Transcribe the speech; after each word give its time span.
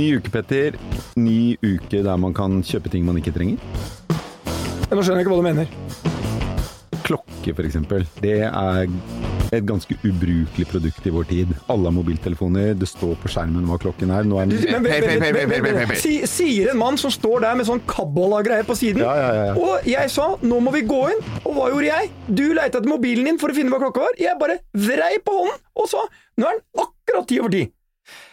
Ny 0.00 0.14
uke, 0.16 0.30
Petter. 0.32 0.76
Ny 1.20 1.58
uke 1.60 1.98
der 2.00 2.16
man 2.16 2.32
kan 2.32 2.62
kjøpe 2.64 2.88
ting 2.88 3.04
man 3.04 3.18
ikke 3.20 3.34
trenger. 3.34 3.60
Nå 4.88 5.02
skjønner 5.04 5.20
jeg 5.20 5.26
ikke 5.26 5.32
hva 5.34 5.40
du 5.42 5.44
mener. 5.44 5.66
Klokke, 7.04 7.52
for 7.52 7.66
eksempel. 7.68 8.06
Det 8.22 8.38
er 8.48 8.86
et 9.50 9.66
ganske 9.66 9.92
ubrukelig 10.06 10.64
produkt 10.70 11.04
i 11.04 11.12
vår 11.12 11.26
tid. 11.28 11.52
Alle 11.68 11.90
har 11.90 11.92
mobiltelefoner, 11.98 12.72
det 12.80 12.88
står 12.88 13.18
på 13.20 13.28
skjermen 13.34 13.66
hva 13.68 13.76
klokken 13.82 14.12
er. 14.14 14.24
Er 14.24 14.48
den 14.48 15.92
Sier 16.00 16.70
en 16.72 16.80
mann 16.80 16.96
som 17.00 17.12
står 17.12 17.44
der 17.44 17.58
med 17.58 17.68
sånn 17.68 17.82
kabbala-greier 17.90 18.64
på 18.64 18.78
siden. 18.78 19.04
Ja, 19.04 19.12
ja, 19.20 19.48
ja. 19.50 19.56
Og 19.58 19.90
jeg 19.90 20.14
sa 20.14 20.30
nå 20.40 20.62
må 20.64 20.72
vi 20.78 20.86
gå 20.88 21.02
inn. 21.10 21.20
Og 21.42 21.58
hva 21.58 21.66
gjorde 21.74 21.90
jeg? 21.90 22.14
Du 22.30 22.46
leita 22.54 22.80
etter 22.80 22.88
mobilen 22.88 23.28
din 23.28 23.42
for 23.42 23.52
å 23.52 23.58
finne 23.58 23.74
hva 23.74 23.82
klokka 23.84 24.06
var. 24.06 24.16
Jeg 24.22 24.40
bare 24.40 24.62
vrei 24.72 25.18
på 25.20 25.42
hånden 25.42 25.60
og 25.76 25.92
sa 25.92 26.06
nå 26.40 26.48
er 26.48 26.56
den 26.56 26.86
akkurat 26.86 27.28
ti 27.28 27.42
over 27.42 27.52
ti. 27.58 27.66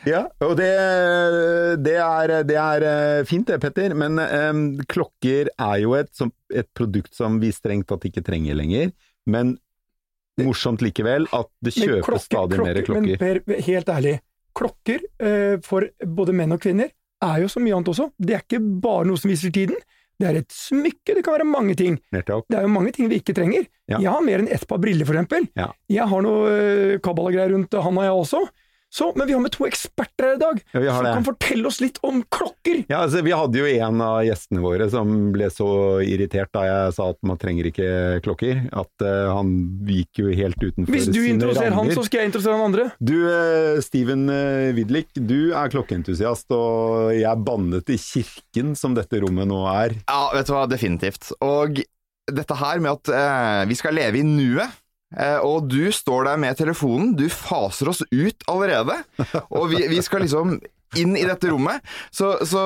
Ja, 0.07 0.23
og 0.43 0.53
det, 0.59 0.69
det, 1.83 1.95
er, 1.99 2.33
det 2.47 2.57
er 2.61 2.85
eh, 2.87 3.23
fint 3.27 3.47
det, 3.49 3.57
Petter, 3.63 3.95
men 3.97 4.19
um, 4.21 4.61
klokker 4.89 5.49
er 5.51 5.77
jo 5.83 5.95
et, 5.97 6.11
som, 6.15 6.31
et 6.53 6.69
produkt 6.77 7.17
som 7.17 7.39
vi 7.41 7.51
strengt 7.55 7.89
tatt 7.91 8.05
ikke 8.07 8.23
trenger 8.25 8.55
lenger. 8.59 8.93
Men 9.27 9.57
morsomt 10.39 10.83
likevel 10.85 11.25
at 11.33 11.49
det 11.65 11.73
kjøpes 11.75 12.05
klokker- 12.05 12.25
stadig 12.27 12.61
mer 12.61 12.81
klokker- 12.85 13.17
Men. 13.17 13.43
Per, 13.43 13.61
helt 13.67 13.89
ærlig, 13.89 14.15
klokker 14.57 15.03
uh, 15.21 15.57
for 15.65 15.89
både 16.05 16.35
menn 16.37 16.55
og 16.55 16.61
kvinner 16.63 16.93
er 17.25 17.39
jo 17.41 17.49
så 17.49 17.61
mye 17.61 17.75
annet 17.75 17.89
også. 17.93 18.11
Det 18.21 18.35
er 18.37 18.43
ikke 18.45 18.61
bare 18.81 19.07
noe 19.09 19.17
som 19.17 19.31
viser 19.33 19.53
tiden. 19.53 19.77
Det 20.17 20.25
er 20.29 20.39
et 20.39 20.53
smykke, 20.53 21.13
det 21.13 21.21
kan 21.25 21.35
være 21.35 21.45
mange 21.45 21.75
ting. 21.77 21.99
Nettopp. 22.13 22.47
Det 22.49 22.57
er 22.57 22.63
jo 22.65 22.71
mange 22.73 22.91
ting 22.95 23.09
vi 23.09 23.19
ikke 23.21 23.35
trenger. 23.37 23.67
Ja. 23.89 23.99
Jeg 24.01 24.09
har 24.09 24.23
mer 24.25 24.41
enn 24.41 24.49
ett 24.49 24.63
par 24.69 24.79
briller, 24.81 25.05
for 25.05 25.13
eksempel. 25.17 25.45
Ja. 25.57 25.67
Jeg 25.93 26.09
har 26.09 26.23
noe 26.25 26.53
uh, 26.53 26.93
kabbalagreier 27.05 27.53
rundt 27.53 27.73
handa, 27.85 28.05
jeg 28.07 28.15
også. 28.23 28.41
Så, 28.93 29.11
men 29.15 29.27
vi 29.27 29.35
har 29.35 29.41
med 29.43 29.51
to 29.51 29.65
eksperter 29.67 30.29
her 30.29 30.35
i 30.37 30.39
dag, 30.39 30.61
Ja, 30.71 30.95
som 30.95 31.05
det. 31.05 31.13
kan 31.17 31.25
fortelle 31.27 31.67
oss 31.67 31.81
litt 31.83 31.97
om 32.07 32.21
klokker. 32.31 32.85
Ja, 32.87 33.01
altså, 33.03 33.19
vi 33.25 33.33
hadde 33.35 33.59
jo 33.59 33.67
en 33.67 34.03
av 34.03 34.21
gjestene 34.23 34.63
våre 34.63 34.87
som 34.91 35.11
ble 35.35 35.49
så 35.51 35.67
irritert 36.05 36.53
da 36.55 36.63
jeg 36.67 36.95
sa 36.95 37.09
at 37.11 37.19
man 37.27 37.41
trenger 37.41 37.67
ikke 37.67 37.89
klokker, 38.25 38.63
at 38.71 39.05
uh, 39.05 39.33
han 39.35 39.51
gikk 39.87 40.23
jo 40.23 40.31
helt 40.31 40.57
utenfor 40.61 40.95
Hvis 40.95 41.09
du 41.11 41.19
interesserer 41.25 41.75
han, 41.75 41.91
så 41.91 42.05
skal 42.07 42.23
jeg 42.23 42.31
interessere 42.31 42.55
han 42.55 42.69
andre. 42.69 42.87
Du, 43.03 43.17
uh, 43.27 43.81
Steven 43.83 44.25
uh, 44.31 44.71
Widlik, 44.77 45.11
du 45.19 45.51
er 45.51 45.73
klokkeentusiast, 45.73 46.47
og 46.55 47.11
jeg 47.17 47.45
bannet 47.47 47.91
i 47.91 47.99
kirken 48.01 48.73
som 48.79 48.95
dette 48.97 49.19
rommet 49.23 49.51
nå 49.51 49.65
er. 49.73 49.99
Ja, 50.07 50.23
vet 50.33 50.47
du 50.47 50.55
hva, 50.55 50.63
definitivt. 50.71 51.33
Og 51.43 51.83
dette 52.27 52.57
her 52.59 52.81
med 52.83 52.97
at 52.97 53.11
uh, 53.13 53.63
vi 53.69 53.77
skal 53.79 53.95
leve 53.95 54.19
i 54.19 54.25
nuet, 54.25 54.67
eh, 54.67 54.75
og 55.39 55.69
du 55.71 55.87
står 55.95 56.27
der 56.27 56.39
med 56.41 56.57
telefonen, 56.59 57.13
du 57.15 57.27
faser 57.31 57.91
oss 57.93 58.01
ut 58.11 58.47
allerede, 58.51 58.97
og 59.47 59.69
vi, 59.71 59.85
vi 59.87 60.01
skal 60.03 60.25
liksom 60.25 60.57
inn 60.99 61.17
i 61.19 61.25
dette 61.27 61.51
rommet. 61.51 61.83
Så, 62.11 62.33
så, 62.47 62.63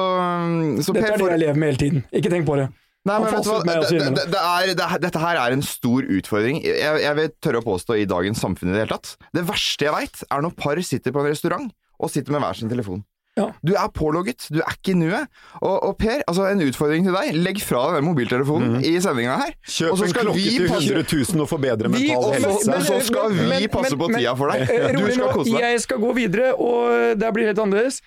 så 0.81 0.95
Dette 0.95 1.16
er 1.16 1.22
det 1.22 1.34
jeg 1.34 1.44
lever 1.45 1.59
med 1.59 1.73
hele 1.73 1.81
tiden. 1.81 2.06
Ikke 2.14 2.31
tenk 2.34 2.47
på 2.50 2.58
det. 2.59 2.69
Nei, 3.02 3.16
men 3.17 3.31
vet 3.34 3.45
du 3.45 3.50
hva? 3.50 3.62
Det, 3.66 4.25
det, 4.30 4.42
er, 4.42 4.73
det, 4.78 4.88
dette 5.02 5.22
her 5.23 5.39
er 5.42 5.56
en 5.56 5.64
stor 5.66 6.06
utfordring. 6.06 6.59
Jeg, 6.62 7.00
jeg 7.02 7.17
vil 7.17 7.31
tørre 7.42 7.62
å 7.64 7.66
påstå 7.66 7.97
i 7.97 8.09
dagens 8.09 8.44
samfunn 8.44 8.69
i 8.69 8.75
det 8.75 8.84
hele 8.84 8.97
tatt. 8.97 9.16
Det 9.34 9.45
verste 9.47 9.88
jeg 9.88 9.95
veit, 9.95 10.22
er 10.30 10.45
når 10.45 10.53
par 10.59 10.81
sitter 10.86 11.16
på 11.16 11.23
en 11.23 11.31
restaurant 11.31 11.72
og 12.02 12.14
sitter 12.14 12.36
med 12.36 12.45
hver 12.45 12.59
sin 12.59 12.69
telefon. 12.69 13.02
Ja. 13.42 13.47
Du 13.66 13.73
er 13.73 13.92
pålogget, 13.97 14.47
du 14.53 14.59
er 14.61 14.72
ikke 14.75 14.94
i 14.94 14.97
nuet. 15.02 15.28
Og, 15.61 15.75
og 15.89 15.95
Per, 16.02 16.22
altså 16.28 16.45
en 16.52 16.61
utfordring 16.67 17.08
til 17.08 17.17
deg. 17.17 17.34
Legg 17.42 17.61
fra 17.66 17.84
deg 17.89 18.00
den 18.02 18.08
mobiltelefonen 18.11 18.78
i 18.86 18.94
sendinga 19.03 19.38
her. 19.42 19.56
Kjøp 19.66 19.92
og 19.95 19.97
så 20.02 20.08
en 20.08 20.14
skal 20.14 20.28
klokke 20.30 20.44
til 20.45 20.67
passe 20.72 20.92
100 20.94 21.34
000 21.36 21.45
og 21.45 21.50
forbedre 21.52 21.92
mental 21.94 22.28
helse. 22.38 22.75
og 22.75 22.86
så 22.89 23.00
skal 23.09 23.30
Men- 23.34 23.41
vi 23.50 23.50
men- 23.66 23.69
passe 23.74 23.97
på 23.97 24.07
men- 24.12 24.19
tida 24.22 24.35
for 24.38 24.52
deg. 24.53 24.62
Eh, 24.69 24.91
Du 24.91 25.03
skal 25.12 25.25
nå, 25.25 25.31
kose 25.34 25.52
deg. 25.52 25.59
jeg 25.66 25.81
skal 25.88 25.97
gå 26.06 26.13
videre, 26.16 26.53
og 26.56 27.18
det 27.19 27.34
blir 27.34 27.50
helt 27.52 27.59
annerledes. 27.59 28.02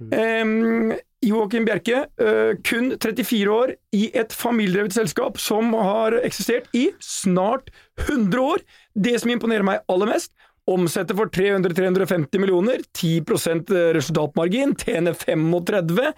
Um, 0.00 0.92
Joakim 1.24 1.64
Bjerke, 1.66 2.02
uh, 2.20 2.52
kun 2.68 2.92
34 3.00 3.48
år, 3.50 3.72
i 3.96 4.10
et 4.14 4.34
familiedrevet 4.36 4.92
selskap 4.94 5.38
som 5.40 5.72
har 5.72 6.12
eksistert 6.20 6.68
i 6.76 6.90
snart 7.02 7.70
100 8.04 8.38
år. 8.42 8.58
Det 8.94 9.16
som 9.22 9.32
imponerer 9.32 9.64
meg 9.66 9.80
aller 9.88 10.12
mest, 10.12 10.32
omsetter 10.70 11.16
for 11.18 11.30
300-350 11.30 12.42
millioner, 12.42 12.82
10% 12.98 13.72
resultatmargin, 13.96 14.74
tjener 14.80 15.14
35. 15.14 16.12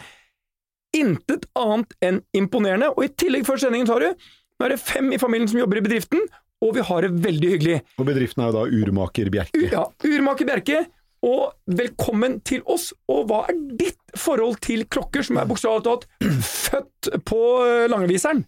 Intet 0.96 1.48
annet 1.58 1.96
enn 2.04 2.20
imponerende, 2.36 2.90
og 2.94 3.04
i 3.04 3.12
tillegg 3.12 3.44
før 3.48 3.60
sendingen, 3.60 3.88
tar 3.90 4.04
du, 4.04 4.28
nå 4.58 4.66
er 4.66 4.74
det 4.74 4.80
fem 4.80 5.12
i 5.12 5.20
familien 5.20 5.50
som 5.50 5.60
jobber 5.60 5.80
i 5.80 5.84
bedriften, 5.84 6.22
og 6.64 6.72
vi 6.74 6.84
har 6.88 7.04
det 7.04 7.10
veldig 7.22 7.50
hyggelig. 7.52 7.80
Og 8.00 8.08
bedriften 8.08 8.42
er 8.42 8.48
jo 8.48 8.56
da 8.56 8.78
Urmaker 8.80 9.28
Bjerke. 9.30 9.66
Ja, 9.70 9.84
Urmaker 10.08 10.48
Bjerke, 10.48 10.80
og 11.28 11.52
velkommen 11.78 12.38
til 12.46 12.64
oss. 12.70 12.90
Og 13.10 13.28
hva 13.30 13.44
er 13.50 13.60
ditt 13.78 14.00
forhold 14.16 14.60
til 14.64 14.84
klokker, 14.88 15.24
som 15.26 15.38
er 15.40 15.48
bokstavelig 15.48 15.84
talt 15.84 16.06
født 16.48 17.10
på 17.28 17.40
eh, 17.64 17.86
langeviseren? 17.90 18.44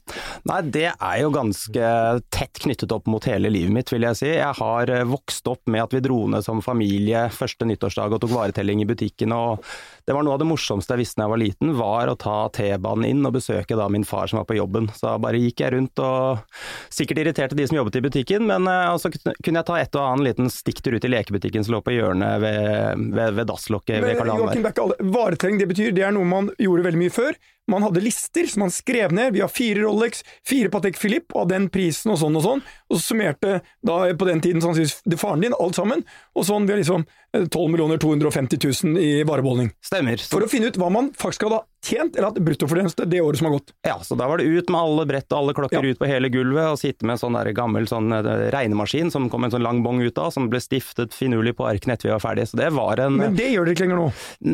Nei, 0.48 0.60
det 0.72 0.88
er 0.93 1.19
jo 1.22 1.32
ganske 1.34 1.91
tett 2.32 2.62
knyttet 2.65 2.93
opp 2.94 3.09
mot 3.10 3.25
hele 3.28 3.50
livet 3.53 3.75
mitt, 3.75 3.93
vil 3.93 4.06
jeg 4.09 4.19
si. 4.19 4.31
Jeg 4.32 4.56
har 4.60 4.93
eh, 4.93 5.06
vokst 5.09 5.47
opp 5.50 5.70
med 5.70 5.84
at 5.84 5.97
vi 5.97 6.03
dro 6.04 6.22
ned 6.32 6.44
som 6.47 6.62
familie 6.65 7.26
første 7.34 7.69
nyttårsdag 7.69 8.16
og 8.16 8.22
tok 8.25 8.34
varetelling 8.34 8.82
i 8.84 8.88
butikken, 8.88 9.34
og 9.37 9.65
det 10.06 10.16
var 10.16 10.26
noe 10.26 10.37
av 10.37 10.43
det 10.43 10.49
morsomste 10.50 10.97
jeg 10.97 11.04
visste 11.04 11.20
da 11.20 11.26
jeg 11.26 11.34
var 11.34 11.43
liten, 11.43 11.75
var 11.78 12.10
å 12.10 12.16
ta 12.19 12.38
T-banen 12.56 13.06
inn 13.10 13.26
og 13.28 13.37
besøke 13.37 13.76
da 13.78 13.88
min 13.93 14.06
far 14.09 14.31
som 14.31 14.41
var 14.41 14.49
på 14.49 14.56
jobben. 14.56 14.88
Så 14.97 15.12
bare 15.22 15.41
gikk 15.41 15.62
jeg 15.62 15.75
rundt 15.76 16.00
og 16.03 16.41
sikkert 16.93 17.22
irriterte 17.25 17.59
de 17.59 17.69
som 17.69 17.78
jobbet 17.81 18.00
i 18.00 18.04
butikken, 18.09 18.47
men 18.49 18.69
eh, 18.70 18.97
så 19.00 19.12
kunne 19.12 19.60
jeg 19.60 19.69
ta 19.69 19.78
et 19.81 20.00
og 20.00 20.06
annen 20.06 20.26
liten 20.31 20.50
stikktur 20.53 20.97
ut 20.97 21.06
i 21.06 21.12
lekebutikken 21.12 21.66
som 21.66 21.76
lå 21.76 21.82
på 21.84 21.94
hjørnet 21.94 22.41
ved, 22.43 23.06
ved, 23.15 23.37
ved 23.38 23.50
dasslokket 23.50 24.03
ved 24.04 24.19
Karl 24.19 24.32
Joakim 24.34 24.66
der. 24.66 24.75
Bjerke, 25.50 25.59
det 25.59 25.69
betyr, 25.69 25.91
det 25.94 26.05
er 26.06 26.12
noe 26.15 26.27
man 26.28 26.50
gjorde 26.59 26.84
veldig 26.87 27.00
mye 27.00 27.11
før. 27.11 27.34
Man 27.70 27.86
hadde 27.86 28.03
lister 28.04 28.48
som 28.50 28.64
man 28.66 28.75
skrev 28.75 29.12
ned. 29.16 29.32
Vi 29.36 29.41
har 29.44 29.48
fire 29.53 29.84
Rolex, 29.86 30.25
fire 30.47 30.69
Patek 30.72 30.98
Philippe 31.00 31.36
og 31.38 31.48
den 31.53 31.69
prisen 31.72 32.12
og 32.14 32.19
sånn 32.20 32.36
og 32.41 32.44
sånn. 32.47 32.64
Og 32.91 32.98
så 32.98 33.12
summerte 33.12 33.60
da 33.86 34.00
på 34.19 34.28
den 34.28 34.42
tiden 34.44 34.62
sannsynligvis 34.64 35.00
faren 35.20 35.44
din 35.47 35.54
alt 35.56 35.78
sammen. 35.78 36.04
Og 36.34 36.47
sånn 36.48 36.66
vi 36.69 36.75
har 36.75 36.82
liksom 36.82 37.06
eh, 37.36 37.47
12 37.47 37.98
250 38.03 38.58
000 38.84 38.98
i 39.00 39.10
varebeholdning. 39.28 39.70
Stemmer. 39.84 40.19
For 40.31 40.42
å 40.44 40.50
finne 40.50 40.70
ut 40.72 40.78
hva 40.81 40.91
man 40.92 41.12
faktisk 41.16 41.47
hadde 41.48 41.62
tjent 41.81 42.16
eller 42.19 42.28
hatt 42.28 42.41
bruttofortjeneste 42.44 43.06
det 43.08 43.22
året 43.25 43.38
som 43.41 43.47
har 43.48 43.54
gått. 43.54 43.70
ja, 43.87 43.94
så 44.04 44.12
da 44.19 44.26
var 44.28 44.37
det 44.42 44.44
ut 44.52 44.69
med 44.69 44.76
alle 44.81 45.06
brett 45.08 45.31
og 45.32 45.38
alle 45.38 45.54
klokker 45.56 45.81
Ja. 45.81 45.94
ut 45.94 45.98
på 46.02 46.08
hele 46.10 46.28
gulvet, 46.28 46.66
og 46.75 46.76
sitte 46.76 47.06
med 47.08 47.14
en 47.16 47.20
sånn 47.22 47.38
der 47.38 47.48
gammel 47.56 47.87
sånn 47.88 48.12
eh, 48.12 48.50
regnemaskin 48.52 49.08
som 49.10 49.31
kom 49.32 49.47
en 49.47 49.54
sånn 49.54 49.64
lang 49.64 49.81
bong 49.82 50.02
ut 50.04 50.19
av, 50.20 50.28
som 50.34 50.50
ble 50.52 50.60
stiftet 50.60 51.14
finurlig 51.16 51.54
på 51.56 51.64
arken 51.64 51.94
etter 51.94 52.10
vi 52.10 52.12
var 52.12 52.20
ferdige. 52.20 52.50
Så 52.52 52.60
det 52.60 52.69
var 52.76 53.00
en 53.00 53.16
Men 53.16 53.38
det 53.38 53.48
gjør 53.54 53.64
dere 53.64 53.72
ikke 53.78 53.87
lenger 53.87 54.00
nå. 54.02 54.10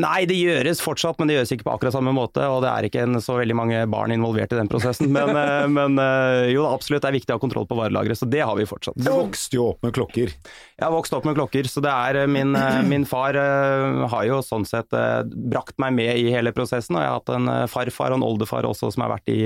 Nei, 0.07 0.21
det 0.31 0.39
gjøres 0.39 0.85
fortsatt, 0.85 1.19
men 1.19 1.27
det 1.33 1.41
gjøres 1.41 1.53
ikke 1.57 1.67
på 1.67 1.75
akkurat 1.75 1.97
samme 1.99 2.15
måte. 2.15 2.47
Og 2.47 2.63
det 2.63 2.71
er 2.71 2.87
ikke 2.91 3.06
en, 3.07 3.19
så 3.23 3.39
veldig 3.39 3.57
mange 3.57 3.83
barn 3.91 4.13
involvert 4.15 4.53
i 4.53 4.59
den 4.59 4.71
prosessen. 4.71 5.11
Men, 5.15 5.33
eh, 5.39 5.67
men 5.79 5.99
eh, 6.03 6.53
jo 6.53 6.67
absolutt, 6.69 7.05
det 7.05 7.11
er 7.11 7.19
viktig 7.19 7.35
å 7.35 7.39
ha 7.39 7.43
kontroll 7.43 7.69
på 7.71 7.79
varelageret, 7.79 8.21
så 8.21 8.29
det 8.31 8.43
har 8.43 8.57
vi 8.59 8.67
fortsatt. 8.69 8.99
Du 8.99 9.11
vokste 9.11 9.59
jo 9.59 9.69
opp 9.73 9.87
med 9.87 9.95
klokker. 9.97 10.33
Jeg 10.77 10.85
har 10.85 10.93
vokst 10.93 11.15
opp 11.17 11.29
med 11.29 11.39
klokker, 11.39 11.69
så 11.71 11.83
det 11.85 11.93
er 11.93 12.23
eh, 12.23 12.31
min, 12.31 12.57
min 12.91 13.07
far 13.09 13.37
har 13.37 14.27
jo 14.29 14.41
sånn 14.45 14.67
sett 14.69 14.93
brakt 15.27 15.77
meg 15.83 15.95
med 15.97 16.21
i 16.21 16.31
hele 16.35 16.53
prosessen, 16.57 16.99
og 16.99 17.05
jeg 17.05 17.13
har 17.13 17.21
hatt 17.21 17.35
en 17.37 17.53
farfar 17.71 18.15
og 18.15 18.21
en 18.21 18.27
oldefar 18.27 18.69
også 18.69 18.91
som 18.95 19.07
har 19.07 19.15
vært 19.17 19.33
i, 19.33 19.41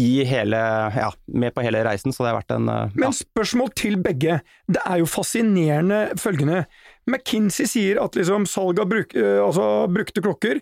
i 0.00 0.10
hele, 0.28 0.60
ja, 0.96 1.10
med 1.30 1.54
på 1.54 1.64
hele 1.64 1.84
reisen, 1.86 2.14
så 2.14 2.24
det 2.24 2.32
har 2.32 2.40
vært 2.40 2.56
en 2.56 2.70
ja. 2.70 2.82
Men 2.94 3.14
spørsmål 3.16 3.72
til 3.76 3.98
begge. 4.02 4.40
Det 4.70 4.82
er 4.84 5.00
jo 5.02 5.08
fascinerende 5.10 6.00
følgende. 6.20 6.64
McKinsey 7.10 7.68
sier 7.68 8.00
at 8.02 8.16
liksom 8.16 8.46
salget 8.48 8.82
av 8.84 8.90
bruk, 8.90 9.14
eh, 9.18 9.40
altså 9.42 9.84
brukte 9.92 10.22
klokker 10.24 10.60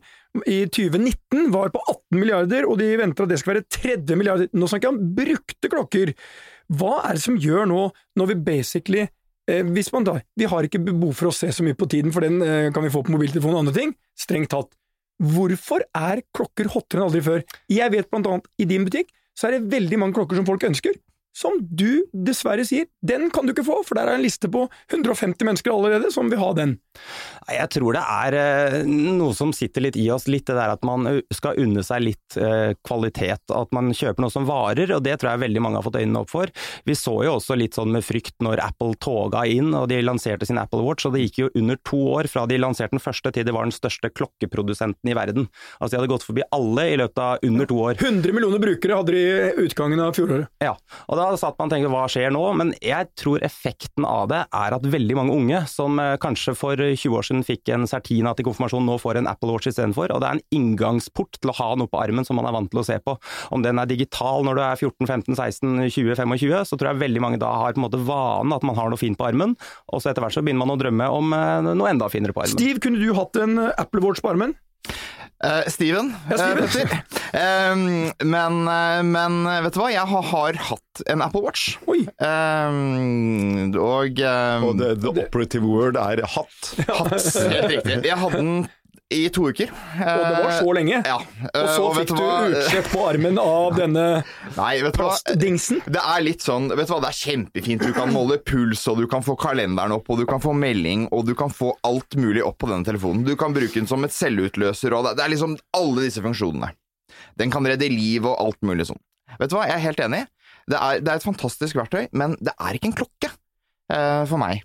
i 0.49 0.63
2019 0.67 1.51
var 1.53 1.73
på 1.75 1.83
18 1.85 2.19
milliarder, 2.19 2.67
og 2.67 2.79
de 2.81 2.91
venter 2.99 3.27
at 3.27 3.33
det 3.33 3.41
skal 3.43 3.55
være 3.55 3.67
30 3.79 4.19
milliarder. 4.19 4.51
Nå 4.57 4.69
snakker 4.71 4.89
jeg 4.89 4.97
om 4.97 5.15
brukte 5.19 5.73
klokker. 5.73 6.15
Hva 6.73 6.95
er 7.07 7.19
det 7.19 7.25
som 7.25 7.39
gjør 7.39 7.69
nå, 7.71 7.83
når 8.19 8.33
vi 8.33 8.39
basically 8.51 9.03
eh, 9.05 9.63
hvis 9.63 9.93
man 9.95 10.07
da, 10.09 10.19
Vi 10.39 10.49
har 10.49 10.67
ikke 10.67 10.83
behov 10.83 11.15
for 11.19 11.31
å 11.31 11.37
se 11.37 11.53
så 11.53 11.67
mye 11.67 11.79
på 11.79 11.91
tiden, 11.91 12.15
for 12.15 12.25
den 12.25 12.43
eh, 12.43 12.71
kan 12.75 12.85
vi 12.87 12.93
få 12.93 13.05
på 13.07 13.15
mobiltelefon 13.15 13.55
og 13.55 13.65
andre 13.65 13.79
ting. 13.79 13.97
Strengt 14.19 14.55
tatt. 14.55 14.73
Hvorfor 15.23 15.85
er 15.95 16.25
klokker 16.35 16.73
hottere 16.73 17.03
enn 17.03 17.11
aldri 17.11 17.23
før? 17.23 17.43
Jeg 17.71 17.93
vet 17.95 18.09
blant 18.11 18.27
annet 18.27 18.49
i 18.59 18.67
din 18.67 18.89
butikk 18.89 19.13
så 19.39 19.49
er 19.49 19.57
det 19.57 19.73
veldig 19.73 19.99
mange 20.01 20.17
klokker 20.17 20.39
som 20.39 20.47
folk 20.49 20.65
ønsker, 20.69 20.97
som 21.37 21.59
du 21.61 22.05
dessverre 22.13 22.65
sier 22.69 22.89
den 23.01 23.31
kan 23.33 23.47
du 23.47 23.55
ikke 23.55 23.67
få, 23.67 23.81
for 23.87 23.99
der 23.99 24.11
er 24.11 24.19
en 24.19 24.25
liste 24.25 24.51
på 24.53 24.67
150 24.93 25.47
mennesker 25.49 25.73
allerede 25.73 26.13
som 26.15 26.29
vil 26.31 26.41
ha 26.43 26.53
den. 26.57 26.77
Jeg 27.49 27.69
tror 27.73 27.97
det 27.97 28.03
er 28.05 28.37
eh, 28.39 28.79
noe 28.87 29.33
som 29.37 29.55
sitter 29.57 29.87
litt 29.87 29.99
i 29.99 30.09
oss, 30.13 30.29
litt 30.31 30.47
det 30.51 30.57
der 30.59 30.75
at 30.75 30.85
man 30.87 31.09
skal 31.35 31.59
unne 31.63 31.85
seg 31.87 32.05
litt 32.05 32.39
kvalitet. 32.87 33.43
At 33.53 33.73
man 33.75 33.91
kjøper 33.97 34.23
noe 34.23 34.33
som 34.33 34.47
varer, 34.49 34.93
og 34.95 35.03
det 35.05 35.19
tror 35.21 35.35
jeg 35.35 35.43
veldig 35.45 35.63
mange 35.65 35.81
har 35.81 35.87
fått 35.87 35.99
øynene 36.01 36.23
opp 36.23 36.31
for. 36.33 36.53
Vi 36.89 36.97
så 36.99 37.15
jo 37.27 37.37
også 37.39 37.57
litt 37.59 37.77
sånn 37.77 37.93
med 37.95 38.05
frykt 38.07 38.37
når 38.45 38.63
Apple 38.65 38.97
toga 39.03 39.45
inn 39.49 39.73
og 39.77 39.89
de 39.91 40.01
lanserte 40.05 40.49
sin 40.49 40.61
Apple 40.61 40.83
Watch, 40.85 41.07
og 41.09 41.17
det 41.17 41.27
gikk 41.27 41.43
jo 41.43 41.51
under 41.59 41.79
to 41.89 42.01
år 42.17 42.29
fra 42.31 42.45
de 42.49 42.59
lanserte 42.61 42.97
den 42.97 43.03
første 43.03 43.33
til 43.35 43.47
de 43.47 43.55
var 43.55 43.69
den 43.69 43.75
største 43.75 44.11
klokkeprodusenten 44.13 45.11
i 45.11 45.17
verden. 45.17 45.49
Altså 45.79 45.95
de 45.95 46.01
hadde 46.01 46.13
gått 46.13 46.27
forbi 46.27 46.47
alle 46.55 46.87
i 46.93 46.99
løpet 47.01 47.23
av 47.23 47.47
under 47.49 47.71
to 47.71 47.81
år. 47.89 47.99
100 47.99 48.37
millioner 48.37 48.63
brukere 48.63 48.99
hadde 49.01 49.17
de 49.17 49.23
i 49.23 49.67
utgangen 49.67 50.03
av 50.03 50.17
fjoråret. 50.17 50.51
Ja, 50.63 50.75
og 51.09 51.21
da 51.21 51.22
da 51.23 51.39
satt 51.41 51.59
man 51.59 51.71
og 51.71 51.75
tenkte 51.75 51.91
hva 51.93 52.05
skjer 52.11 52.33
nå? 52.35 52.43
Men 52.59 52.73
jeg 52.83 53.09
tror 53.19 53.45
effekten 53.47 54.07
av 54.09 54.29
det 54.33 54.43
er 54.45 54.77
at 54.77 54.89
veldig 54.95 55.17
mange 55.19 55.37
unge 55.37 55.63
som 55.71 56.01
eh, 56.03 56.17
kanskje 56.23 56.55
for 56.59 56.81
20 56.81 57.19
år 57.19 57.29
siden 57.29 57.45
fikk 57.47 57.73
en 57.75 57.87
Certina 57.91 58.35
til 58.37 58.49
konfirmasjon, 58.49 58.87
nå 58.89 58.99
får 59.03 59.21
en 59.21 59.31
Apple 59.31 59.53
Watch 59.53 59.71
istedenfor. 59.71 60.13
Og 60.15 60.23
det 60.23 60.29
er 60.29 60.39
en 60.39 60.45
inngangsport 60.59 61.39
til 61.39 61.53
å 61.53 61.57
ha 61.61 61.69
noe 61.79 61.91
på 61.91 62.01
armen 62.03 62.27
som 62.29 62.41
man 62.41 62.49
er 62.49 62.57
vant 62.57 62.73
til 62.73 62.83
å 62.83 62.87
se 62.87 62.99
på. 63.05 63.17
Om 63.55 63.67
den 63.67 63.81
er 63.83 63.91
digital 63.91 64.47
når 64.47 64.59
du 64.59 64.65
er 64.67 64.83
14, 64.89 65.07
15, 65.07 65.39
16, 65.39 65.71
20, 65.87 66.19
25, 66.25 66.59
så 66.69 66.79
tror 66.79 66.93
jeg 66.93 67.03
veldig 67.05 67.25
mange 67.25 67.41
da 67.43 67.53
har 67.63 67.77
på 67.77 67.83
en 67.83 67.87
måte 67.87 68.03
vanen 68.03 68.57
at 68.57 68.67
man 68.67 68.79
har 68.79 68.93
noe 68.93 69.01
fint 69.01 69.19
på 69.19 69.29
armen. 69.29 69.57
Og 69.93 70.03
så 70.03 70.13
etter 70.13 70.25
hvert 70.25 70.37
så 70.37 70.45
begynner 70.45 70.67
man 70.67 70.77
å 70.77 70.81
drømme 70.81 71.09
om 71.15 71.33
eh, 71.37 71.73
noe 71.73 71.95
enda 71.95 72.11
finere 72.13 72.37
på 72.37 72.45
armen. 72.47 72.59
Steve, 72.59 72.83
kunne 72.83 73.03
du 73.03 73.15
hatt 73.17 73.39
en 73.41 73.59
Apple 73.71 74.05
Watch 74.05 74.25
på 74.25 74.35
armen? 74.35 74.57
Eh, 75.43 75.63
Steven, 75.67 76.15
Ja, 76.31 76.37
Steven. 76.39 76.91
Uh, 77.33 78.13
men, 78.25 78.59
eh, 78.69 79.01
men 79.03 79.39
vet 79.65 79.75
du 79.75 79.81
hva, 79.81 79.89
jeg 79.91 80.05
har, 80.07 80.27
har 80.29 80.59
hatt 80.69 81.03
en 81.11 81.25
Apple 81.25 81.43
Watch. 81.43 81.73
Oi! 81.91 82.05
Eh, 82.07 82.77
og 83.81 84.23
Og 84.23 84.79
the, 84.79 84.93
the 85.03 85.11
operative 85.25 85.67
word 85.67 85.99
er 85.99 86.23
hatt. 86.37 86.75
Helt 86.87 87.73
riktig. 87.73 87.99
Jeg 88.07 88.21
hadde 88.23 88.39
den 88.39 88.69
i 89.15 89.23
to 89.33 89.47
uker. 89.49 89.71
Og 89.73 90.23
det 90.27 90.43
var 90.45 90.53
så 90.59 90.75
lenge. 90.77 91.01
Ja. 91.07 91.19
Og 91.49 91.69
så 91.71 91.87
og 91.87 91.97
fikk 92.01 92.13
du 92.13 92.21
hva? 92.21 92.35
utslett 92.51 92.91
på 92.93 93.07
armen 93.09 93.41
av 93.41 93.79
denne 93.79 94.05
Nei, 94.57 94.75
vet 94.85 94.97
du 94.97 95.01
hva? 95.01 95.13
plastdingsen. 95.15 95.83
Det 95.87 96.03
er 96.03 96.25
litt 96.25 96.45
sånn, 96.45 96.69
vet 96.73 96.91
du 96.91 96.95
hva, 96.95 97.01
det 97.07 97.13
er 97.13 97.19
kjempefint. 97.23 97.87
Du 97.87 97.97
kan 97.97 98.13
måle 98.15 98.39
puls, 98.43 98.85
og 98.93 99.01
du 99.01 99.07
kan 99.11 99.25
få 99.25 99.37
kalenderen 99.41 99.97
opp, 99.97 100.11
og 100.13 100.21
du 100.21 100.27
kan 100.29 100.43
få 100.43 100.55
melding, 100.57 101.09
og 101.15 101.25
du 101.29 101.35
kan 101.39 101.53
få 101.53 101.73
alt 101.89 102.19
mulig 102.21 102.45
opp 102.45 102.61
på 102.63 102.71
denne 102.71 102.87
telefonen. 102.87 103.25
Du 103.27 103.35
kan 103.39 103.55
bruke 103.57 103.75
den 103.79 103.89
som 103.91 104.05
et 104.05 104.15
selvutløser, 104.17 104.93
og 104.97 105.09
det 105.09 105.23
det 105.23 105.29
er 105.29 105.35
liksom 105.37 105.57
alle 105.79 106.03
disse 106.09 106.23
funksjonene. 106.25 106.73
Den 107.39 107.53
kan 107.55 107.67
redde 107.69 107.87
liv 107.93 108.25
og 108.27 108.35
alt 108.43 108.59
mulig 108.67 108.89
sånn. 108.89 108.99
Vet 109.39 109.53
du 109.53 109.57
hva, 109.57 109.69
jeg 109.69 109.79
er 109.79 109.87
helt 109.87 110.03
enig. 110.03 110.25
Det 110.71 110.79
er, 110.79 110.99
det 111.03 111.13
er 111.13 111.21
et 111.21 111.27
fantastisk 111.27 111.79
verktøy, 111.79 112.09
men 112.19 112.35
det 112.43 112.55
er 112.55 112.77
ikke 112.77 112.91
en 112.91 112.97
klokke 112.97 113.31
uh, 113.31 114.25
for 114.27 114.41
meg. 114.43 114.65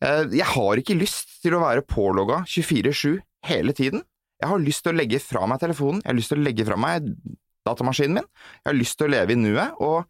Uh, 0.00 0.24
jeg 0.32 0.48
har 0.48 0.80
ikke 0.80 0.96
lyst 0.96 1.36
til 1.44 1.56
å 1.56 1.62
være 1.64 1.84
pålogga 1.88 2.42
24-7 2.48 3.20
hele 3.48 3.72
tiden. 3.76 4.02
Jeg 4.42 4.50
har 4.50 4.58
lyst 4.62 4.82
til 4.82 4.92
å 4.94 4.98
legge 4.98 5.20
fra 5.22 5.44
meg 5.46 5.60
telefonen, 5.62 6.00
jeg 6.02 6.10
har 6.10 6.18
lyst 6.18 6.32
til 6.34 6.40
å 6.40 6.46
legge 6.48 6.64
fra 6.66 6.76
meg 6.80 7.12
datamaskinen 7.66 8.16
min, 8.18 8.26
jeg 8.64 8.70
har 8.72 8.74
lyst 8.80 8.98
til 8.98 9.06
å 9.06 9.12
leve 9.12 9.36
i 9.36 9.38
nuet, 9.38 9.76
og 9.78 10.02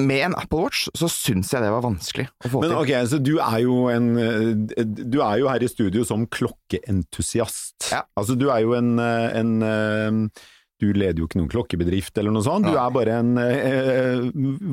med 0.00 0.22
en 0.24 0.34
Apple 0.40 0.62
Watch 0.66 0.86
så 0.96 1.08
syns 1.12 1.50
jeg 1.52 1.60
det 1.64 1.70
var 1.72 1.82
vanskelig 1.84 2.24
å 2.44 2.48
få 2.48 2.60
Men 2.62 2.70
til. 2.72 2.78
ok, 2.80 2.92
så 3.10 3.18
du 3.20 3.34
er 3.44 3.58
jo 3.60 3.74
en 3.92 4.06
eh, 4.16 4.84
Du 4.88 5.18
er 5.20 5.34
jo 5.42 5.50
her 5.52 5.60
i 5.64 5.68
studio 5.68 6.00
som 6.08 6.24
klokkeentusiast. 6.32 7.90
Ja. 7.92 8.02
Altså 8.16 8.36
du 8.40 8.46
er 8.52 8.62
jo 8.64 8.72
en, 8.78 8.94
eh, 8.98 9.28
en 9.36 9.50
eh, 9.62 10.40
Du 10.80 10.88
leder 10.96 11.20
jo 11.20 11.28
ikke 11.28 11.38
noen 11.42 11.52
klokkebedrift 11.52 12.16
eller 12.18 12.32
noe 12.34 12.42
sånt. 12.42 12.66
Du 12.66 12.72
er 12.74 12.90
bare 12.94 13.18
en 13.20 13.36
eh, 13.38 14.24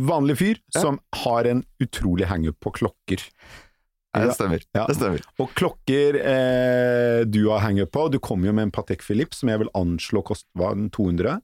vanlig 0.10 0.38
fyr 0.40 0.58
Ja. 0.74 0.82
som 0.88 1.00
har 1.26 1.46
en 1.52 1.66
utrolig 1.84 2.26
hangup 2.32 2.58
på 2.64 2.72
klokker. 2.80 3.22
Ja, 4.16 4.26
det 4.26 4.36
stemmer. 4.38 4.64
Ja. 4.74 4.86
Det 4.90 4.96
stemmer. 4.98 5.26
Og 5.40 5.52
klokker 5.58 6.18
eh, 6.18 7.20
du 7.30 7.44
har 7.52 7.62
hangup 7.62 7.92
på 7.94 8.08
Du 8.10 8.18
kom 8.24 8.46
jo 8.48 8.54
med 8.56 8.70
en 8.70 8.74
Patek 8.74 9.04
Philippe 9.06 9.38
som 9.38 9.52
jeg 9.52 9.62
vil 9.62 9.70
anslå 9.78 10.24
kost 10.26 10.48
var 10.58 10.74
200? 10.96 11.38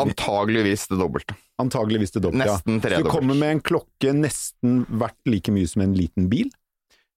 Antageligvis 0.00 0.86
det 0.90 0.98
dobbelte. 1.00 1.36
Antageligvis 1.60 2.14
det 2.16 2.22
dobbelte. 2.24 2.48
ja. 2.48 2.56
Nesten 2.56 2.80
Så 2.80 3.02
du 3.04 3.10
kommer 3.10 3.36
med 3.36 3.56
en 3.56 3.60
klokke 3.60 4.14
nesten 4.16 4.84
verdt 4.88 5.20
like 5.28 5.52
mye 5.52 5.68
som 5.68 5.84
en 5.84 5.94
liten 5.96 6.30
bil 6.32 6.48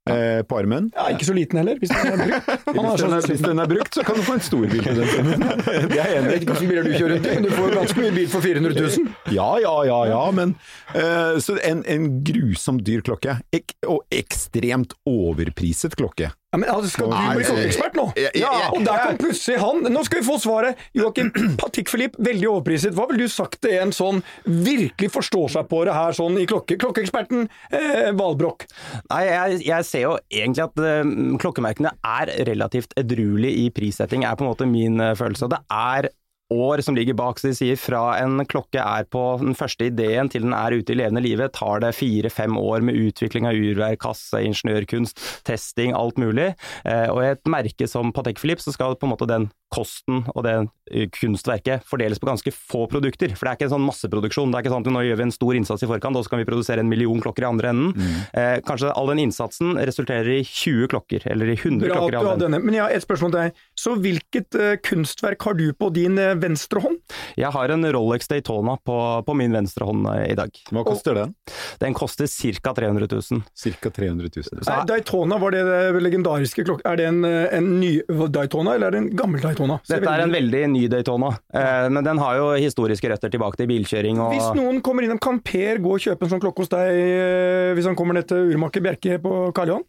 eh, 0.10 0.42
på 0.48 0.58
armen. 0.60 0.90
Ja, 0.96 1.08
ikke 1.14 1.28
så 1.28 1.36
liten 1.38 1.60
heller, 1.62 1.80
hvis 1.82 1.92
den 1.94 2.12
er 2.12 2.22
brukt. 2.24 2.52
Hvis 2.74 2.78
den, 2.84 3.00
sånn 3.00 3.16
er, 3.16 3.28
hvis 3.30 3.44
den 3.46 3.62
er 3.64 3.70
brukt, 3.70 3.96
så 3.96 4.04
kan 4.08 4.18
du 4.18 4.24
få 4.26 4.36
en 4.38 4.44
stor 4.44 4.64
bil 4.72 4.84
den 4.84 5.10
summen. 5.14 5.44
Det 5.94 6.00
er 6.02 6.14
enig. 6.14 6.14
Jeg 6.14 6.24
vet 6.28 6.46
ikke 6.46 6.58
hvilke 6.58 6.70
biler 6.72 6.88
du 6.88 6.94
kjører 6.98 7.16
rundt 7.16 7.28
i, 7.30 7.34
men 7.38 7.48
du 7.48 7.52
får 7.54 7.76
ganske 7.78 8.04
mye 8.04 8.14
bil 8.18 8.30
for 8.34 8.46
400 8.46 8.78
000. 8.80 9.12
Ja, 9.36 9.50
ja, 9.64 9.74
ja, 9.88 10.00
ja, 10.12 10.22
men 10.36 10.56
eh, 10.96 11.40
Så 11.44 11.58
en, 11.64 11.84
en 11.96 12.08
grusomt 12.28 12.86
dyr 12.88 13.04
klokke. 13.06 13.38
Ek, 13.56 13.76
og 13.88 14.04
ekstremt 14.14 14.96
overpriset 15.10 15.96
klokke. 16.00 16.34
Ja, 16.54 16.58
men 16.62 16.70
altså, 16.70 16.90
Skal 16.94 17.10
du 17.10 17.16
bli 17.34 17.46
klokkeekspert 17.48 17.96
nå? 17.98 18.04
Ja, 18.38 18.52
Og 18.76 18.84
der 18.86 19.00
kom 19.08 19.18
plutselig 19.24 19.58
han! 19.58 19.80
Nå 19.90 20.04
skal 20.06 20.22
vi 20.22 20.28
få 20.28 20.38
svaret! 20.38 20.84
Joakim 20.94 21.32
Patik-Filipp, 21.62 22.20
veldig 22.22 22.50
overpriset. 22.52 22.94
Hva 22.94 23.08
ville 23.10 23.26
du 23.26 23.34
sagt 23.34 23.64
til 23.66 23.74
en 23.82 23.94
sånn 23.96 24.22
virkelig 24.46 25.10
forstår 25.16 25.56
seg 25.56 25.66
på 25.72 25.82
det 25.90 25.98
her 25.98 26.14
sånn 26.14 26.38
i 26.38 26.46
klokke? 26.50 26.78
Klokkeeksperten 26.78 27.48
eh, 27.74 28.12
Valbrokk. 28.14 28.68
Nei, 29.10 29.24
jeg, 29.32 29.64
jeg 29.66 29.90
ser 29.90 30.06
jo 30.06 30.16
egentlig 30.30 30.68
at 30.68 30.84
eh, 30.86 31.14
klokkemerkene 31.42 31.96
er 32.06 32.36
relativt 32.52 32.94
edruelige 33.02 33.66
i 33.66 33.72
prissetting, 33.74 34.28
er 34.30 34.38
på 34.38 34.46
en 34.46 34.54
måte 34.54 34.70
min 34.70 35.02
eh, 35.02 35.16
følelse. 35.18 35.50
Og 35.50 35.56
det 35.56 35.64
er 35.74 36.14
år 36.54 36.84
som 36.86 36.98
ligger 36.98 37.18
bak, 37.18 37.40
så 37.40 37.50
de 37.50 37.58
sier 37.58 37.80
fra 37.80 38.04
en 38.22 38.44
klokke 38.50 38.82
er 38.82 39.08
på 39.12 39.24
den 39.42 39.58
første 39.58 39.90
ideen 39.90 40.30
til 40.32 40.46
den 40.46 40.56
er 40.58 40.76
ute 40.76 40.94
i 40.94 41.00
levende 41.00 41.24
livet, 41.24 41.56
tar 41.58 41.84
det 41.84 41.94
fire-fem 41.98 42.58
år 42.60 42.86
med 42.86 43.00
utvikling 43.10 43.50
av 43.50 43.58
urverk, 43.58 44.02
kasse, 44.04 44.42
ingeniørkunst, 44.46 45.22
testing, 45.48 45.96
alt 45.98 46.20
mulig. 46.22 46.54
Eh, 46.86 47.08
og 47.10 47.24
i 47.24 47.32
et 47.34 47.44
merke 47.50 47.90
som 47.90 48.14
Patek 48.16 48.42
Philippe, 48.42 48.64
så 48.66 48.76
skal 48.76 48.98
på 48.98 49.10
en 49.10 49.16
måte 49.16 49.30
den 49.30 49.50
kosten 49.74 50.24
og 50.34 50.44
det 50.46 50.54
eh, 50.92 51.08
kunstverket 51.14 51.86
fordeles 51.90 52.22
på 52.22 52.30
ganske 52.30 52.54
få 52.54 52.86
produkter. 52.92 53.34
For 53.38 53.48
det 53.48 53.54
er 53.54 53.60
ikke 53.60 53.68
en 53.70 53.76
sånn 53.76 53.88
masseproduksjon. 53.88 54.54
Det 54.54 54.60
er 54.60 54.66
ikke 54.66 54.74
sånn 54.76 54.86
at 54.86 54.94
nå 54.94 55.04
gjør 55.08 55.20
vi 55.20 55.28
en 55.28 55.36
stor 55.36 55.58
innsats 55.58 55.86
i 55.86 55.90
forkant, 55.90 56.20
og 56.20 56.26
så 56.26 56.34
kan 56.34 56.44
vi 56.44 56.48
produsere 56.48 56.84
en 56.84 56.92
million 56.92 57.22
klokker 57.24 57.46
i 57.46 57.50
andre 57.50 57.74
enden. 57.74 58.12
Eh, 58.34 58.58
kanskje 58.68 58.94
all 58.94 59.10
den 59.12 59.24
innsatsen 59.26 59.78
resulterer 59.80 60.30
i 60.38 60.42
20 60.46 60.92
klokker, 60.94 61.28
eller 61.30 61.54
i 61.54 61.58
100 61.58 61.88
Bra 61.88 62.00
klokker 62.00 62.18
i 62.18 62.22
andre 62.22 62.50
enden. 62.52 62.68
Men 62.68 62.78
jeg 62.78 62.86
har 62.86 62.98
et 62.98 63.06
spørsmål 63.06 63.34
til 63.34 63.40
deg. 63.40 63.64
Så 63.84 63.96
hvilket 64.04 64.60
uh, 64.60 64.74
kunstverk 64.84 65.48
har 65.48 65.58
du 65.58 65.66
på 65.78 65.90
din 65.96 66.20
uh, 66.20 66.34
venstre 66.40 66.84
hånd? 66.84 67.00
Jeg 67.40 67.52
har 67.56 67.74
en 67.74 67.88
Rolex 67.96 68.30
Daytona 68.30 68.78
på, 68.86 68.98
på 69.26 69.38
min 69.38 69.56
venstre 69.56 69.88
hånd 69.90 70.08
uh, 70.08 70.20
i 70.28 70.38
dag. 70.38 70.54
Hva 70.74 70.86
koster 70.88 71.18
den? 71.18 71.34
Den 71.82 71.98
koster 71.98 72.30
ca. 72.30 72.74
300 72.74 73.10
000. 73.10 73.44
Ca. 73.82 73.90
300 73.90 74.30
000. 74.36 74.64
Nei, 74.68 74.80
Daytona, 74.90 75.40
var 75.42 75.56
det 75.56 75.64
det 75.68 76.04
legendariske 76.04 76.66
klokka? 76.68 76.94
Er 76.94 77.00
det 77.00 77.10
en, 77.10 77.24
en 77.26 77.70
ny 77.80 77.96
Daytona, 78.34 78.78
eller 78.78 78.92
er 78.92 78.98
det 78.98 79.02
en 79.04 79.12
gammel 79.18 79.42
Daytona? 79.44 79.63
Ser 79.84 80.00
Dette 80.02 80.12
er 80.14 80.24
en 80.26 80.32
veldig- 80.34 80.70
ny 80.74 80.88
Daytona, 80.92 81.30
eh, 81.54 81.90
men 81.90 82.04
den 82.04 82.18
har 82.18 82.36
jo 82.38 82.48
historiske 82.60 83.10
røtter 83.12 83.30
tilbake 83.34 83.58
til 83.60 83.68
bilkjøring 83.68 84.20
og 84.20 84.34
Hvis 84.34 84.56
noen 84.58 84.82
kommer 84.82 85.04
innom, 85.04 85.20
kan 85.20 85.40
Per 85.40 85.78
gå 85.84 85.94
og 85.96 86.00
kjøpe 86.04 86.24
en 86.28 86.30
sånn 86.34 86.42
klokke 86.44 86.64
hos 86.66 86.72
deg 86.74 86.88
eh, 86.94 87.74
hvis 87.78 87.86
han 87.90 87.96
kommer 88.00 88.14
ned 88.20 88.28
til 88.28 88.52
urmaker 88.54 88.82
Bjerke 88.84 89.20
på 89.24 89.54
Karl 89.54 89.68
Johan? 89.74 89.84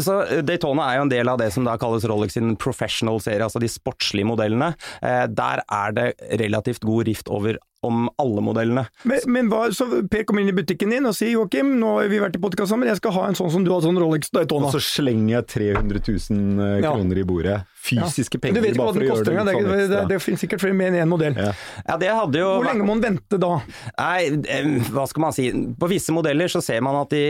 Så 0.00 0.20
eh, 0.30 0.42
Daytona 0.46 0.90
er 0.92 0.96
jo 1.00 1.02
en 1.08 1.14
del 1.14 1.28
av 1.28 1.38
det 1.38 1.50
som 1.52 1.64
da 1.64 1.76
kalles 1.80 2.04
Rolex 2.08 2.34
sin 2.38 2.54
professional-serie, 2.56 3.42
altså 3.46 3.60
de 3.62 3.68
sportslige 3.68 4.26
modellene. 4.28 4.74
Eh, 5.02 5.26
Der 5.26 5.62
er 5.70 5.92
det 5.92 6.14
relativt 6.40 6.80
god 6.86 7.06
rift 7.06 7.28
over 7.28 7.58
om 7.86 8.08
alle 8.20 8.42
modellene. 8.44 8.82
Men, 9.08 9.20
men 9.32 9.48
hva, 9.48 9.62
så 9.72 9.86
Per 10.10 10.24
kommer 10.28 10.42
inn 10.44 10.50
i 10.52 10.56
butikken 10.56 10.90
din 10.92 11.06
og 11.08 11.14
sier 11.16 11.32
Joakim, 11.32 11.70
nå 11.80 11.94
har 12.00 12.10
vi 12.12 12.18
vært 12.20 12.36
i 12.36 12.40
podkast 12.42 12.72
sammen, 12.74 12.88
jeg 12.90 12.98
skal 13.00 13.14
ha 13.16 13.22
en 13.30 13.38
sånn 13.38 13.52
som 13.54 13.64
du 13.64 13.70
har, 13.72 13.80
sånn 13.84 13.96
Rolex 14.00 14.28
Daytona. 14.34 14.68
Og 14.68 14.74
så 14.76 14.82
slenger 14.84 15.38
jeg 15.38 15.46
300 15.54 16.02
000 16.04 16.82
kroner 16.84 17.16
Ja. 17.16 17.24
i 17.24 17.26
bordet. 17.30 17.58
Fysiske 17.80 18.36
ja. 18.36 18.42
penger 18.44 18.60
vet 18.60 18.74
ikke 18.74 18.82
hva 18.82 18.90
bare 18.90 18.94
for 18.94 19.00
å 19.00 19.08
gjøre 19.08 19.16
koster 19.16 19.32
det 19.32 19.40
engang. 19.40 19.56
litt 19.56 19.64
Det, 19.64 19.64
sånn 19.64 19.70
det, 19.70 19.80
det, 19.80 19.96
ekstra. 19.96 20.08
det 20.12 20.20
finnes 20.26 20.44
sikkert 20.44 20.64
flere 20.66 20.76
med 20.76 20.90
enn 20.92 21.00
én 21.00 21.08
modell. 21.14 21.40
Ja. 21.40 21.52
Ja, 21.88 21.96
det 22.04 22.10
hadde 22.12 22.42
jo 22.44 22.50
Hvor 22.58 22.68
lenge 22.68 22.84
må 22.84 22.92
man 22.98 23.04
vente 23.08 23.40
da? 23.40 23.52
Nei, 23.96 24.20
eh, 24.44 24.70
hva 24.92 25.06
skal 25.08 25.24
man 25.24 25.32
si. 25.36 25.48
På 25.80 25.88
visse 25.90 26.12
modeller 26.12 26.52
så 26.52 26.60
ser 26.64 26.84
man 26.84 27.00
at 27.00 27.14
de, 27.16 27.24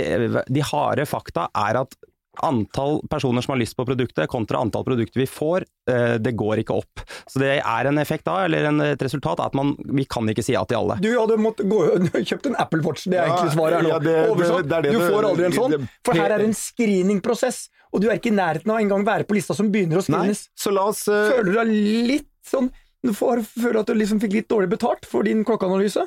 de 0.50 0.66
harde 0.72 1.06
fakta 1.06 1.46
er 1.54 1.78
at 1.84 1.94
antall 2.42 3.00
personer 3.10 3.42
som 3.42 3.52
har 3.52 3.58
lyst 3.60 3.76
på 3.76 3.84
produktet, 3.84 4.28
kontra 4.30 4.58
antall 4.62 4.84
produkter 4.86 5.20
vi 5.20 5.26
får, 5.26 5.64
eh, 5.90 6.14
det 6.22 6.32
går 6.38 6.62
ikke 6.62 6.76
opp. 6.78 7.02
Så 7.28 7.40
det 7.42 7.56
er 7.58 7.88
en 7.90 7.98
effekt 7.98 8.24
da, 8.24 8.44
eller 8.46 8.68
en, 8.70 8.80
et 8.80 9.02
resultat, 9.02 9.40
at 9.42 9.54
man, 9.58 9.74
vi 9.84 10.04
kan 10.08 10.28
ikke 10.30 10.44
si 10.46 10.54
ja 10.54 10.62
til 10.64 10.78
alle. 10.78 10.96
Du 11.02 11.10
hadde 11.18 11.36
måttet 11.42 11.68
gå, 11.70 11.80
kjøpt 12.30 12.46
en 12.52 12.56
Apple 12.62 12.82
Watch, 12.86 13.08
det 13.10 13.18
er 13.18 13.26
Ja, 13.26 13.34
egentlig 13.34 13.56
svaret 13.58 13.76
her 13.80 13.82
nå. 13.82 13.88
ja, 13.94 13.98
det- 13.98 14.14
det- 14.14 14.30
Oversatt, 14.30 14.68
det 14.70 14.76
er 14.78 14.82
det 14.88 14.92
du 14.94 15.00
får 15.10 15.28
aldri 15.32 15.44
en 15.50 15.58
sånn, 15.58 15.88
for 16.06 16.14
her 16.22 16.36
er 16.38 16.46
en 16.46 16.54
screeningprosess, 16.54 17.68
og 17.92 18.00
du 18.04 18.08
er 18.08 18.20
ikke 18.20 18.30
i 18.30 18.36
nærheten 18.38 18.70
av 18.70 18.78
engang 18.78 19.04
være 19.04 19.26
på 19.26 19.34
lista 19.34 19.54
som 19.58 19.70
begynner 19.72 19.98
å 19.98 20.04
Nei, 20.06 20.30
screenes. 20.30 20.44
så 20.56 20.70
la 20.72 20.86
oss 20.92 21.02
uh... 21.10 21.26
Føler 21.34 21.50
du 21.50 21.58
deg 21.58 21.74
litt 22.14 22.28
sånn 22.46 22.70
Du 23.02 23.12
får, 23.16 23.40
føler 23.56 23.80
at 23.80 23.86
du 23.90 23.94
liksom 23.96 24.20
fikk 24.20 24.34
litt 24.38 24.48
dårlig 24.52 24.68
betalt 24.70 25.06
for 25.08 25.24
din 25.26 25.42
klokkeanalyse? 25.48 26.06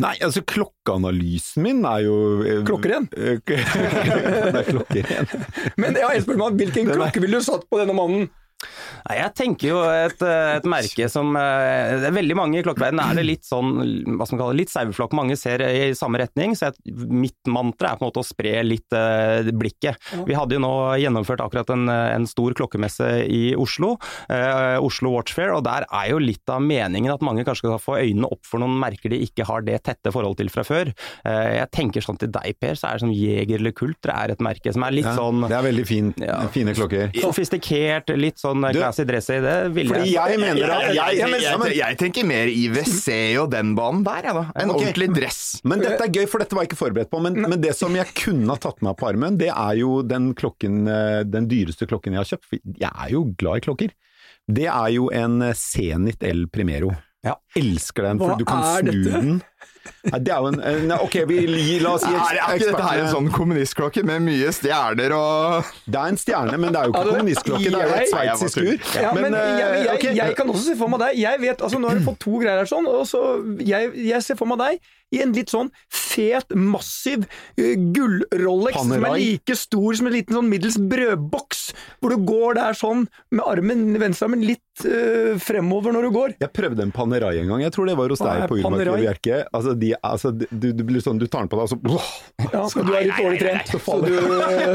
Nei, 0.00 0.14
altså 0.24 0.40
klokkeanalysen 0.48 1.64
min 1.64 1.82
er 1.84 2.04
jo 2.06 2.14
eh, 2.40 2.60
Klokker 2.66 2.94
igjen. 2.94 3.08
eh, 3.16 3.40
det 3.44 4.62
er 4.62 4.68
klokker 4.70 5.00
igjen. 5.02 5.28
Men 5.82 5.98
jeg 5.98 6.06
har 6.06 6.16
et 6.16 6.24
spørsmål, 6.24 6.56
hvilken 6.60 6.92
klokke 6.94 7.22
ville 7.24 7.40
du 7.40 7.44
satt 7.44 7.66
på 7.68 7.80
denne 7.82 7.96
mannen? 7.96 8.28
Nei, 9.06 9.16
jeg 9.16 9.32
tenker 9.38 9.70
jo 9.70 9.78
et, 9.88 10.20
eh, 10.26 10.56
et 10.58 10.66
merke 10.68 11.06
som 11.10 11.32
eh, 11.38 11.94
det 12.02 12.08
er 12.10 12.16
Veldig 12.20 12.36
mange 12.36 12.58
i 12.60 12.64
klokkeverdenen 12.66 13.00
er 13.00 13.16
det 13.20 13.24
litt 13.24 13.46
sånn, 13.48 13.70
hva 14.18 14.26
skal 14.26 14.36
man 14.36 14.40
kalle 14.42 14.54
det, 14.54 14.60
litt 14.64 14.72
saueflokk. 14.72 15.14
Mange 15.16 15.36
ser 15.40 15.62
i 15.64 15.94
samme 15.96 16.20
retning. 16.20 16.52
Så 16.58 16.68
jeg, 16.68 16.92
mitt 17.08 17.48
mantra 17.48 17.92
er 17.94 18.00
på 18.00 18.04
en 18.04 18.10
måte 18.10 18.20
å 18.20 18.26
spre 18.26 18.52
litt 18.66 18.92
uh, 18.96 19.46
blikket. 19.56 19.96
Vi 20.28 20.36
hadde 20.36 20.58
jo 20.58 20.62
nå 20.62 20.72
gjennomført 21.00 21.40
akkurat 21.44 21.70
en, 21.72 21.86
en 21.88 22.26
stor 22.28 22.52
klokkemesse 22.58 23.08
i 23.30 23.54
Oslo, 23.58 23.94
uh, 24.28 24.76
Oslo 24.84 25.14
Watch 25.14 25.32
Fair, 25.36 25.54
og 25.56 25.64
der 25.64 25.86
er 25.88 26.10
jo 26.12 26.20
litt 26.20 26.52
av 26.52 26.60
meningen 26.64 27.14
at 27.14 27.24
mange 27.24 27.46
kanskje 27.48 27.70
skal 27.70 27.80
få 27.82 27.96
øynene 28.02 28.28
opp 28.28 28.44
for 28.48 28.60
noen 28.62 28.76
merker 28.82 29.14
de 29.14 29.22
ikke 29.24 29.46
har 29.48 29.64
det 29.66 29.78
tette 29.88 30.12
forhold 30.12 30.36
til 30.42 30.52
fra 30.52 30.66
før. 30.66 30.92
Uh, 31.24 31.56
jeg 31.62 31.70
tenker 31.78 32.04
sånn 32.04 32.20
til 32.20 32.32
deg, 32.34 32.58
Per, 32.60 32.76
så 32.76 32.90
er 32.90 32.98
det 33.00 33.06
som 33.06 33.14
Jeger 33.14 33.62
eller 33.62 33.76
Kult, 33.80 34.00
det 34.04 34.12
er 34.18 34.34
et 34.34 34.44
merke 34.44 34.74
som 34.76 34.84
er 34.86 34.98
litt 34.98 35.08
Ja, 35.08 35.16
sånn 35.16 35.46
det 35.46 35.56
er 35.56 35.66
veldig 35.70 35.86
fin, 35.88 36.12
Ja. 36.20 36.42
fine 36.52 36.74
klokker. 36.76 37.14
sofistikert, 37.22 38.12
litt 38.18 38.36
sånn 38.42 38.49
sånn 38.50 38.66
Du- 38.74 38.78
classy 38.82 39.04
dressy, 39.08 39.38
det 39.44 39.54
ville 39.74 40.00
jeg. 40.02 40.12
jeg 40.14 40.40
mener 40.42 40.70
at 40.74 40.82
Jeg, 40.90 40.96
jeg, 40.96 41.18
jeg, 41.20 41.42
jeg, 41.44 41.76
jeg 41.78 41.98
tenker 42.02 42.26
mer 42.28 42.50
IWC 42.52 43.08
og 43.42 43.50
den 43.54 43.74
banen 43.78 44.04
der, 44.06 44.22
jeg 44.28 44.34
da. 44.34 44.44
En 44.54 44.70
okay. 44.74 44.86
ordentlig 44.90 45.08
dress. 45.16 45.40
Men 45.64 45.80
dette 45.84 46.06
er 46.06 46.12
gøy, 46.18 46.26
for 46.28 46.42
dette 46.42 46.56
var 46.58 46.66
jeg 46.66 46.72
ikke 46.72 46.80
forberedt 46.82 47.10
på. 47.10 47.20
Men, 47.22 47.40
men 47.46 47.60
det 47.62 47.74
som 47.78 47.94
jeg 47.96 48.10
kunne 48.18 48.48
ha 48.50 48.58
tatt 48.60 48.82
meg 48.82 48.96
på 49.00 49.08
armen, 49.10 49.38
det 49.40 49.50
er 49.52 49.74
jo 49.80 50.02
den 50.02 50.32
klokken, 50.34 50.82
eh, 50.90 51.22
den 51.24 51.46
dyreste 51.50 51.86
klokken 51.90 52.16
jeg 52.16 52.22
har 52.24 52.30
kjøpt. 52.34 52.48
For 52.50 52.58
jeg 52.84 52.90
er 52.90 53.14
jo 53.14 53.24
glad 53.38 53.60
i 53.62 53.66
klokker. 53.68 53.94
Det 54.50 54.66
er 54.66 54.88
jo 54.96 55.10
en 55.14 55.38
Zenit 55.54 56.22
L 56.26 56.46
Primero. 56.50 56.90
Jeg 57.22 57.36
Elsker 57.60 58.06
den, 58.08 58.18
Hva 58.18 58.36
du 58.40 58.44
kan 58.48 58.62
snu 58.64 58.90
dette? 58.90 59.10
den. 59.20 59.42
Nei, 60.10 60.18
det 60.24 60.32
er 60.32 60.44
jo 60.44 60.50
en, 60.50 60.60
en 60.64 60.92
Ok, 60.96 61.16
vi, 61.28 61.38
la 61.82 61.94
oss 61.96 62.04
si 62.04 62.12
Er, 62.12 62.38
er 62.40 62.56
ikke 62.56 62.70
dette 62.70 62.84
her 62.84 63.02
en 63.02 63.10
sånn 63.12 63.30
kommunistklokke 63.32 64.04
med 64.06 64.22
mye 64.26 64.52
stjerner 64.54 65.14
og 65.16 65.72
Det 65.86 65.98
er 66.00 66.12
en 66.14 66.20
stjerne, 66.20 66.60
men 66.60 66.72
det 66.72 66.82
er 66.82 66.88
jo 66.88 66.94
ikke 66.94 67.02
Altså, 67.02 67.16
kommunistklokke, 67.16 67.66
det 67.66 67.80
er 67.80 67.90
jo 67.90 67.98
et 67.98 68.12
sveitsisk 68.12 68.62
ur. 68.62 68.86
Ja, 69.00 69.10
men, 69.16 69.26
men 69.26 69.36
jeg, 69.40 69.58
jeg, 69.58 69.96
okay. 69.96 70.14
jeg 70.20 70.38
kan 70.38 70.52
også 70.52 70.64
se 70.68 70.78
for 70.78 70.92
meg 70.92 71.02
deg. 71.04 71.20
Jeg 71.20 71.42
vet, 71.42 71.66
altså 71.66 71.80
Nå 71.80 71.90
har 71.90 72.00
du 72.00 72.06
fått 72.06 72.22
to 72.24 72.38
greier 72.40 72.62
her 72.62 72.70
sånn, 72.70 72.88
og 72.90 73.04
så 73.08 73.20
jeg, 73.64 73.92
jeg 74.10 74.24
ser 74.26 74.40
for 74.40 74.50
meg 74.50 74.60
deg 74.60 74.90
i 75.10 75.20
en 75.24 75.32
litt 75.34 75.50
sånn 75.50 75.70
fet, 75.90 76.52
massiv 76.54 77.24
uh, 77.26 77.74
gull-Rolex 77.94 78.78
som 78.78 78.94
er 78.94 79.16
like 79.18 79.56
stor 79.58 79.98
som 79.98 80.10
en 80.10 80.14
liten 80.14 80.38
sånn 80.38 80.50
middels 80.50 80.78
brødboks, 80.90 81.62
hvor 82.00 82.14
du 82.14 82.26
går 82.28 82.58
der 82.60 82.78
sånn 82.78 83.06
med 83.34 83.42
armen, 83.46 83.88
venstrearmen 84.00 84.44
litt 84.46 84.84
uh, 84.86 85.34
fremover 85.42 85.96
når 85.96 86.06
du 86.06 86.12
går. 86.14 86.36
Jeg 86.44 86.54
prøvde 86.56 86.86
en 86.86 86.94
Panerai 86.94 87.34
en 87.42 87.50
gang, 87.50 87.64
jeg 87.66 87.74
tror 87.74 87.90
det 87.90 87.96
var 87.98 88.14
hos 88.14 88.22
deg 88.22 88.46
på 88.50 88.60
Urmaker 88.60 89.49
Altså, 89.50 89.74
de, 89.74 89.94
altså, 90.06 90.30
du, 90.32 90.68
du 90.70 90.82
blir 90.86 91.02
sånn, 91.02 91.18
du 91.18 91.26
tar 91.26 91.42
den 91.42 91.50
på 91.50 91.58
deg, 91.58 91.66
og 91.66 91.70
så 91.72 92.50
Ja, 92.54 92.62
så, 92.70 92.84
du 92.86 92.92
er 92.94 93.08
litt 93.08 93.18
dårlig 93.18 93.40
trent, 93.42 93.72
så 93.72 93.96
du, 94.04 94.12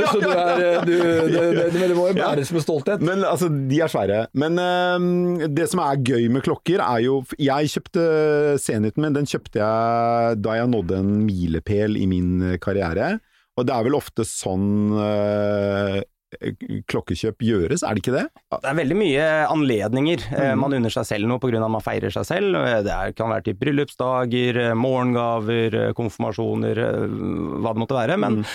så 0.10 0.20
du 0.20 0.27
er 0.32 0.63
uh, 0.63 0.82
du, 0.84 0.96
det, 1.32 1.67
det, 1.75 1.91
må 1.96 2.10
jo 2.10 2.17
bæres 2.17 2.51
med 2.55 2.65
stolthet. 2.65 3.05
Men 3.05 3.24
altså, 3.27 3.48
de 3.48 3.79
er 3.79 3.91
svære. 3.91 4.20
Men 4.36 4.60
uh, 4.60 5.46
det 5.48 5.70
som 5.72 5.84
er 5.86 6.01
gøy 6.03 6.27
med 6.34 6.44
klokker, 6.46 6.84
er 6.84 7.05
jo 7.05 7.22
Jeg 7.39 7.72
kjøpte 7.72 8.03
Zeniten 8.62 9.05
min, 9.05 9.15
den 9.15 9.29
kjøpte 9.29 9.62
jeg 9.62 10.41
da 10.44 10.60
jeg 10.60 10.72
nådde 10.72 11.00
en 11.00 11.15
milepæl 11.24 11.96
i 12.00 12.10
min 12.10 12.60
karriere. 12.63 13.15
Og 13.55 13.67
det 13.67 13.72
er 13.72 13.86
vel 13.88 13.96
ofte 13.96 14.25
sånn 14.27 14.91
øh, 15.00 16.01
klokkekjøp 16.89 17.43
gjøres, 17.45 17.83
er 17.85 17.95
det 17.97 18.03
ikke 18.03 18.15
det? 18.15 18.25
Det 18.55 18.69
er 18.71 18.77
veldig 18.81 18.97
mye 18.99 19.25
anledninger. 19.51 20.25
Eh, 20.31 20.43
Mm. 20.55 20.59
Man 20.61 20.73
unner 20.77 20.93
seg 20.93 21.05
selv 21.07 21.27
noe 21.27 21.39
pga. 21.41 21.59
man 21.67 21.81
feirer 21.81 22.11
seg 22.13 22.25
selv. 22.25 22.55
Eh, 22.55 22.81
Det 22.85 23.15
kan 23.17 23.29
være 23.29 23.43
til 23.43 23.55
bryllupsdager, 23.55 24.57
eh, 24.69 24.73
morgengaver, 24.73 25.73
eh, 25.75 25.93
konfirmasjoner, 25.93 26.77
eh, 26.77 27.07
hva 27.63 27.73
det 27.73 27.81
måtte 27.81 27.97
være. 27.97 28.17
Men 28.19 28.37
mm. 28.43 28.45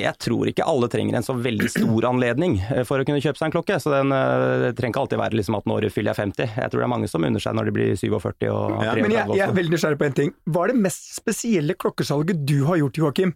jeg 0.00 0.14
tror 0.18 0.48
ikke 0.50 0.66
alle 0.66 0.88
trenger 0.88 1.16
en 1.16 1.22
så 1.26 1.34
veldig 1.36 1.68
stor 1.70 2.08
anledning 2.08 2.58
eh, 2.70 2.82
for 2.84 2.98
å 2.98 3.04
kunne 3.06 3.20
kjøpe 3.20 3.38
seg 3.38 3.46
en 3.50 3.56
klokke. 3.56 3.78
Så 3.82 3.92
den 3.92 4.12
eh, 4.12 4.72
trenger 4.72 4.94
ikke 4.94 5.04
alltid 5.04 5.18
være 5.22 5.38
liksom 5.38 5.58
at 5.58 5.68
nå 5.70 5.78
fyller 5.90 6.14
jeg 6.14 6.20
50. 6.34 6.56
Jeg 6.56 6.70
tror 6.70 6.80
det 6.80 6.86
er 6.88 6.94
mange 6.94 7.08
som 7.10 7.24
unner 7.24 7.40
seg 7.42 7.54
når 7.54 7.70
de 7.70 7.76
blir 7.76 7.94
47 7.96 8.48
og 8.50 8.82
Ja, 8.84 8.94
Men 8.94 9.10
jeg, 9.14 9.28
jeg 9.38 9.46
er 9.48 9.54
veldig 9.54 9.74
nysgjerrig 9.76 10.00
på 10.00 10.08
en 10.08 10.18
ting. 10.20 10.34
Hva 10.48 10.64
er 10.64 10.72
det 10.74 10.80
mest 10.88 11.14
spesielle 11.16 11.76
klokkesalget 11.76 12.44
du 12.46 12.64
har 12.68 12.80
gjort, 12.80 12.98
Joakim? 13.04 13.34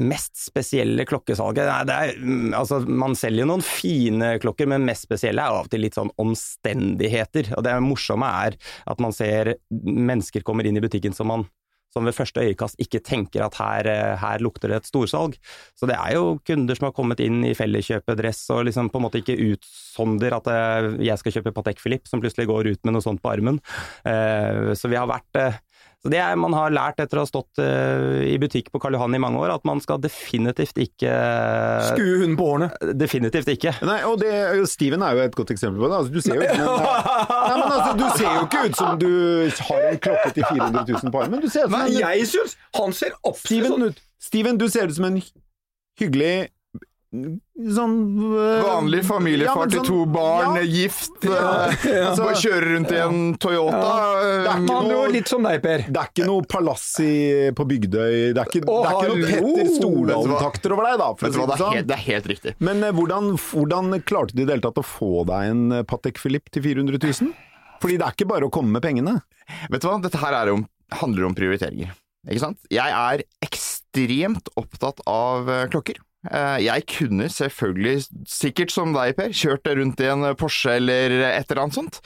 Mest 0.00 0.36
spesielle 0.38 1.06
klokkesalget? 1.08 1.66
Nei, 1.68 1.82
det 1.88 1.96
er, 1.96 2.16
mm, 2.20 2.54
altså, 2.56 2.80
man 2.84 3.16
selger 3.18 3.44
jo 3.44 3.50
noen 3.52 3.64
fine 3.64 4.34
klokker, 4.42 4.68
men 4.70 4.86
mest 4.86 5.06
spesielle 5.08 5.42
er 5.42 5.52
av 5.52 5.66
og 5.66 5.72
til 5.72 5.84
litt 5.84 5.96
sånn 5.96 6.12
omstendigheter. 6.20 7.54
Og 7.56 7.64
det 7.66 7.76
morsomme 7.84 8.28
er 8.46 8.58
at 8.86 9.02
man 9.02 9.14
ser 9.16 9.56
mennesker 9.70 10.44
kommer 10.46 10.68
inn 10.68 10.78
i 10.78 10.84
butikken 10.84 11.16
som 11.16 11.32
man 11.32 11.46
som 11.96 12.04
ved 12.04 12.16
første 12.16 12.42
øyekast 12.44 12.80
ikke 12.82 13.00
tenker 13.00 13.46
at 13.46 13.56
her, 13.56 13.88
eh, 13.88 14.16
her 14.20 14.42
lukter 14.44 14.68
det 14.68 14.82
et 14.82 14.90
storsalg. 14.90 15.38
Så 15.78 15.88
det 15.88 15.96
er 15.96 16.16
jo 16.18 16.36
kunder 16.44 16.76
som 16.76 16.90
har 16.90 16.96
kommet 16.96 17.22
inn 17.24 17.40
i 17.48 17.54
felleskjøpedress 17.56 18.42
og 18.52 18.66
liksom 18.68 18.90
på 18.92 19.00
en 19.00 19.06
måte 19.06 19.22
ikke 19.22 19.38
utsonder 19.46 20.36
at 20.36 20.50
eh, 20.52 20.90
jeg 21.08 21.22
skal 21.22 21.38
kjøpe 21.38 21.54
Patek 21.56 21.80
Philippe, 21.80 22.10
som 22.10 22.20
plutselig 22.20 22.50
går 22.50 22.72
ut 22.74 22.82
med 22.84 22.96
noe 22.96 23.04
sånt 23.04 23.22
på 23.22 23.32
armen. 23.32 23.62
Så 24.76 24.90
vi 24.90 24.98
har 24.98 25.08
vært 25.08 25.38
så 26.06 26.10
det 26.12 26.20
er, 26.22 26.36
man 26.38 26.54
har 26.54 26.70
lært 26.70 27.00
etter 27.02 27.18
å 27.18 27.24
ha 27.24 27.26
stått 27.26 27.58
uh, 27.58 28.22
i 28.22 28.36
butikk 28.38 28.68
på 28.70 28.78
Karl 28.78 28.94
Johan 28.94 29.16
i 29.16 29.18
mange 29.18 29.40
år, 29.42 29.56
at 29.56 29.64
man 29.66 29.80
skal 29.82 29.98
definitivt 29.98 30.78
ikke 30.78 31.14
Skue 31.88 32.20
hunden 32.20 32.36
på 32.38 32.46
hårene. 32.46 32.68
Definitivt 32.94 33.50
ikke. 33.50 33.72
Nei, 33.88 33.96
og 34.06 34.20
det, 34.22 34.30
Steven 34.70 35.02
er 35.02 35.16
jo 35.18 35.24
et 35.24 35.34
godt 35.34 35.50
eksempel 35.56 35.82
på 35.82 35.90
det. 35.90 35.98
Altså, 35.98 36.14
du, 36.14 36.20
ser 36.22 36.38
jo, 36.38 36.44
men, 36.44 36.62
nei, 37.50 37.56
men 37.58 37.66
altså, 37.66 37.90
du 37.98 38.06
ser 38.14 38.28
jo 38.28 38.44
ikke 38.46 38.62
ut 38.68 38.78
som 38.78 39.00
du 39.02 39.10
har 39.66 39.88
en 39.90 40.00
klokke 40.06 40.30
til 40.36 40.46
400 40.46 40.86
000 40.94 41.16
på 41.16 41.24
armen. 41.24 41.42
Du 41.42 41.50
ser 41.50 41.66
ut 41.66 41.74
som 41.74 41.78
Men 41.80 41.98
jeg 41.98 42.30
syns 42.30 42.54
han 42.78 42.94
ser 42.94 43.18
absolutt 43.18 43.66
Steven, 43.66 43.88
ut. 43.90 44.04
Steven, 44.28 44.62
du 44.62 44.68
ser 44.70 44.92
ut 44.92 45.00
som 45.00 45.10
en 45.10 45.18
hyggelig 45.98 46.34
Sånn 47.76 47.94
øh, 48.20 48.60
Vanlig 48.64 49.00
familiefar 49.08 49.62
ja, 49.64 49.70
til 49.72 49.80
sånn- 49.80 49.86
to 49.88 50.00
barn, 50.12 50.56
ja. 50.58 50.64
gift, 50.68 51.24
Ja, 51.24 51.32
ja. 51.32 52.10
altså- 52.10 52.26
bare 52.26 52.40
kjører 52.42 52.66
rundt 52.74 52.92
i 52.92 52.98
en 53.00 53.20
Toyota. 53.40 53.80
Det 54.20 54.50
er 54.50 54.60
ikke 54.60 54.80
noe- 54.90 55.12
litt 55.14 55.28
som 55.32 55.42
deg, 55.48 55.62
Per. 55.64 55.84
Det 55.88 56.02
er 56.02 56.10
ikke 56.12 56.26
noe 56.28 56.42
palass 56.48 56.86
på 57.56 57.66
Bygdøy 57.72 58.34
Det 58.36 58.42
er 58.42 58.50
ikke, 58.50 58.62
Å, 58.68 58.78
det 58.82 58.90
er 58.90 58.96
ikke 59.00 59.40
noe! 59.42 59.56
Petter 59.56 59.72
Stordalen-takter 59.78 60.76
over 60.76 60.88
deg, 60.90 60.98
da. 61.00 61.08
For 61.14 61.26
å 61.28 61.32
si 61.32 61.38
hva, 61.40 61.46
det 61.46 61.56
det 61.56 61.56
er, 61.56 61.66
helt, 61.66 61.80
sånn. 61.80 61.86
det 61.90 61.96
er 61.96 62.04
helt 62.06 62.30
riktig. 62.34 62.54
Men 62.60 62.84
eh, 62.84 62.92
hvordan, 62.92 63.32
hvordan 63.40 64.00
klarte 64.04 64.34
du 64.36 64.42
i 64.42 64.44
det 64.46 64.54
hele 64.58 64.66
tatt 64.68 64.82
å 64.82 64.86
få 64.86 65.12
deg 65.28 65.50
en 65.54 65.84
Patek 65.88 66.18
Philippe 66.22 66.50
til 66.52 66.62
400 66.62 66.98
000? 67.02 67.32
Fordi 67.80 67.98
det 68.00 68.06
er 68.06 68.12
ikke 68.16 68.28
bare 68.28 68.46
å 68.48 68.52
komme 68.52 68.72
med 68.76 68.82
pengene. 68.84 69.18
Vet 69.70 69.80
du 69.84 69.88
hva, 69.88 69.98
dette 70.02 70.18
her 70.20 70.32
er 70.42 70.52
om, 70.52 70.66
handler 71.00 71.26
om 71.28 71.34
prioriteringer. 71.36 71.92
Ikke 72.26 72.40
sant? 72.42 72.58
Jeg 72.72 72.90
er 72.90 73.22
ekstremt 73.44 74.48
opptatt 74.58 74.98
av 75.06 75.46
klokker. 75.70 76.00
Eh, 76.30 76.58
Jeg 76.66 76.86
kunne 76.90 77.28
selvfølgelig, 77.32 78.06
sikkert 78.28 78.70
som 78.74 78.92
deg 78.96 79.14
Per, 79.16 79.30
kjørt 79.36 79.66
rundt 79.78 80.00
i 80.02 80.08
en 80.10 80.24
Porsche 80.38 80.76
eller 80.80 81.14
et 81.30 81.50
eller 81.50 81.62
annet 81.64 81.74
sånt. 81.78 82.00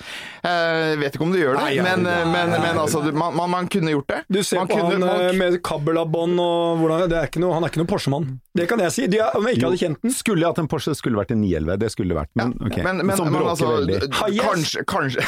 Jeg 0.45 0.99
vet 1.01 1.15
ikke 1.17 1.27
om 1.27 1.33
du 1.35 1.39
gjør 1.41 1.57
det, 1.57 1.63
Nei, 1.65 1.75
ja, 1.79 1.83
men, 1.87 2.03
nei, 2.07 2.19
men, 2.29 2.51
nei, 2.55 2.61
men 2.65 2.79
altså, 2.81 3.03
man, 3.13 3.35
man, 3.37 3.51
man 3.53 3.69
kunne 3.73 3.93
gjort 3.95 4.09
det. 4.13 4.21
Du 4.29 4.41
ser 4.47 4.63
man 4.63 4.69
på 4.71 4.79
kunne, 4.81 4.93
han 4.93 5.01
man, 5.07 5.25
eh, 5.29 5.37
med 5.41 5.59
kabbelabånd 5.67 6.41
og 6.43 6.81
hvordan 6.83 7.09
det 7.11 7.19
er 7.21 7.29
ikke 7.31 7.43
noe, 7.43 7.55
Han 7.57 7.65
er 7.67 7.73
ikke 7.73 7.83
noen 7.83 7.91
Porsche-mann. 7.91 8.29
Det 8.57 8.67
kan 8.71 8.81
jeg 8.83 8.91
si. 8.95 9.07
De, 9.11 9.21
er- 9.23 9.37
om 9.39 9.47
jeg 9.47 9.57
ikke 9.59 9.69
hadde 9.71 9.81
kjent 9.85 10.01
den. 10.03 10.15
Skulle 10.17 10.43
jeg 10.45 10.51
hatt 10.53 10.63
en 10.65 10.69
Porsche, 10.71 10.95
skulle 10.99 11.21
vært 11.21 11.31
en 11.35 11.41
911. 11.45 11.79
Det 11.85 11.91
skulle 11.95 12.15
det 12.15 12.19
vært, 12.21 12.33
men 12.41 12.55
ok. 12.59 12.81
Men, 12.85 13.03
men, 13.07 13.17
Som 13.17 13.31
men 13.31 13.39
bråker 13.39 13.53
altså, 13.55 13.73
veldig. 13.77 14.01
Yes. 14.35 14.45
kanskje, 14.45 14.85
kanskje 14.91 15.23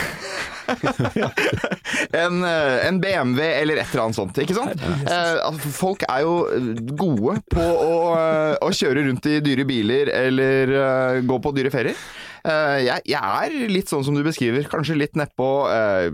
en, 2.12 2.44
eh, 2.44 2.86
en 2.88 3.00
BMW 3.00 3.42
eller 3.60 3.76
et 3.82 3.86
eller 3.92 4.04
annet 4.06 4.16
sånt, 4.16 4.38
ikke 4.42 4.54
sant? 4.56 4.82
Eh, 4.82 5.38
altså, 5.44 5.72
folk 5.74 6.04
er 6.08 6.22
jo 6.24 6.34
gode 6.98 7.36
på 7.52 7.62
å, 7.62 7.96
eh, 8.16 8.54
å 8.62 8.70
kjøre 8.82 9.06
rundt 9.08 9.30
i 9.30 9.38
dyre 9.44 9.64
biler 9.68 10.12
eller 10.12 10.76
uh, 10.76 11.22
gå 11.26 11.40
på 11.42 11.54
dyre 11.56 11.72
ferier. 11.74 11.96
Uh, 12.42 12.80
jeg, 12.82 13.04
jeg 13.06 13.22
er 13.22 13.52
litt 13.70 13.86
sånn 13.86 14.02
som 14.02 14.16
du 14.18 14.24
beskriver, 14.26 14.64
kanskje 14.66 14.96
litt 14.98 15.14
nedpå 15.14 15.46
uh, 15.70 16.08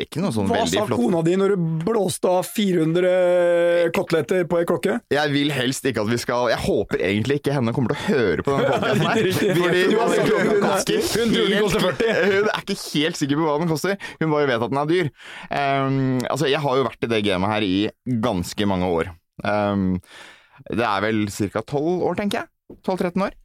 Ikke 0.00 0.22
noe 0.22 0.32
sånn 0.32 0.46
Hva 0.48 0.62
veldig 0.62 0.80
sa 0.80 0.96
kona 0.96 1.20
di 1.26 1.34
når 1.36 1.52
du 1.52 1.66
blåste 1.84 2.30
av 2.30 2.46
400 2.48 3.90
koteletter 3.92 4.46
på 4.48 4.62
ei 4.62 4.68
klokke? 4.70 4.96
Jeg 5.12 5.32
vil 5.34 5.52
helst 5.52 5.84
ikke 5.84 6.06
at 6.06 6.08
vi 6.08 6.16
skal 6.22 6.48
Jeg 6.54 6.64
håper 6.64 7.04
egentlig 7.04 7.36
ikke 7.42 7.58
henne 7.58 7.76
kommer 7.76 7.92
til 7.92 8.00
å 8.00 8.16
høre 8.16 8.46
på 8.46 8.56
denne 8.56 8.72
podkasten 8.72 9.04
her. 9.10 9.30
Fordi 9.60 9.84
hun, 9.84 10.16
ikke 10.16 10.40
hun 10.40 10.48
helt- 10.48 11.60
koster 11.60 11.84
40. 11.90 12.12
Hun 12.32 12.48
er 12.48 12.64
ikke 12.64 12.80
helt 12.86 13.20
sikker 13.20 13.42
på 13.42 13.48
hva 13.50 13.60
den 13.60 13.72
koster. 13.76 14.00
Hun 14.22 14.32
bare 14.32 14.48
vet 14.54 14.64
at 14.64 14.72
den 14.72 14.80
er 14.80 14.92
dyr. 14.94 15.12
Um, 15.52 15.98
altså, 16.32 16.48
jeg 16.48 16.64
har 16.64 16.80
jo 16.80 16.88
vært 16.88 17.04
i 17.04 17.12
det 17.12 17.24
gamet 17.28 17.52
her 17.58 17.68
i 17.68 17.74
ganske 18.24 18.72
mange 18.72 18.88
år. 18.88 19.12
Um, 19.44 19.98
det 20.70 20.84
er 20.88 21.04
vel 21.04 21.24
ca. 21.30 21.62
12 21.62 22.04
år, 22.08 22.18
tenker 22.18 22.42
jeg. 22.42 22.50
12-13 22.82 23.24
år. 23.26 23.38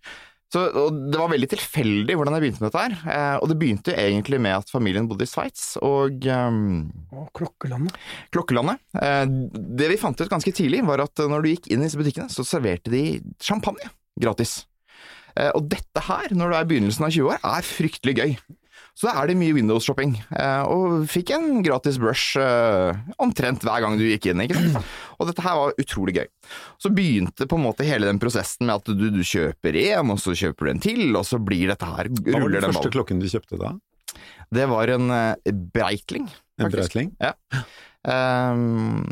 Så, 0.50 0.63
og 0.82 0.96
det 1.13 1.20
var 1.20 1.30
veldig 1.30 1.48
tilfeldig 1.51 2.16
hvordan 2.18 2.34
jeg 2.34 2.42
begynte 2.42 2.63
med 2.63 2.72
dette 2.72 2.82
her. 2.88 2.94
Eh, 3.13 3.36
og 3.38 3.51
det 3.51 3.58
begynte 3.62 3.94
egentlig 3.94 4.39
med 4.42 4.56
at 4.58 4.72
familien 4.74 5.06
bodde 5.10 5.28
i 5.28 5.30
Sveits, 5.30 5.75
og 5.86 6.25
um, 6.25 6.88
Å, 7.13 7.28
klokkelandet. 7.38 8.00
Klokkelandet. 8.34 8.82
Eh, 8.98 9.25
Det 9.78 9.92
vi 9.92 10.00
fant 10.01 10.18
ut 10.24 10.32
ganske 10.32 10.54
tidlig, 10.58 10.82
var 10.88 11.06
at 11.06 11.22
når 11.22 11.46
du 11.46 11.51
gikk 11.51 11.70
inn 11.70 11.84
i 11.84 11.86
disse 11.86 12.00
butikkene, 12.01 12.34
så 12.34 12.46
serverte 12.48 12.89
de 12.94 13.04
champagne 13.46 13.92
gratis. 14.20 14.63
Eh, 15.38 15.51
Og 15.54 15.70
dette 15.70 16.01
her, 16.10 16.34
når 16.34 16.50
du 16.50 16.58
er 16.58 16.66
i 16.66 16.72
begynnelsen 16.74 17.06
av 17.06 17.13
20 17.13 17.30
år, 17.36 17.46
er 17.46 17.70
fryktelig 17.70 18.18
gøy. 18.18 18.34
Så 19.00 19.08
da 19.08 19.13
er 19.22 19.29
det 19.32 19.38
mye 19.39 19.53
Windows-shopping, 19.56 20.18
eh, 20.36 20.63
og 20.68 21.06
fikk 21.08 21.29
en 21.32 21.62
gratis 21.63 21.96
brush 22.01 22.36
eh, 22.36 22.98
omtrent 23.24 23.63
hver 23.63 23.79
gang 23.86 23.96
du 23.96 24.03
gikk 24.03 24.25
inn. 24.34 24.41
ikke 24.44 24.60
sant? 24.60 24.89
Og 25.15 25.29
dette 25.29 25.46
her 25.46 25.56
var 25.56 25.77
utrolig 25.79 26.18
gøy. 26.18 26.27
Så 26.84 26.91
begynte 26.91 27.48
på 27.48 27.56
en 27.56 27.63
måte 27.63 27.88
hele 27.88 28.10
den 28.10 28.20
prosessen 28.20 28.68
med 28.68 28.75
at 28.82 28.91
du, 28.91 29.06
du 29.15 29.22
kjøper 29.24 29.77
en, 29.86 30.12
og 30.12 30.20
så 30.20 30.36
kjøper 30.36 30.68
du 30.68 30.74
en 30.74 30.84
til, 30.84 31.06
og 31.15 31.24
så 31.29 31.39
blir 31.39 31.72
dette 31.72 31.88
her, 31.88 32.12
Hva 32.12 32.44
var 32.44 32.58
den 32.58 32.68
første 32.74 32.91
klokken 32.91 33.24
du 33.24 33.29
kjøpte 33.32 33.62
da? 33.62 33.72
Det 34.51 34.68
var 34.68 34.91
en 34.98 35.12
eh, 35.15 35.53
Breitling. 35.79 36.27
En. 36.60 36.68
Breitling? 36.74 37.13
Ja. 37.24 37.38
Um, 38.03 39.03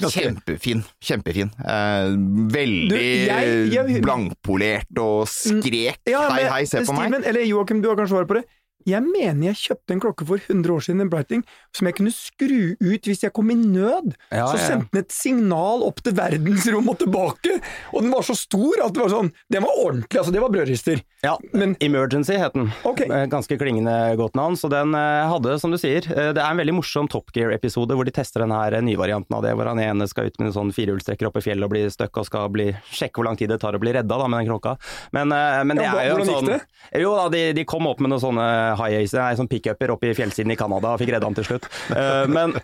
kjempefin. 0.00 0.82
Kjempefin. 1.02 1.50
Uh, 1.60 2.14
veldig 2.54 2.88
Du, 2.90 2.96
jeg- 2.98 3.72
jeg- 3.74 4.02
blankpolert 4.04 4.98
og 5.02 5.26
skrek 5.28 5.98
Ja, 6.08 6.28
hei, 6.50 6.64
se 6.64 6.82
på 6.86 6.94
meg. 6.94 7.10
Steven, 7.10 7.24
eller 7.30 7.46
Joakim, 7.46 7.82
du 7.82 7.88
har 7.90 7.96
kanskje 7.96 8.14
svar 8.16 8.26
på 8.30 8.38
det. 8.38 8.44
Jeg 8.88 9.02
mener 9.04 9.50
jeg 9.50 9.58
kjøpte 9.60 9.92
en 9.96 10.00
klokke 10.00 10.26
for 10.28 10.40
100 10.40 10.72
år 10.72 10.84
siden, 10.86 11.00
en 11.04 11.10
Breitling, 11.12 11.42
som 11.76 11.86
jeg 11.90 11.96
kunne 11.98 12.12
skru 12.14 12.76
ut 12.80 13.08
hvis 13.10 13.22
jeg 13.26 13.32
kom 13.36 13.50
i 13.52 13.56
nød. 13.58 14.14
Ja, 14.32 14.46
så 14.48 14.56
sendte 14.62 14.88
den 14.94 15.02
et 15.04 15.12
signal 15.12 15.82
opp 15.86 16.00
til 16.04 16.14
verdensrommet 16.16 16.94
og 16.94 16.98
tilbake, 17.04 17.58
og 17.92 18.02
den 18.06 18.10
var 18.14 18.24
så 18.26 18.36
stor 18.38 18.80
at 18.86 18.94
det 18.96 19.02
var 19.04 19.12
sånn 19.12 19.32
Den 19.52 19.62
var 19.66 19.76
ordentlig, 19.84 20.16
altså. 20.20 20.32
Det 20.32 20.40
var 20.40 20.50
brødrister. 20.54 21.02
Ja, 21.22 21.34
Men- 21.52 21.76
Emergency 21.80 22.32
het 22.40 22.54
den. 22.54 22.70
Ok. 22.84 23.02
Eh, 23.02 23.26
Ganske 23.26 23.58
klingende 23.60 24.16
godt 24.16 24.34
navn. 24.34 24.56
Så 24.56 24.70
den 24.72 24.94
eh, 24.94 25.28
hadde, 25.28 25.58
som 25.60 25.70
du 25.70 25.76
sier, 25.76 26.00
eh, 26.10 26.32
det 26.32 26.40
er 26.40 26.50
en 26.50 26.56
veldig 26.56 26.74
morsom 26.78 27.08
Top 27.10 27.30
Gear-episode 27.36 27.92
hvor 27.94 28.04
de 28.08 28.10
tester 28.16 28.40
den 28.40 28.50
her 28.54 28.72
nyvarianten 28.80 29.36
av 29.36 29.42
det, 29.44 29.52
hvor 29.54 29.66
han 29.68 29.78
ene 29.78 30.08
skal 30.08 30.26
ut 30.30 30.38
med 30.40 30.48
en 30.48 30.56
sånn 30.56 30.72
firehjulstrekker 30.72 31.28
opp 31.28 31.36
i 31.36 31.44
fjellet 31.44 31.64
og 31.68 31.70
bli 31.74 31.84
stuck 31.92 32.16
og 32.16 32.26
skal 32.26 32.48
bli, 32.48 32.70
sjekke 32.90 33.20
hvor 33.20 33.28
lang 33.28 33.36
tid 33.36 33.50
det 33.52 33.60
tar 33.60 33.76
å 33.76 33.80
bli 33.82 33.92
redda 33.92 34.16
da, 34.22 34.26
med 34.28 34.40
den 34.44 34.48
klokka. 34.48 34.76
Men, 35.12 35.28
men 35.28 35.76
det 35.76 35.84
Ja, 35.84 35.94
er 36.00 36.08
jo 36.14 36.18
en 36.24 36.30
sånn? 36.30 36.60
Jo 36.96 37.12
da, 37.18 37.28
de, 37.28 37.44
de 37.52 37.64
kom 37.68 37.86
opp 37.90 38.00
med 38.00 38.10
noen 38.14 38.22
sånne 38.22 38.48
high 38.78 38.98
ace, 39.00 39.16
nei, 39.16 39.34
sånn 39.38 39.48
pickuper 39.50 39.92
oppe 39.94 40.10
i 40.10 40.14
fjellsiden 40.16 40.52
i 40.54 40.56
Canada 40.58 40.92
og 40.94 41.00
fikk 41.02 41.12
redda 41.14 41.28
han 41.28 41.36
til 41.38 41.46
slutt. 41.48 41.68
Eh, 41.94 42.26
Men 42.30 42.54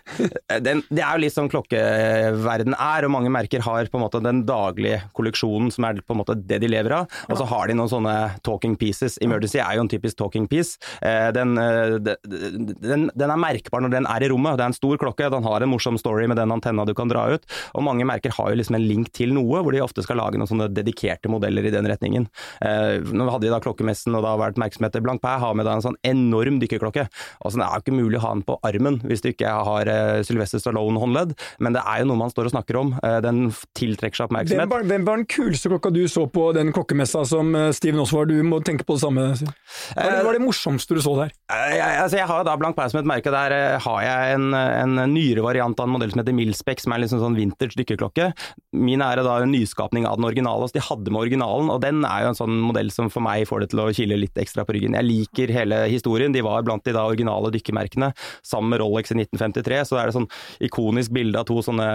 den, 0.63 0.83
det 0.89 1.03
er 1.03 1.17
jo 1.17 1.23
litt 1.23 1.35
sånn 1.35 1.49
klokkeverden 1.51 2.75
er, 2.77 3.05
og 3.07 3.13
mange 3.13 3.31
merker 3.33 3.63
har 3.65 3.89
på 3.91 3.99
en 3.99 4.05
måte 4.05 4.21
den 4.23 4.43
daglige 4.47 5.01
kolleksjonen 5.17 5.71
som 5.73 5.87
er 5.89 6.01
på 6.03 6.15
en 6.15 6.21
måte 6.21 6.35
det 6.47 6.59
de 6.63 6.69
lever 6.71 6.95
av. 6.99 7.07
Og 7.31 7.39
så 7.39 7.47
har 7.49 7.67
de 7.69 7.77
noen 7.77 7.91
sånne 7.91 8.15
talking 8.47 8.75
pieces. 8.79 9.17
Emergency 9.23 9.59
er 9.63 9.77
jo 9.77 9.85
en 9.85 9.91
typisk 9.91 10.17
talking 10.19 10.47
piece. 10.51 10.77
Eh, 11.01 11.31
Den, 11.35 11.57
eh, 11.57 11.97
den, 11.97 13.09
den 13.13 13.33
er 13.33 13.41
merkbar 13.41 13.83
når 13.83 13.95
den 13.97 14.07
er 14.09 14.23
i 14.25 14.29
rommet. 14.31 14.57
Det 14.57 14.65
er 14.65 14.71
en 14.71 14.77
stor 14.77 14.97
klokke, 15.01 15.29
den 15.33 15.45
har 15.47 15.63
en 15.65 15.71
morsom 15.71 15.97
story 15.99 16.27
med 16.29 16.37
den 16.39 16.51
antenna 16.53 16.85
du 16.87 16.93
kan 16.97 17.09
dra 17.11 17.27
ut. 17.35 17.45
Og 17.75 17.83
mange 17.85 18.05
merker 18.07 18.33
har 18.37 18.51
jo 18.53 18.59
liksom 18.61 18.77
en 18.79 18.87
link 18.87 19.11
til 19.15 19.33
noe, 19.35 19.61
hvor 19.63 19.75
de 19.75 19.83
ofte 19.83 20.03
skal 20.05 20.19
lage 20.21 20.39
noen 20.39 20.49
sånne 20.49 20.69
dedikerte 20.73 21.29
modeller 21.31 21.67
i 21.67 21.73
den 21.73 21.87
retningen. 21.89 22.27
Eh, 22.61 22.97
Nå 23.17 23.27
hadde 23.31 23.47
vi 23.47 23.53
da 23.53 23.59
klokkemessen, 23.63 24.15
og 24.17 24.23
da 24.23 24.35
var 24.35 24.47
vært 24.47 24.57
oppmerksomhet 24.57 24.95
til 24.95 25.03
Blancpain 25.05 25.41
har 25.41 25.53
med 25.57 25.67
da 25.67 25.75
en 25.77 25.83
sånn 25.85 25.96
enorm 26.05 26.59
dykkerklokke. 26.61 27.07
Altså, 27.41 27.59
det 27.59 27.65
er 27.65 27.73
jo 27.73 27.85
ikke 27.85 27.97
mulig 27.97 28.19
å 28.19 28.25
ha 28.25 28.33
den 28.35 28.43
på 28.47 28.57
armen 28.67 28.99
hvis 29.07 29.23
du 29.23 29.29
ikke 29.31 29.51
har 29.67 29.89
uh, 29.89 30.21
Sylvester 30.27 30.61
Stallone-håndledd, 30.61 31.33
men 31.63 31.77
det 31.77 31.83
er 31.85 32.01
jo 32.03 32.09
noe 32.11 32.21
man 32.21 32.33
står 32.33 32.49
og 32.49 32.55
snakker 32.55 32.79
om. 32.81 32.93
Uh, 33.03 33.19
Den 33.23 33.47
tiltrekker 33.77 34.19
seg 34.19 34.27
Hvem 34.27 34.37
oppmerksomhet. 34.37 34.71
var, 34.71 34.85
hvem 34.89 35.07
var 35.07 35.21
den 35.21 35.27
kuleste 35.29 35.71
klokka 35.71 35.91
du 35.93 36.03
så 36.11 36.25
på 36.31 36.49
den 36.57 36.73
klokkemessa 36.75 37.23
som 37.27 37.53
uh, 37.55 37.69
Steven 37.75 38.03
også 38.03 38.21
var? 38.21 38.29
Du 38.31 38.37
må 38.45 38.61
tenke 38.65 38.85
på 38.87 38.97
det 38.97 39.03
samme. 39.05 39.27
Hva 39.37 40.03
var 40.03 40.17
det, 40.17 40.25
var 40.27 40.37
det 40.37 40.43
morsomste 40.43 40.97
du 40.97 41.01
så 41.03 41.15
der? 41.21 41.33
Jeg, 41.47 41.81
altså 42.03 42.19
jeg 42.19 42.27
har 42.29 42.41
jo 42.41 42.47
da 42.49 42.57
Blancpain 42.59 42.91
som 42.91 43.01
et 43.01 43.09
merke, 43.09 43.33
der 43.33 43.79
har 43.83 43.99
jeg 44.03 44.37
en, 44.37 44.49
en 44.53 45.01
nyere 45.13 45.43
variant 45.45 45.77
av 45.79 45.87
en 45.87 45.95
modell 45.95 46.11
som 46.13 46.21
heter 46.21 46.35
Milspec, 46.35 46.81
som 46.83 46.93
er 46.95 47.03
liksom 47.03 47.21
sånn 47.23 47.37
vintage 47.37 47.77
dykkerklokke. 47.79 48.29
Min 48.77 49.03
er 49.05 49.21
da 49.23 49.37
en 49.43 49.53
nyskapning 49.53 50.07
av 50.09 50.19
den 50.19 50.27
originale, 50.27 50.67
så 50.67 50.77
de 50.77 50.85
hadde 50.85 51.13
med 51.13 51.23
originalen, 51.25 51.71
og 51.73 51.81
den 51.83 52.03
er 52.07 52.25
jo 52.25 52.31
en 52.33 52.39
sånn 52.39 52.57
modell 52.67 52.91
som 52.93 53.11
for 53.13 53.23
meg 53.25 53.47
får 53.49 53.63
det 53.63 53.71
til 53.73 53.83
å 53.83 53.89
kile 53.95 54.19
litt 54.19 54.37
ekstra 54.41 54.65
på 54.67 54.75
ryggen. 54.77 54.97
Jeg 54.97 55.07
liker 55.07 55.53
hele 55.55 55.83
historien, 55.91 56.33
de 56.33 56.43
var 56.45 56.65
blant 56.67 56.83
de 56.85 56.95
da 56.95 57.05
originale 57.07 57.51
dykkermerkene, 57.53 58.11
sammen 58.45 58.73
med 58.73 58.81
Rolex 58.81 59.13
i 59.13 59.19
1953, 59.19 59.81
så 59.89 59.99
er 59.99 60.09
det 60.09 60.17
sånn 60.17 60.29
ikonisk 60.63 61.13
bilde 61.15 61.39
av 61.39 61.47
to 61.49 61.59
sånne, 61.65 61.87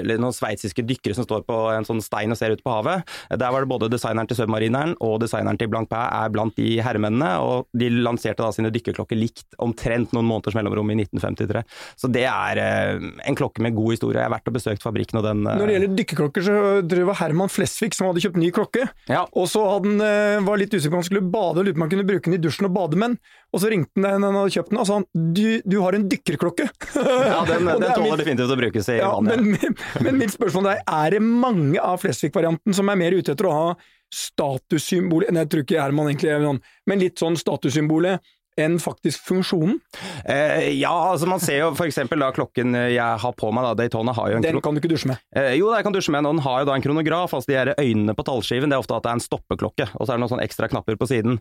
eller 0.00 0.20
noen 0.20 0.36
sveitsiske 0.36 0.84
dykkere 0.86 1.16
som 1.18 1.26
står 1.26 1.44
på 1.48 1.58
en 1.74 1.86
sånn 1.88 2.02
stein 2.04 2.34
og 2.34 2.40
ser 2.40 2.54
ut 2.54 2.64
på 2.64 2.72
havet. 2.72 3.06
Der 3.30 3.52
var 3.54 3.64
det 3.64 3.70
både 3.70 3.90
designeren 3.92 4.28
til 4.30 4.40
Submarineren 4.40 4.94
og 5.04 5.18
designeren 5.22 5.58
til 5.60 5.70
Blancpain 5.72 6.08
er 6.08 6.32
blant 6.32 6.56
de 6.58 6.78
herremennene, 6.84 7.30
og 7.44 7.68
de 7.78 7.90
lanserte 7.92 8.44
da 8.44 8.50
sine 8.54 8.72
dykkerklokker 8.74 9.18
likt 9.18 9.58
omtrent 9.62 10.14
noen 10.16 10.28
måneders 10.28 10.56
mellomrom 10.58 10.92
i 10.92 10.98
1953. 11.02 11.64
Så 12.00 12.10
det 12.12 12.24
er 12.28 12.62
eh, 12.62 13.08
en 13.28 13.38
klokke 13.38 13.62
med 13.64 13.76
god 13.76 13.96
historie. 13.96 14.20
Jeg 14.20 14.28
har 14.28 14.34
vært 14.34 14.50
og 14.50 14.56
besøkt 14.58 14.84
fabrikken, 14.84 15.20
og 15.20 15.26
den 15.26 15.44
eh, 15.46 15.58
Når 15.58 15.70
det 15.70 15.76
gjelder 15.76 15.96
dykkerklokker, 16.02 16.46
så 16.46 16.56
tror 16.58 16.82
jeg 16.82 16.88
det 17.04 17.08
var 17.10 17.20
Herman 17.22 17.52
Flesvig 17.52 17.92
som 17.96 18.10
hadde 18.10 18.24
kjøpt 18.24 18.40
ny 18.40 18.50
klokke. 18.54 18.88
Ja. 19.10 19.24
Og 19.38 19.48
så 19.50 19.64
hadde 19.66 19.92
han, 19.92 20.04
eh, 20.08 20.46
var 20.48 20.60
litt 20.60 20.74
usikker 20.74 20.94
på 20.94 20.98
om 20.98 21.04
han 21.04 21.08
skulle 21.10 21.26
bade, 21.26 21.62
og 21.62 21.68
lurte 21.68 21.76
på 21.76 21.82
om 21.82 21.86
han 21.86 21.94
kunne 21.94 22.08
bruke 22.08 22.26
den 22.28 22.38
i 22.38 22.42
dusjen 22.42 22.68
og 22.68 22.74
bade 22.76 23.00
med 23.00 23.14
den. 23.14 23.17
Og 23.52 23.62
så 23.62 23.70
ringte 23.72 24.02
han 24.02 24.22
da 24.24 24.28
han 24.30 24.36
hadde 24.40 24.54
kjøpt 24.56 24.72
den, 24.72 24.80
og 24.82 24.88
sa 24.88 24.98
han 24.98 25.06
du, 25.36 25.60
du 25.64 25.76
har 25.84 25.96
en 25.96 26.06
dykkerklokke. 26.10 26.66
ja, 26.98 27.38
den, 27.48 27.68
den 27.70 27.86
er 27.88 27.94
tåler 27.96 28.20
definitivt 28.22 28.54
å 28.54 28.58
brukes 28.60 28.90
i 28.92 28.98
Ja, 28.98 29.12
vannet. 29.16 29.44
men, 29.44 29.76
men 30.04 30.18
mitt 30.20 30.34
spørsmål 30.34 30.72
er, 30.74 30.82
er 30.86 31.16
det 31.16 31.22
mange 31.24 31.80
av 31.82 32.02
Flesvig-varianten 32.04 32.76
som 32.76 32.90
er 32.92 33.00
mer 33.00 33.16
ute 33.16 33.34
etter 33.36 33.48
å 33.50 33.54
ha 33.56 33.68
statussymbolet 34.14 35.32
Nei, 35.34 35.42
jeg 35.44 35.52
tror 35.52 35.64
ikke 35.66 35.80
Herman 35.82 36.10
egentlig 36.10 36.30
er 36.32 36.44
noen, 36.44 36.60
men 36.88 37.02
litt 37.02 37.20
sånn 37.20 37.36
statussymbolet 37.38 38.24
enn 38.60 38.78
faktisk 38.82 39.24
funksjonen? 39.28 39.78
Eh, 40.24 40.72
ja, 40.78 40.92
altså 41.12 41.28
man 41.30 41.42
ser 41.42 41.62
jo 41.62 41.72
eksempel 41.88 42.20
da 42.22 42.30
klokken 42.34 42.74
jeg 42.92 43.20
har 43.22 43.34
på 43.38 43.50
meg, 43.54 43.64
da, 43.64 43.74
Daytona 43.78 44.14
har 44.16 44.32
jo 44.32 44.38
en 44.38 44.44
Den 44.44 44.60
kan 44.64 44.76
du 44.76 44.82
ikke 44.82 44.90
dusje 44.92 45.10
med. 45.10 45.22
Eh, 45.36 45.54
jo, 45.58 45.70
jeg 45.74 45.86
kan 45.86 45.94
dusje 45.94 46.12
med 46.14 46.26
og 46.26 46.36
den 46.36 46.44
har 46.44 46.62
jo 46.62 46.68
da 46.68 46.76
en 46.76 46.84
kronograf. 46.84 47.34
altså 47.34 47.50
De 47.50 47.58
her 47.58 47.72
øynene 47.78 48.14
på 48.16 48.26
tallskiven, 48.26 48.70
det 48.70 48.78
er 48.78 48.84
ofte 48.84 48.96
at 48.96 49.06
det 49.06 49.12
er 49.12 49.18
en 49.18 49.24
stoppeklokke, 49.24 49.88
og 49.94 50.02
så 50.04 50.12
er 50.12 50.18
det 50.18 50.24
noen 50.24 50.32
sånne 50.34 50.46
ekstra 50.48 50.68
knapper 50.70 50.98
på 51.00 51.08
siden. 51.10 51.38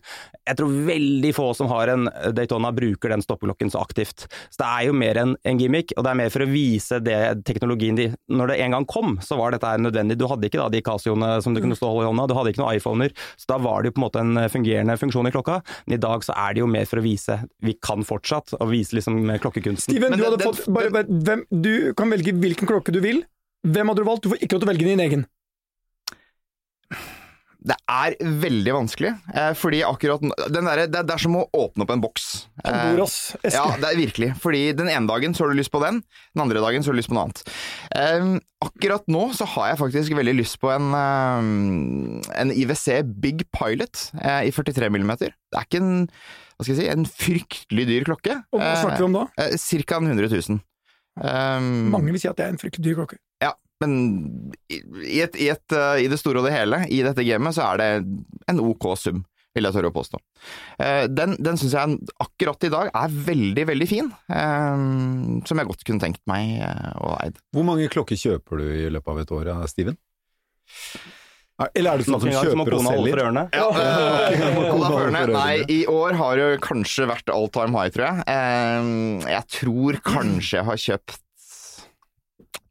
Jeg 0.48 0.60
tror 0.60 0.76
veldig 0.88 1.34
få 1.36 1.50
som 1.58 1.72
har 1.72 1.94
en 1.94 2.08
Daytona 2.38 2.72
bruker 2.76 3.14
den 3.14 3.24
stoppeklokken 3.26 3.72
så 3.74 3.82
aktivt. 3.84 4.28
Så 4.50 4.62
det 4.62 4.68
er 4.68 4.88
jo 4.90 4.98
mer 4.98 5.22
en, 5.22 5.36
en 5.48 5.62
gimmick, 5.62 5.94
og 5.98 6.06
det 6.06 6.14
er 6.14 6.22
mer 6.22 6.34
for 6.34 6.46
å 6.46 6.50
vise 6.52 7.02
det 7.04 7.20
teknologien 7.48 7.98
de 7.98 8.10
Når 8.32 8.52
det 8.52 8.60
en 8.64 8.76
gang 8.76 8.86
kom, 8.90 9.18
så 9.24 9.38
var 9.40 9.54
dette 9.54 9.68
her 9.70 9.82
nødvendig. 9.82 10.18
Du 10.20 10.28
hadde 10.30 10.50
ikke 10.50 10.62
da 10.62 10.70
de 10.72 10.84
Casioene 10.86 11.38
som 11.44 11.56
du 11.56 11.62
kunne 11.64 11.78
stå 11.78 11.90
og 11.90 11.98
holde 11.98 12.08
i 12.08 12.12
hånda, 12.12 12.28
du 12.30 12.36
hadde 12.38 12.54
ikke 12.54 12.64
noen 12.64 12.80
iPhoner, 12.80 13.14
så 13.40 13.52
da 13.54 13.60
var 13.64 13.82
det 13.82 13.92
jo 13.92 13.98
på 13.98 14.02
en 14.02 14.06
måte 14.06 14.24
en 14.24 14.42
fungerende 14.52 14.98
funksjon 15.00 15.30
i 15.30 15.34
klokka. 15.34 15.60
Men 15.86 15.98
i 15.98 16.02
dag 16.04 16.26
så 16.26 16.36
er 16.38 16.56
det 16.56 16.64
jo 16.64 16.70
mer 16.72 16.88
for 16.90 17.02
å 17.02 17.06
vise 17.08 17.40
vi 17.64 17.74
kan 17.84 18.04
fortsatt, 18.08 18.54
og 18.60 18.70
vise 18.76 18.98
liksom 19.00 19.24
klokkekunsten. 19.44 19.90
Steven, 19.96 20.12
Men 20.12 20.20
du, 20.20 20.24
den- 20.26 20.32
hadde 20.34 20.44
den- 20.44 20.54
fått, 20.54 20.68
bare, 20.76 20.92
bare, 21.00 21.08
hvem, 21.32 21.46
du 21.64 21.74
kan 21.98 22.12
velge 22.14 22.36
hvilken 22.36 22.70
klokke 22.70 22.94
du 22.96 23.02
vil. 23.04 23.24
Hvem 23.68 23.90
hadde 23.90 24.04
du 24.04 24.08
valgt? 24.12 24.28
Du 24.28 24.30
får 24.36 24.44
ikke 24.44 24.56
lov 24.60 24.64
til 24.66 24.70
å 24.70 24.74
velge 24.76 24.92
din 24.92 25.04
egen. 25.08 25.26
Det 27.68 27.76
er 27.92 28.14
veldig 28.40 28.72
vanskelig, 28.72 29.10
eh, 29.34 29.50
fordi 29.58 29.80
akkurat 29.84 30.22
den 30.54 30.68
der, 30.70 30.84
det, 30.88 31.02
det 31.10 31.16
er 31.18 31.20
som 31.20 31.34
å 31.36 31.42
åpne 31.58 31.84
opp 31.84 31.90
en 31.92 32.04
boks. 32.04 32.28
Eh, 32.64 32.94
eske. 33.02 33.50
Ja, 33.58 33.66
det 33.82 33.90
er 33.90 33.98
virkelig. 34.00 34.30
Fordi 34.40 34.62
den 34.78 34.88
ene 34.94 35.10
dagen 35.10 35.34
så 35.36 35.44
har 35.44 35.52
du 35.52 35.58
lyst 35.60 35.74
på 35.74 35.82
den, 35.84 36.00
den 36.38 36.44
andre 36.46 36.62
dagen 36.64 36.86
så 36.86 36.94
har 36.94 36.96
du 36.96 37.02
lyst 37.02 37.12
på 37.12 37.18
noe 37.18 37.26
annet. 37.26 37.42
Eh, 37.98 38.30
akkurat 38.64 39.10
nå 39.12 39.26
så 39.36 39.50
har 39.58 39.74
jeg 39.74 39.82
faktisk 39.82 40.16
veldig 40.16 40.38
lyst 40.38 40.62
på 40.64 40.72
en, 40.72 40.88
eh, 40.96 42.40
en 42.46 42.54
IWC 42.56 43.02
Big 43.26 43.44
Pilot 43.52 44.06
eh, 44.22 44.48
i 44.48 44.54
43 44.56 44.88
mm. 44.94 45.12
Det 45.20 45.34
er 45.34 45.66
ikke 45.68 45.82
en, 45.84 46.06
hva 46.58 46.66
skal 46.66 46.74
jeg 46.74 46.80
si, 46.82 46.90
en 46.90 47.06
fryktelig 47.06 47.86
dyr 47.86 48.08
klokke. 48.08 48.40
Og 48.50 48.62
hva 48.64 48.74
snakker 48.82 49.04
vi 49.04 49.08
om 49.12 49.16
da? 49.20 49.28
Eh, 49.38 49.56
Cirka 49.62 50.00
en 50.02 50.10
100 50.10 50.32
000. 50.34 50.60
Um, 51.18 51.88
Mange 51.94 52.14
vil 52.14 52.22
si 52.22 52.30
at 52.30 52.38
det 52.38 52.48
er 52.48 52.54
en 52.54 52.60
fryktelig 52.62 52.86
dyr 52.90 52.98
klokke. 53.00 53.18
ja, 53.42 53.52
men 53.82 53.94
i, 54.70 54.82
i, 55.06 55.20
et, 55.22 55.38
i, 55.38 55.50
et, 55.54 55.66
uh, 55.74 55.96
i 56.02 56.10
det 56.10 56.18
store 56.22 56.42
og 56.42 56.48
det 56.50 56.54
hele, 56.56 56.84
i 56.94 57.04
dette 57.06 57.26
gamet, 57.26 57.58
så 57.58 57.72
er 57.72 57.82
det 57.82 57.90
en 58.50 58.62
ok 58.62 58.88
sum, 58.98 59.22
vil 59.58 59.70
jeg 59.70 59.76
tørre 59.76 59.92
å 59.92 59.96
påstå. 59.96 60.22
Uh, 60.82 61.06
den 61.10 61.38
den 61.42 61.62
syns 61.62 61.78
jeg 61.78 62.00
akkurat 62.26 62.66
i 62.70 62.74
dag 62.74 62.90
er 62.90 63.22
veldig, 63.30 63.68
veldig 63.70 63.90
fin, 63.90 64.10
eh, 64.34 64.82
som 65.46 65.62
jeg 65.62 65.70
godt 65.70 65.86
kunne 65.86 66.02
tenkt 66.02 66.24
meg 66.30 66.58
uh, 66.66 66.90
å 67.06 67.14
eid. 67.22 67.38
Hvor 67.54 67.70
mange 67.70 67.90
klokker 67.94 68.18
kjøper 68.18 68.62
du 68.62 68.68
i 68.88 68.90
løpet 68.94 69.14
av 69.14 69.22
et 69.22 69.38
år, 69.38 69.54
Steven? 69.70 69.98
Er- 71.60 71.72
Eller 71.74 71.92
er 71.94 71.98
det 71.98 72.06
sånn 72.06 72.22
som 72.22 72.30
gang 72.30 72.46
kjøper 72.46 72.74
og 72.78 72.84
selger? 72.86 73.18
Ja, 73.58 73.68
ørene. 75.02 75.22
Nei, 75.34 75.56
i 75.74 75.80
år 75.90 76.14
har 76.20 76.38
det 76.38 76.50
kanskje 76.62 77.08
vært 77.10 77.32
all 77.34 77.48
time 77.50 77.74
high, 77.74 77.90
tror 77.96 78.06
jeg. 78.06 78.26
Eh, 78.30 79.32
jeg 79.34 79.44
tror 79.58 79.98
kanskje 80.06 80.60
jeg 80.60 80.68
har 80.70 80.82
kjøpt 80.84 81.18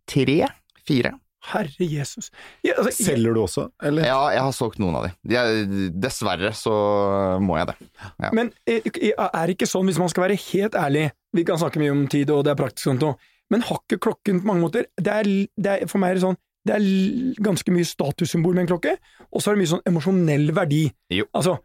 tre? 0.07 0.38
Fire? 0.87 1.12
Herre 1.46 1.87
Jesus. 1.87 2.31
Ja, 2.66 2.75
altså, 2.79 2.90
jeg- 2.90 3.07
Selger 3.07 3.35
du 3.35 3.40
også, 3.42 3.68
eller? 3.83 4.03
Ja, 4.07 4.31
jeg 4.35 4.40
har 4.42 4.53
solgt 4.55 4.79
noen 4.83 4.96
av 4.99 5.05
de. 5.07 5.12
Jeg, 5.35 5.90
dessverre 6.03 6.51
så 6.59 7.38
må 7.42 7.57
jeg 7.59 7.68
det. 7.70 7.77
Ja. 8.22 8.31
Men 8.33 8.51
eh, 8.66 8.81
er 8.87 9.46
det 9.46 9.55
ikke 9.57 9.68
sånn, 9.70 9.87
hvis 9.87 9.99
man 9.99 10.09
skal 10.11 10.27
være 10.29 10.38
helt 10.53 10.75
ærlig 10.75 11.11
Vi 11.37 11.44
kan 11.44 11.59
snakke 11.59 11.79
mye 11.83 11.90
om 11.92 12.07
tid, 12.09 12.31
og 12.31 12.44
det 12.46 12.53
er 12.55 12.62
praktisk, 12.62 12.87
sånn 12.88 13.03
og- 13.03 13.18
men 13.51 13.61
har 13.62 13.79
ikke 13.79 13.99
klokken 14.03 14.40
på 14.40 14.46
mange 14.49 14.62
måter 14.64 14.87
det 14.99 15.07
er, 15.12 15.22
det 15.57 15.66
er, 15.83 15.87
For 15.87 15.99
meg 15.99 16.11
er 16.11 16.14
det 16.14 16.22
sånn 16.25 16.37
det 16.66 16.74
er 16.74 17.40
ganske 17.46 17.72
mye 17.74 17.87
statussymbol 17.87 18.57
med 18.57 18.66
en 18.66 18.74
klokke, 18.74 18.96
og 19.31 19.42
så 19.42 19.50
er 19.50 19.57
det 19.57 19.62
mye 19.62 19.72
sånn 19.76 19.88
emosjonell 19.88 20.50
verdi. 20.57 20.85
Jo. 21.14 21.29
Altså, 21.37 21.59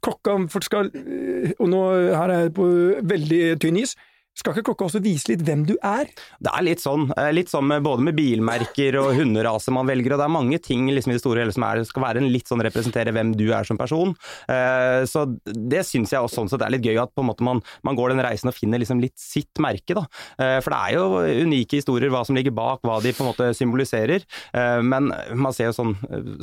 klokka 0.00 0.38
skal 0.64 0.86
eh, 0.96 1.50
Og 1.60 1.66
nå 1.68 1.80
her 2.16 2.30
er 2.32 2.46
jeg 2.46 2.54
på 2.56 2.68
veldig 3.04 3.40
tynn 3.60 3.76
is. 3.82 3.92
Skal 4.38 4.54
ikke 4.54 4.70
klokka 4.70 4.86
også 4.86 5.00
vise 5.02 5.26
litt 5.28 5.42
hvem 5.44 5.64
du 5.68 5.72
er? 5.84 6.08
Det 6.40 6.52
er 6.54 6.62
litt 6.64 6.80
sånn, 6.80 7.08
eh, 7.18 7.32
litt 7.34 7.50
sånn 7.50 7.66
med, 7.66 7.82
både 7.84 8.04
med 8.06 8.14
bilmerker 8.16 8.96
og 9.00 9.10
hunderaser 9.18 9.74
man 9.74 9.88
velger, 9.90 10.14
og 10.14 10.20
det 10.22 10.26
er 10.28 10.32
mange 10.32 10.60
ting 10.62 10.86
liksom, 10.88 11.12
i 11.12 11.16
det 11.18 11.22
store 11.24 11.42
hele 11.42 11.52
som 11.52 11.66
er, 11.66 11.82
skal 11.84 12.04
være 12.06 12.22
en 12.22 12.30
litt 12.30 12.48
sånn 12.48 12.62
representere 12.64 13.12
hvem 13.12 13.34
du 13.36 13.48
er 13.50 13.66
som 13.66 13.76
person. 13.80 14.14
Eh, 14.48 15.02
så 15.10 15.26
det 15.44 15.82
syns 15.88 16.14
jeg 16.14 16.22
også 16.22 16.40
sånn 16.40 16.52
sett 16.52 16.64
er 16.64 16.72
litt 16.72 16.86
gøy, 16.86 16.94
at 17.02 17.12
på 17.12 17.24
en 17.24 17.28
måte 17.32 17.44
man, 17.44 17.60
man 17.84 17.98
går 17.98 18.14
den 18.14 18.22
reisen 18.24 18.52
og 18.52 18.56
finner 18.56 18.80
liksom 18.80 19.02
litt 19.02 19.18
sitt 19.20 19.60
merke. 19.60 19.98
Da. 19.98 20.06
Eh, 20.38 20.56
for 20.62 20.72
det 20.72 20.78
er 20.78 20.96
jo 20.96 21.44
unike 21.50 21.82
historier, 21.82 22.14
hva 22.14 22.22
som 22.24 22.38
ligger 22.38 22.54
bak, 22.54 22.86
hva 22.86 23.00
de 23.02 23.12
på 23.16 23.26
en 23.26 23.30
måte 23.32 23.50
symboliserer. 23.58 24.24
Men 24.54 25.10
man 25.10 25.54
ser 25.54 25.70
jo 25.70 25.74
sånn 25.74 25.92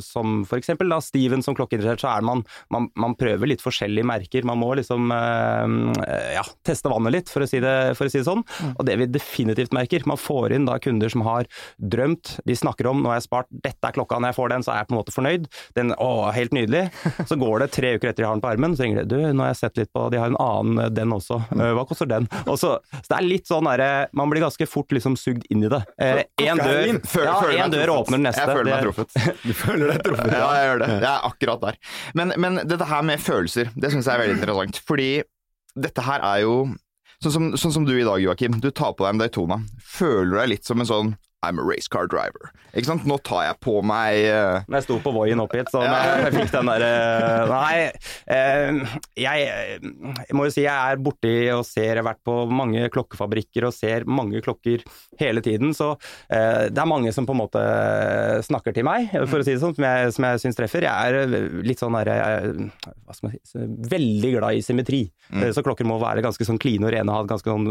som 0.02 0.42
for 0.48 0.60
eksempel 0.60 0.90
da, 0.90 1.00
Steven 1.02 1.42
som 1.44 1.56
klokkeinteressert, 1.56 2.02
så 2.02 2.10
er 2.12 2.26
man, 2.26 2.44
man, 2.74 2.88
man 2.98 3.16
prøver 3.18 3.50
litt 3.50 3.64
forskjellige 3.64 4.06
merker. 4.06 4.46
Man 4.48 4.60
må 4.60 4.74
liksom 4.78 5.10
ja, 5.10 6.44
teste 6.66 6.92
vannet 6.92 7.14
litt, 7.14 7.32
for 7.32 7.44
å 7.44 7.48
si 7.48 7.62
det 7.64 7.77
for 7.98 8.08
å 8.08 8.12
si 8.12 8.18
det 8.20 8.26
sånn. 8.28 8.42
Og 8.74 8.84
det 8.88 8.96
vi 9.00 9.06
definitivt 9.10 9.74
merker, 9.76 10.04
man 10.08 10.18
får 10.20 10.54
inn 10.56 10.66
da 10.68 10.78
kunder 10.82 11.12
som 11.12 11.24
har 11.26 11.48
drømt, 11.78 12.36
de 12.48 12.56
snakker 12.58 12.88
om 12.90 13.02
nå 13.02 13.10
har 13.12 13.18
jeg 13.20 13.26
spart, 13.28 13.48
dette 13.64 13.88
er 13.90 13.96
klokka, 13.96 14.18
når 14.20 14.32
jeg 14.32 14.38
får 14.38 14.52
den 14.54 14.66
så 14.66 14.72
er 14.74 14.80
jeg 14.82 14.88
på 14.90 14.94
en 14.96 15.00
måte 15.00 15.14
fornøyd. 15.14 15.48
Den, 15.78 15.92
å, 16.00 16.10
helt 16.34 16.54
nydelig. 16.56 16.84
Så 17.28 17.36
går 17.40 17.62
det 17.64 17.70
tre 17.74 17.94
uker 17.96 18.10
etter 18.10 18.22
de 18.22 18.26
har 18.28 18.36
den 18.36 18.42
på 18.44 18.48
armen, 18.50 18.74
så 18.76 18.84
ringer 18.84 19.02
de 19.04 19.08
du, 19.18 19.32
nå 19.36 19.44
har 19.44 19.50
jeg 19.52 19.58
sett 19.60 19.78
litt 19.80 19.90
på, 19.94 20.06
de 20.12 20.18
har 20.20 20.30
en 20.32 20.38
annen 20.40 20.82
eh, 20.84 20.90
den 20.94 21.12
også, 21.14 21.38
Eh, 21.58 21.72
hva 21.74 21.82
koster 21.88 22.06
den? 22.10 22.26
Og 22.50 22.56
så, 22.60 22.74
så 22.92 23.04
det 23.08 23.16
er 23.18 23.26
litt 23.26 23.48
sånn 23.48 23.66
derre, 23.68 24.08
man 24.16 24.30
blir 24.30 24.42
ganske 24.44 24.66
fort 24.68 24.92
liksom 24.94 25.16
sugd 25.18 25.46
inn 25.52 25.64
i 25.66 25.70
det. 25.72 25.80
Én 26.00 26.58
dør, 26.60 26.98
Føler- 27.08 27.54
ja, 27.56 27.64
en 27.66 27.72
dør 27.74 27.92
åpner 27.96 28.18
den 28.18 28.26
neste. 28.28 28.44
Jeg 28.44 28.56
føler 28.56 28.68
meg 28.68 28.78
Det- 28.78 28.86
truffet. 28.86 29.38
Du 29.48 29.52
føler 29.56 29.92
deg 29.92 30.02
truffet? 30.06 30.32
Ja, 30.34 30.48
jeg 30.58 30.68
gjør 30.68 30.82
det. 30.84 30.88
Jeg 30.98 31.08
er 31.12 31.26
akkurat 31.28 31.64
der. 31.64 31.78
Men, 32.20 32.32
men 32.42 32.60
dette 32.68 32.88
her 32.90 33.06
med 33.06 33.22
følelser, 33.22 33.70
det 33.74 33.92
syns 33.94 34.08
jeg 34.08 34.14
er 34.14 34.22
veldig 34.24 34.38
interessant. 34.40 34.80
Fordi 34.88 35.08
dette 35.88 36.04
her 36.08 36.24
er 36.34 36.42
jo 36.44 36.54
Sånn 37.22 37.32
som, 37.34 37.46
sånn 37.58 37.72
som 37.74 37.86
du 37.86 37.96
i 37.98 38.04
dag, 38.06 38.20
Joakim. 38.22 38.60
Du 38.62 38.70
tar 38.70 38.92
på 38.94 39.02
deg 39.02 39.16
en 39.16 39.22
Daytona. 39.24 39.56
Føler 39.82 40.30
du 40.30 40.36
deg 40.38 40.52
litt 40.52 40.68
som 40.68 40.78
en 40.78 40.86
sånn 40.86 41.16
I'm 41.46 41.58
a 41.58 41.62
race 41.62 41.86
car 41.86 42.08
driver. 42.10 42.50
Ikke 42.74 42.88
sant? 42.90 43.04
Nå 43.08 43.16
tar 43.24 43.44
jeg 43.46 43.58
på 43.62 43.78
meg 43.86 44.24
uh... 44.26 44.58
Jeg 44.74 44.84
sto 44.84 44.98
på 45.02 45.12
Voien 45.14 45.40
opp 45.40 45.54
hit, 45.54 45.70
så 45.72 45.84
jeg, 45.86 46.08
jeg 46.24 46.34
fikk 46.34 46.50
den 46.52 46.70
derre 46.70 46.90
Nei, 47.48 47.76
uh, 48.28 48.96
jeg, 49.18 49.46
jeg 49.78 50.36
må 50.36 50.48
jo 50.48 50.54
si 50.54 50.64
jeg 50.64 50.74
er 50.74 51.00
borti 51.02 51.32
og 51.54 51.62
ser 51.66 51.86
Jeg 51.86 52.00
har 52.00 52.08
vært 52.10 52.22
på 52.26 52.34
mange 52.50 52.88
klokkefabrikker 52.92 53.68
og 53.68 53.74
ser 53.76 54.06
mange 54.10 54.42
klokker 54.44 54.82
hele 55.18 55.42
tiden, 55.44 55.72
så 55.74 55.92
eh, 56.30 56.68
det 56.70 56.78
er 56.78 56.88
mange 56.88 57.10
som 57.14 57.26
på 57.26 57.34
en 57.34 57.40
måte 57.40 57.62
snakker 58.46 58.74
til 58.76 58.84
meg, 58.86 59.08
for 59.30 59.40
å 59.40 59.46
si 59.46 59.54
det 59.54 59.62
sånn, 59.62 59.74
som 59.74 59.86
jeg, 59.86 60.12
som 60.14 60.26
jeg 60.28 60.42
syns 60.42 60.58
treffer. 60.58 60.86
Jeg 60.86 61.14
er 61.14 61.32
litt 61.66 61.80
sånn 61.80 61.96
derre 61.96 62.16
Hva 62.54 63.16
skal 63.16 63.28
man 63.28 63.34
si 63.34 63.40
så 63.48 63.64
Veldig 63.88 64.30
glad 64.36 64.58
i 64.58 64.62
symmetri. 64.64 65.00
Eh, 65.32 65.50
Så 65.54 65.64
klokker 65.66 65.86
må 65.88 65.98
være 66.02 66.22
ganske 66.24 66.46
sånn 66.46 66.60
kline 66.62 66.86
og 66.86 66.94
rene 66.94 67.14
ha 67.14 67.24
et 67.24 67.30
ganske 67.30 67.50
sånn 67.50 67.66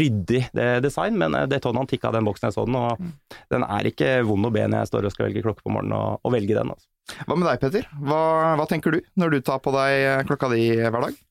ryddig 0.00 0.42
design, 0.84 1.18
men 1.20 1.36
det 1.50 1.60
eh, 1.60 1.70
antikk 1.76 2.06
av 2.08 2.16
den 2.16 2.26
boksen 2.26 2.35
jeg 2.44 2.54
så 2.54 2.66
den, 2.68 2.76
og 2.76 3.40
den 3.52 3.64
er 3.66 3.88
ikke 3.88 4.10
vond 4.28 4.48
å 4.48 4.52
be 4.54 4.66
når 4.66 4.84
jeg 4.84 4.90
står 4.92 5.08
og 5.08 5.14
skal 5.14 5.28
velge 5.28 5.44
klokke 5.46 5.64
på 5.64 5.72
morgenen, 5.72 5.96
og, 5.96 6.20
og 6.22 6.34
velge 6.36 6.58
den. 6.58 6.74
Altså. 6.74 6.88
Hva 7.26 7.38
med 7.38 7.48
deg, 7.48 7.62
Petter? 7.62 7.88
Hva, 8.02 8.20
hva 8.58 8.66
tenker 8.70 8.96
du 8.96 9.00
når 9.20 9.36
du 9.36 9.38
tar 9.46 9.62
på 9.62 9.72
deg 9.76 9.94
eh, 10.02 10.24
klokka 10.28 10.50
di 10.52 10.68
hver 10.82 11.08
dag? 11.08 11.22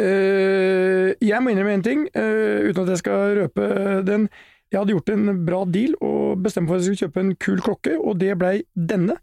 Uh, 0.00 1.10
jeg 1.20 1.42
må 1.42 1.50
innrømme 1.50 1.74
én 1.76 1.84
ting, 1.84 2.06
uh, 2.14 2.68
uten 2.68 2.84
at 2.84 2.92
jeg 2.94 3.02
skal 3.02 3.34
røpe 3.40 3.66
den. 4.06 4.28
Jeg 4.70 4.78
hadde 4.78 4.94
gjort 4.94 5.10
en 5.12 5.32
bra 5.46 5.64
deal 5.66 5.96
og 5.98 6.44
bestemt 6.44 6.70
for 6.70 6.78
at 6.78 6.84
jeg 6.84 6.94
skulle 6.94 7.08
kjøpe 7.08 7.24
en 7.24 7.32
kul 7.42 7.64
klokke, 7.66 7.96
og 7.98 8.20
det 8.22 8.36
blei 8.38 8.60
denne. 8.74 9.18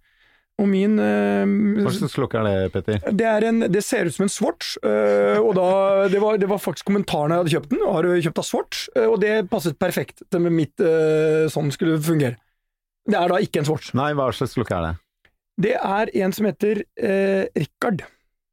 Og 0.58 0.66
min 0.72 0.96
eh, 0.98 1.44
Hva 1.86 1.92
slags 1.94 2.16
klokke 2.18 2.40
er 2.42 2.48
det, 2.48 2.72
Petter? 2.74 3.04
det, 3.14 3.28
er 3.30 3.46
en, 3.46 3.60
det 3.70 3.84
ser 3.86 4.10
ut 4.10 4.16
som 4.16 4.26
en 4.26 4.32
Swatch, 4.34 4.72
eh, 4.82 5.38
og 5.38 5.52
da, 5.58 5.68
det, 6.10 6.18
var, 6.24 6.40
det 6.42 6.50
var 6.50 6.62
faktisk 6.64 6.90
kommentaren 6.90 7.36
jeg 7.36 7.44
hadde 7.44 7.54
kjøpt 7.54 7.74
den. 7.76 7.84
Har 7.86 8.08
du 8.08 8.16
kjøpt 8.26 8.42
av 8.42 8.48
Swatch? 8.48 8.88
Eh, 8.96 9.06
og 9.06 9.20
det 9.22 9.36
passet 9.52 9.78
perfekt 9.78 10.26
til 10.26 10.42
med 10.48 10.56
mitt 10.58 10.88
sånn 11.54 11.70
skulle 11.76 12.00
fungere. 12.02 12.40
Det 13.08 13.16
er 13.16 13.32
da 13.32 13.38
ikke 13.44 13.62
en 13.62 13.70
Swatch. 13.70 13.94
Nei, 13.96 14.10
hva 14.18 14.32
slags 14.36 14.58
klokke 14.58 14.76
er 14.76 14.88
det? 14.90 14.96
Det 15.58 15.74
er 15.78 16.12
en 16.22 16.34
som 16.36 16.46
heter 16.50 16.84
eh, 17.00 17.46
Richard. 17.58 18.04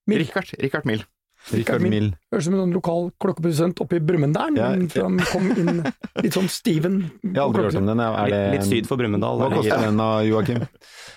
Mill. 0.08 0.20
Richard, 0.20 0.52
Richard 0.60 0.86
Mill. 0.88 1.02
Mill. 1.52 2.12
Høres 2.32 2.46
ut 2.46 2.48
som 2.48 2.54
en 2.56 2.62
sånn 2.64 2.74
lokal 2.74 3.10
klokkeprodusent 3.20 3.80
oppe 3.84 3.98
i 3.98 4.02
Brumunddal, 4.04 4.56
Ja, 4.56 4.70
men 4.72 4.88
ja. 4.88 5.04
han 5.04 5.18
kom 5.28 5.50
inn 5.52 5.82
litt 6.24 6.36
sånn 6.36 6.48
Steven. 6.48 7.00
Jeg 7.22 7.36
har 7.36 7.46
aldri 7.48 7.66
hørt 7.66 7.78
om 7.80 7.90
den. 7.90 8.00
Er 8.00 8.30
det 8.32 8.40
Litt, 8.40 8.54
litt 8.56 8.70
syd 8.70 8.88
for 8.90 9.00
Brumunddal. 9.00 9.42
Hva 9.42 9.50
koster 9.52 9.84
den 9.84 10.00
da, 10.00 10.10
Joakim? 10.26 10.64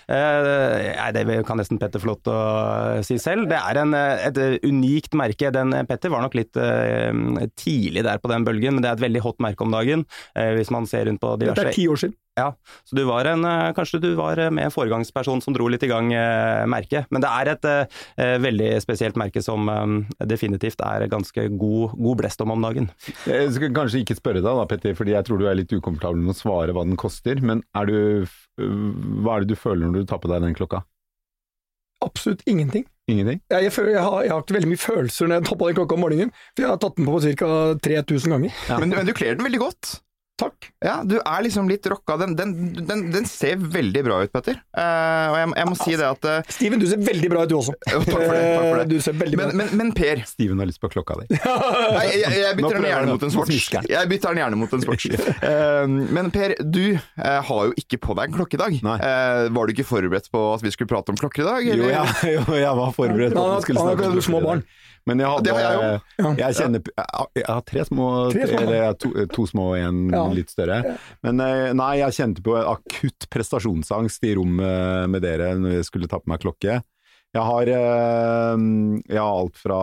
Eh, 0.08 1.12
det 1.12 1.22
kan 1.44 1.58
nesten 1.60 1.76
Petter 1.76 2.00
få 2.00 2.08
lov 2.08 2.22
til 2.24 2.32
å 2.32 3.02
si 3.04 3.18
selv. 3.20 3.44
Det 3.50 3.58
er 3.60 3.80
en, 3.82 3.90
eh, 3.92 4.22
et 4.30 4.38
unikt 4.64 5.12
merke. 5.20 5.50
Den, 5.52 5.74
eh, 5.76 5.84
Petter 5.84 6.08
var 6.08 6.22
nok 6.24 6.32
litt 6.38 6.56
eh, 6.56 7.12
tidlig 7.60 8.06
der 8.06 8.16
på 8.22 8.30
den 8.32 8.46
bølgen, 8.46 8.72
men 8.72 8.80
det 8.80 8.88
er 8.88 8.96
et 8.96 9.04
veldig 9.04 9.20
hot 9.26 9.36
merke 9.44 9.66
om 9.66 9.74
dagen. 9.76 10.06
Eh, 10.32 10.54
hvis 10.56 10.72
man 10.72 10.88
ser 10.88 11.10
rundt 11.10 11.20
på 11.20 11.34
Dette 11.42 11.60
er 11.60 11.76
ti 11.76 11.84
år 11.92 12.00
siden. 12.00 12.16
Ja, 12.38 12.52
så 12.86 12.96
du 12.96 13.02
var 13.08 13.26
en, 13.26 13.44
eh, 13.44 13.72
kanskje 13.74 14.00
du 14.02 14.12
var 14.18 14.38
eh, 14.38 14.50
med 14.54 14.68
en 14.68 14.74
foregangsperson 14.74 15.42
som 15.42 15.56
dro 15.56 15.66
litt 15.70 15.82
i 15.82 15.90
gang 15.90 16.12
eh, 16.14 16.64
merket. 16.70 17.08
Men 17.14 17.24
det 17.24 17.30
er 17.34 17.52
et 17.54 17.68
eh, 17.70 18.36
veldig 18.44 18.70
spesielt 18.84 19.18
merke 19.18 19.42
som 19.44 19.68
eh, 19.72 20.26
definitivt 20.30 20.82
er 20.86 21.08
ganske 21.10 21.48
god, 21.58 21.96
god 21.98 22.20
blest 22.22 22.44
om 22.44 22.54
om 22.54 22.68
dagen. 22.68 22.90
Jeg 23.28 23.50
skal 23.56 23.74
kanskje 23.76 24.04
ikke 24.04 24.18
spørre 24.18 24.42
deg 24.44 24.60
da, 24.60 24.68
Petter, 24.70 24.94
fordi 24.98 25.16
jeg 25.16 25.26
tror 25.26 25.42
du 25.42 25.48
er 25.50 25.58
litt 25.58 25.74
ukomfortabel 25.74 26.22
med 26.22 26.36
å 26.36 26.38
svare 26.38 26.76
hva 26.76 26.86
den 26.86 27.00
koster. 27.00 27.42
Men 27.42 27.64
er 27.76 27.90
du, 27.90 27.98
hva 28.58 29.38
er 29.38 29.44
det 29.44 29.52
du 29.56 29.58
føler 29.58 29.88
når 29.88 30.04
du 30.04 30.12
tar 30.12 30.22
på 30.22 30.30
deg 30.30 30.46
den 30.46 30.56
klokka? 30.58 30.84
Absolutt 32.04 32.44
ingenting. 32.46 32.84
Ingenting? 33.10 33.40
Jeg, 33.50 33.64
jeg, 33.66 33.72
føler, 33.74 33.96
jeg, 33.96 34.02
har, 34.04 34.18
jeg 34.22 34.32
har 34.34 34.44
ikke 34.44 34.54
veldig 34.58 34.70
mye 34.70 34.82
følelser 34.82 35.30
når 35.30 35.40
jeg 35.40 35.48
tar 35.48 35.58
på 35.58 35.70
den 35.70 35.78
klokka 35.80 35.96
om 35.96 36.04
morgenen, 36.04 36.34
for 36.52 36.64
jeg 36.64 36.70
har 36.70 36.82
tatt 36.82 36.98
den 37.00 37.08
på 37.08 37.22
ca. 37.24 37.48
3000 37.88 38.36
ganger. 38.36 38.60
Men, 38.82 38.92
men 38.94 39.08
du 39.08 39.14
kler 39.16 39.34
den 39.34 39.48
veldig 39.48 39.62
godt. 39.64 39.96
Takk. 40.38 40.68
Ja, 40.84 41.00
du 41.02 41.16
er 41.18 41.42
liksom 41.42 41.66
litt 41.70 41.86
rocka. 41.90 42.14
Den, 42.20 42.36
den, 42.38 42.52
den, 42.86 43.00
den 43.10 43.24
ser 43.26 43.58
veldig 43.58 44.04
bra 44.06 44.20
ut, 44.22 44.30
Petter. 44.30 44.60
Uh, 44.70 45.32
og 45.32 45.36
jeg, 45.40 45.48
jeg 45.58 45.70
må 45.72 45.78
si 45.80 45.96
det 45.98 46.06
at 46.06 46.28
uh, 46.30 46.52
Steven, 46.54 46.78
du 46.78 46.86
ser 46.86 47.02
veldig 47.02 47.30
bra 47.32 47.42
ut 47.42 47.50
du 47.50 47.56
også. 47.58 47.74
Takk 47.88 48.06
for 48.06 48.22
det, 48.22 48.38
takk 48.38 48.62
for 48.62 48.78
det. 48.78 48.84
Eh, 48.84 48.90
Du 48.92 49.02
ser 49.02 49.18
veldig 49.18 49.40
bra 49.40 49.48
men, 49.50 49.58
men, 49.58 49.72
men 49.80 49.90
Per, 49.98 50.22
Steven 50.30 50.62
har 50.62 50.70
lyst 50.70 50.78
på 50.82 50.92
klokka 50.94 51.18
di. 51.24 51.28
Nei, 51.34 52.04
jeg, 52.06 52.22
jeg, 52.22 52.38
jeg 52.44 52.58
bytter 52.60 52.78
den 52.78 52.88
gjerne 52.92 53.10
mot 53.10 53.26
en 53.26 53.34
sports. 53.34 53.58
Swatch. 53.68 53.90
Jeg 53.90 54.12
bytter 54.14 54.36
den 54.36 54.42
gjerne 54.44 54.60
mot 54.62 54.76
en 54.78 54.86
Swatch. 54.86 55.08
Uh, 55.42 55.98
men 56.18 56.30
Per, 56.34 56.54
du 56.62 56.84
har 57.18 57.68
jo 57.68 57.74
ikke 57.82 57.98
på 58.06 58.14
deg 58.18 58.30
en 58.30 58.38
klokke 58.38 58.58
i 58.58 58.62
dag. 58.62 58.78
Eh, 58.78 59.48
var 59.54 59.66
du 59.68 59.74
ikke 59.74 59.86
forberedt 59.88 60.30
på 60.32 60.42
at 60.54 60.62
vi 60.64 60.72
skulle 60.74 60.90
prate 60.90 61.14
om 61.14 61.18
klokker 61.18 61.42
i 61.44 61.48
dag? 61.48 61.66
Jo, 61.68 61.88
jeg, 61.90 62.14
jo, 62.36 62.44
jeg 62.58 62.74
var 62.78 62.94
forberedt 62.96 63.34
på 63.36 63.44
at 63.48 63.58
vi 63.58 63.66
skulle 63.66 63.84
snakke 63.88 64.06
om 64.12 64.20
klokker 64.20 64.38
i 64.38 64.46
barn. 64.46 64.62
dag. 64.62 64.84
Men 65.08 65.22
jeg 65.24 65.30
hadde 65.32 65.46
Det 65.48 65.54
har 65.56 65.78
jeg 65.78 66.36
Jeg 66.42 66.58
kjenner 66.58 66.90
Jeg 67.38 67.46
har 67.48 67.64
tre 67.70 67.84
små, 67.88 68.08
Tre 68.34 68.46
små. 68.50 68.60
eller 68.66 68.92
to, 69.00 69.12
to 69.32 69.46
små 69.50 69.66
og 69.72 69.78
en 69.80 70.02
Ja. 70.12 70.26
litt 70.36 70.52
større. 70.52 70.82
Men 71.24 71.40
eh, 71.44 71.72
nei, 71.78 71.90
jeg 72.02 72.16
kjente 72.20 72.44
på 72.44 72.54
akutt 72.60 73.28
prestasjonsangst 73.32 74.28
i 74.28 74.34
rommet 74.38 75.08
med 75.10 75.24
dere 75.24 75.54
når 75.58 75.78
jeg 75.80 75.88
skulle 75.90 76.08
ta 76.10 76.20
på 76.20 76.28
meg 76.32 76.44
klokke. 76.44 76.78
Jeg 77.36 77.44
har, 77.44 77.68
eh, 77.68 78.56
jeg 79.12 79.20
har 79.20 79.34
alt 79.42 79.58
fra 79.60 79.78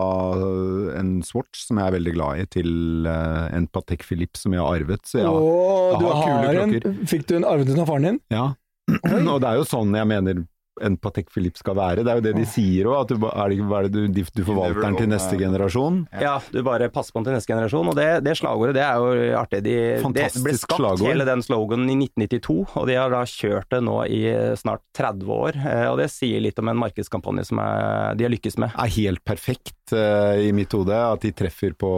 en 0.98 1.12
Swatch, 1.22 1.66
som 1.68 1.78
jeg 1.78 1.86
er 1.86 1.94
veldig 1.94 2.14
glad 2.16 2.40
i, 2.42 2.46
til 2.50 3.06
eh, 3.06 3.44
en 3.56 3.68
Patek 3.70 4.02
Philippe 4.06 4.38
som 4.40 4.54
jeg 4.56 4.62
har 4.64 4.74
arvet. 4.80 5.04
Så 5.06 5.20
jeg, 5.20 5.30
du 5.30 6.02
jeg 6.02 6.16
har 6.16 6.26
kule 6.26 6.42
har 6.50 6.60
en, 6.64 6.74
klokker. 6.74 6.96
fikk 7.12 7.26
du 7.30 7.36
en 7.38 7.46
arvet 7.46 7.70
den 7.70 7.82
av 7.84 7.86
faren 7.92 8.08
din? 8.10 8.20
Ja, 8.34 8.48
og 9.32 9.40
det 9.42 9.48
er 9.52 9.60
jo 9.60 9.66
sånn 9.70 9.94
jeg 9.98 10.10
mener 10.10 10.44
en 10.84 10.96
Patek 11.00 11.30
Philippe 11.32 11.58
skal 11.58 11.74
være. 11.78 12.02
Det 12.04 12.10
er 12.12 12.18
jo 12.20 12.24
det 12.26 12.34
de 12.36 12.44
sier 12.48 12.84
òg, 12.90 12.98
at 13.06 13.08
du, 13.14 13.26
er 13.26 13.48
det, 13.52 13.58
hva 13.64 13.78
er 13.80 13.88
det 13.88 14.02
du, 14.12 14.22
du 14.36 14.42
forvalter 14.44 14.82
den 14.84 14.96
til 15.00 15.08
neste 15.08 15.38
generasjon. 15.40 16.02
Ja, 16.20 16.34
du 16.52 16.58
bare 16.66 16.88
passer 16.92 17.12
på 17.14 17.22
den 17.22 17.30
til 17.30 17.36
neste 17.38 17.52
generasjon. 17.54 17.88
Og 17.92 17.96
det, 17.96 18.08
det 18.26 18.34
slagordet 18.36 18.74
det 18.76 18.82
er 18.84 19.00
jo 19.00 19.38
artig. 19.40 19.62
De, 19.64 19.76
det 20.02 20.26
ble 20.44 20.54
skapt 20.58 20.76
slagord. 20.82 21.06
hele 21.08 21.24
den 21.28 21.42
sloganen 21.46 21.88
i 21.94 21.96
1992, 22.08 22.76
og 22.76 22.86
de 22.90 22.98
har 22.98 23.14
da 23.14 23.22
kjørt 23.30 23.70
det 23.72 23.80
nå 23.86 23.96
i 24.10 24.20
snart 24.60 24.84
30 24.98 25.32
år. 25.38 25.56
Eh, 25.64 25.86
Og 25.92 25.96
det 26.02 26.10
sier 26.12 26.40
litt 26.44 26.58
om 26.60 26.68
en 26.72 26.80
markedskampanje 26.84 27.46
som 27.48 27.62
er, 27.62 28.14
de 28.18 28.26
har 28.28 28.34
lykkes 28.34 28.58
med. 28.60 28.74
er 28.76 28.92
helt 28.98 29.24
perfekt 29.24 29.94
eh, 29.96 30.44
i 30.48 30.52
mitt 30.56 30.72
hode, 30.76 30.92
at 30.92 31.24
de 31.24 31.32
treffer 31.36 31.72
på 31.78 31.90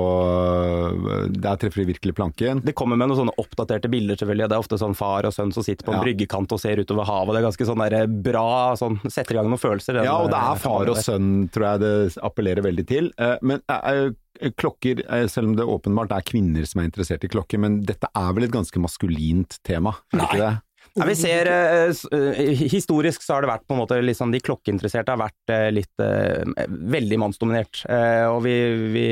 Der 1.43 1.57
treffer 1.61 1.83
de 1.83 1.89
virkelig 1.93 2.15
planken. 2.19 2.63
Det 2.65 2.75
kommer 2.79 2.99
med 2.99 3.11
noen 3.11 3.23
sånne 3.25 3.35
oppdaterte 3.41 3.91
bilder, 3.91 4.19
selvfølgelig. 4.21 4.49
Det 4.51 4.57
er 4.57 4.65
ofte 4.65 4.79
sånn 4.81 4.97
far 4.99 5.27
og 5.29 5.35
sønn 5.35 5.53
som 5.55 5.65
sitter 5.67 5.87
på 5.87 5.93
en 5.95 5.99
Ja. 5.99 6.05
bryggekant 6.05 6.53
og 6.53 6.61
ser 6.61 6.77
utover 6.83 7.05
havet. 7.09 7.35
Det 7.35 7.41
er 7.43 7.49
ganske 7.49 7.67
sånn 7.69 7.83
der 7.89 8.07
bra 8.07 8.68
sånn 8.77 8.99
Setter 9.09 9.37
i 9.37 9.39
gang 9.39 9.49
noen 9.49 9.63
følelser. 9.63 9.97
den, 9.97 10.05
Ja, 10.05 10.19
og 10.21 10.31
det 10.33 10.39
eh, 10.39 10.53
er 10.53 10.63
far 10.63 10.93
og 10.93 11.01
sønn, 11.01 11.49
tror 11.55 11.69
jeg 11.71 11.85
det 11.87 11.93
appellerer 12.29 12.67
veldig 12.69 12.87
til. 12.87 13.13
Eh, 13.17 13.37
Men 13.43 13.63
eh, 13.69 14.51
klokker, 14.61 15.03
selv 15.33 15.49
om 15.49 15.57
det 15.59 15.67
åpenbart 15.67 16.13
er 16.15 16.27
kvinner 16.27 16.67
som 16.69 16.83
er 16.83 16.91
interessert 16.91 17.25
i 17.25 17.33
klokker, 17.33 17.59
men 17.59 17.81
dette 17.89 18.11
er 18.15 18.33
vel 18.37 18.47
et 18.47 18.55
ganske 18.55 18.83
maskulint 18.83 19.59
tema? 19.67 19.97
Er 20.13 20.19
det 20.21 20.29
ikke 20.29 20.43
det? 20.45 20.57
Ja, 20.99 21.05
vi 21.07 21.15
ser, 21.15 21.47
eh, 21.47 22.57
Historisk 22.73 23.23
så 23.23 23.37
har 23.37 23.45
det 23.45 23.51
vært 23.53 23.67
på 23.69 23.77
en 23.77 23.83
måte 23.83 24.01
liksom, 24.03 24.33
De 24.35 24.41
klokkeinteresserte 24.43 25.15
har 25.15 25.21
vært 25.21 25.53
eh, 25.55 25.69
litt 25.75 26.03
eh, 26.03 26.67
veldig 26.67 27.21
mannsdominert. 27.23 27.85
Og 28.33 28.43
vi, 28.47 28.57
vi 28.95 29.07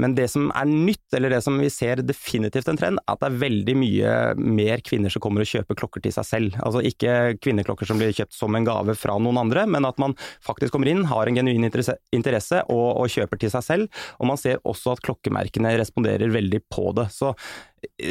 Men 0.00 0.16
det 0.18 0.28
som 0.32 0.50
er 0.56 0.68
nytt, 0.68 1.04
eller 1.16 1.32
det 1.34 1.42
som 1.44 1.58
vi 1.60 1.70
ser 1.72 2.02
definitivt 2.06 2.70
en 2.70 2.80
trend, 2.80 3.02
er 3.02 3.14
at 3.14 3.22
det 3.22 3.30
er 3.30 3.40
veldig 3.42 3.76
mye 3.78 4.12
mer 4.36 4.84
kvinner 4.84 5.12
som 5.12 5.22
kommer 5.24 5.44
og 5.44 5.50
kjøper 5.50 5.78
klokker 5.78 6.04
til 6.04 6.14
seg 6.14 6.28
selv. 6.28 6.60
Altså 6.62 6.84
ikke 6.86 7.36
kvinneklokker 7.42 7.88
som 7.88 8.00
blir 8.00 8.14
kjøpt 8.16 8.36
som 8.36 8.54
en 8.58 8.68
gave 8.68 8.96
fra 8.98 9.18
noen 9.22 9.40
andre, 9.44 9.66
men 9.70 9.88
at 9.88 10.00
man 10.02 10.16
faktisk 10.44 10.76
kommer 10.76 10.90
inn, 10.92 11.04
har 11.10 11.28
en 11.28 11.38
genuin 11.38 11.68
interesse, 11.68 11.98
interesse 12.14 12.62
og, 12.68 12.86
og 13.02 13.12
kjøper 13.12 13.42
til 13.42 13.52
seg 13.54 13.66
selv. 13.66 14.02
Og 14.20 14.30
man 14.32 14.40
ser 14.40 14.62
også 14.68 14.96
at 14.96 15.04
klokkemerkene 15.04 15.76
responderer 15.80 16.32
veldig 16.32 16.64
på 16.72 16.90
det. 16.96 17.10
Så 17.14 17.34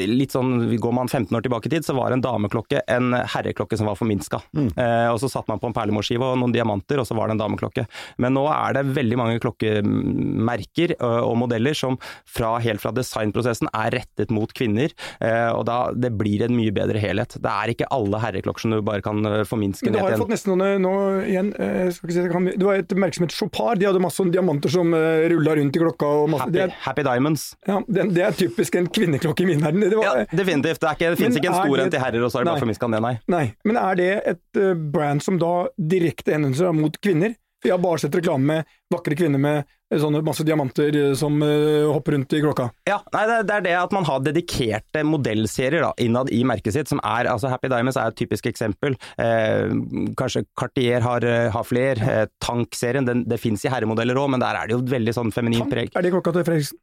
litt 0.07 0.33
sånn, 0.33 0.75
Går 0.81 0.93
man 0.95 1.07
15 1.07 1.35
år 1.35 1.43
tilbake 1.45 1.69
i 1.69 1.73
tid, 1.75 1.85
så 1.85 1.95
var 1.95 2.11
en 2.11 2.23
dameklokke 2.23 2.81
en 2.91 3.13
herreklokke 3.13 3.77
som 3.79 3.87
var 3.87 3.97
forminska. 3.99 4.41
Eh, 4.75 5.07
og 5.11 5.19
så 5.21 5.29
satte 5.31 5.51
man 5.51 5.61
på 5.61 5.69
en 5.69 5.75
perlemorskive 5.75 6.27
og 6.27 6.39
noen 6.41 6.53
diamanter, 6.55 6.99
og 7.01 7.07
så 7.07 7.15
var 7.17 7.29
det 7.29 7.37
en 7.37 7.43
dameklokke. 7.43 7.85
Men 8.23 8.35
nå 8.35 8.45
er 8.51 8.75
det 8.77 8.85
veldig 8.95 9.19
mange 9.19 9.39
klokkemerker 9.43 10.95
ø, 10.97 11.11
og 11.27 11.37
modeller 11.37 11.50
som 11.77 11.97
fra, 12.27 12.55
helt 12.63 12.81
fra 12.83 12.93
designprosessen 12.95 13.69
er 13.73 13.95
rettet 13.95 14.31
mot 14.33 14.51
kvinner, 14.55 14.93
eh, 15.19 15.49
og 15.51 15.65
da 15.69 15.79
det 15.95 16.13
blir 16.19 16.45
en 16.45 16.55
mye 16.57 16.73
bedre 16.75 17.01
helhet. 17.01 17.37
Det 17.41 17.51
er 17.51 17.73
ikke 17.73 17.89
alle 17.93 18.21
herreklokker 18.23 18.65
som 18.65 18.75
du 18.75 18.81
bare 18.85 19.03
kan 19.05 19.21
forminske 19.47 19.87
ned 19.87 19.95
Men 19.95 19.99
du 19.99 20.05
har 20.05 20.15
jo 20.15 20.23
fått 20.25 20.33
nesten 20.35 20.55
noen 20.55 20.85
nå 20.85 20.95
igjen 21.25 21.53
eh, 21.55 21.89
skal 21.93 22.09
ikke 22.09 22.17
si, 22.17 22.57
det 22.57 22.67
var 22.67 22.81
et 22.81 22.95
merke 22.97 23.19
som 23.19 23.27
het 23.27 23.35
Chopard. 23.35 23.81
De 23.81 23.89
hadde 23.89 24.01
masse 24.03 24.27
diamanter 24.31 24.71
som 24.71 24.91
rulla 24.91 25.55
rundt 25.57 25.77
i 25.77 25.81
klokka. 25.81 26.09
Masse, 26.31 26.47
happy, 26.47 26.63
er, 26.65 26.75
happy 26.85 27.05
Diamonds. 27.07 27.47
ja, 27.67 27.79
det, 27.87 28.07
det 28.15 28.25
er 28.25 28.37
typisk 28.37 28.75
en 28.79 28.89
kvinneklokke 28.91 29.45
i 29.45 29.49
min 29.51 29.63
verden. 29.63 29.85
Det 29.87 30.01
Ja, 30.01 30.25
definitivt. 30.31 30.81
Det, 30.81 30.95
ikke, 30.95 31.13
det 31.13 31.19
finnes 31.19 31.39
ikke 31.39 31.51
en 31.51 31.59
stor 31.59 31.83
en 31.83 31.93
til 31.93 32.03
herrer, 32.03 32.25
og 32.25 32.31
så 32.31 32.39
er 32.39 32.45
det 32.45 32.53
bare 32.53 32.63
forminska 32.65 32.89
ned. 32.91 33.05
nei. 33.05 33.15
Nei, 33.31 33.45
men 33.67 33.79
er 33.81 33.99
det 33.99 34.11
et 34.33 34.59
eh, 34.61 34.73
brand 34.95 35.23
som 35.23 35.39
da 35.41 35.53
direkte 35.77 36.35
henvender 36.35 36.59
seg 36.63 36.77
mot 36.77 36.97
kvinner? 37.03 37.35
For 37.61 37.69
jeg 37.69 37.77
har 37.77 37.83
bare 37.83 38.01
sett 38.01 38.17
reklame 38.17 38.47
med 38.47 38.73
vakre 38.91 39.15
kvinner 39.17 39.41
med 39.41 39.61
eh, 39.61 39.99
sånne 40.01 40.23
masse 40.25 40.43
diamanter 40.47 40.95
eh, 40.97 41.11
som 41.17 41.37
uh, 41.45 41.91
hopper 41.93 42.17
rundt 42.17 42.33
i 42.33 42.41
klokka. 42.41 42.67
Ja, 42.89 42.97
nei, 43.13 43.23
det, 43.29 43.55
er 43.55 43.65
det 43.67 43.75
at 43.77 43.93
man 43.95 44.07
har 44.09 44.23
dedikerte 44.25 45.03
modellserier 45.07 45.85
da, 45.85 45.91
innad 46.01 46.31
i 46.33 46.41
merket 46.47 46.75
sitt, 46.75 46.89
som 46.91 47.01
er 47.05 47.29
altså 47.29 47.51
Happy 47.53 47.69
Diamonds 47.71 47.99
er 48.01 48.09
et 48.09 48.17
typisk 48.17 48.49
eksempel. 48.49 48.97
Eh, 49.21 49.69
kanskje 50.17 50.45
Cartier 50.57 51.05
har, 51.05 51.27
har 51.53 51.67
flere. 51.67 52.01
Eh, 52.01 52.23
Tank-serien, 52.41 53.05
det 53.05 53.41
fins 53.41 53.65
i 53.65 53.71
herremodeller 53.71 54.17
òg, 54.17 54.33
men 54.33 54.41
der 54.43 54.57
er 54.57 54.69
det 54.69 54.79
jo 54.79 54.85
veldig 54.89 55.17
sånn 55.17 55.35
feminin 55.35 55.69
preg. 55.69 55.93
er 55.93 56.07
det 56.07 56.15
klokka 56.15 56.33
til 56.35 56.47
Fredriksen? 56.47 56.81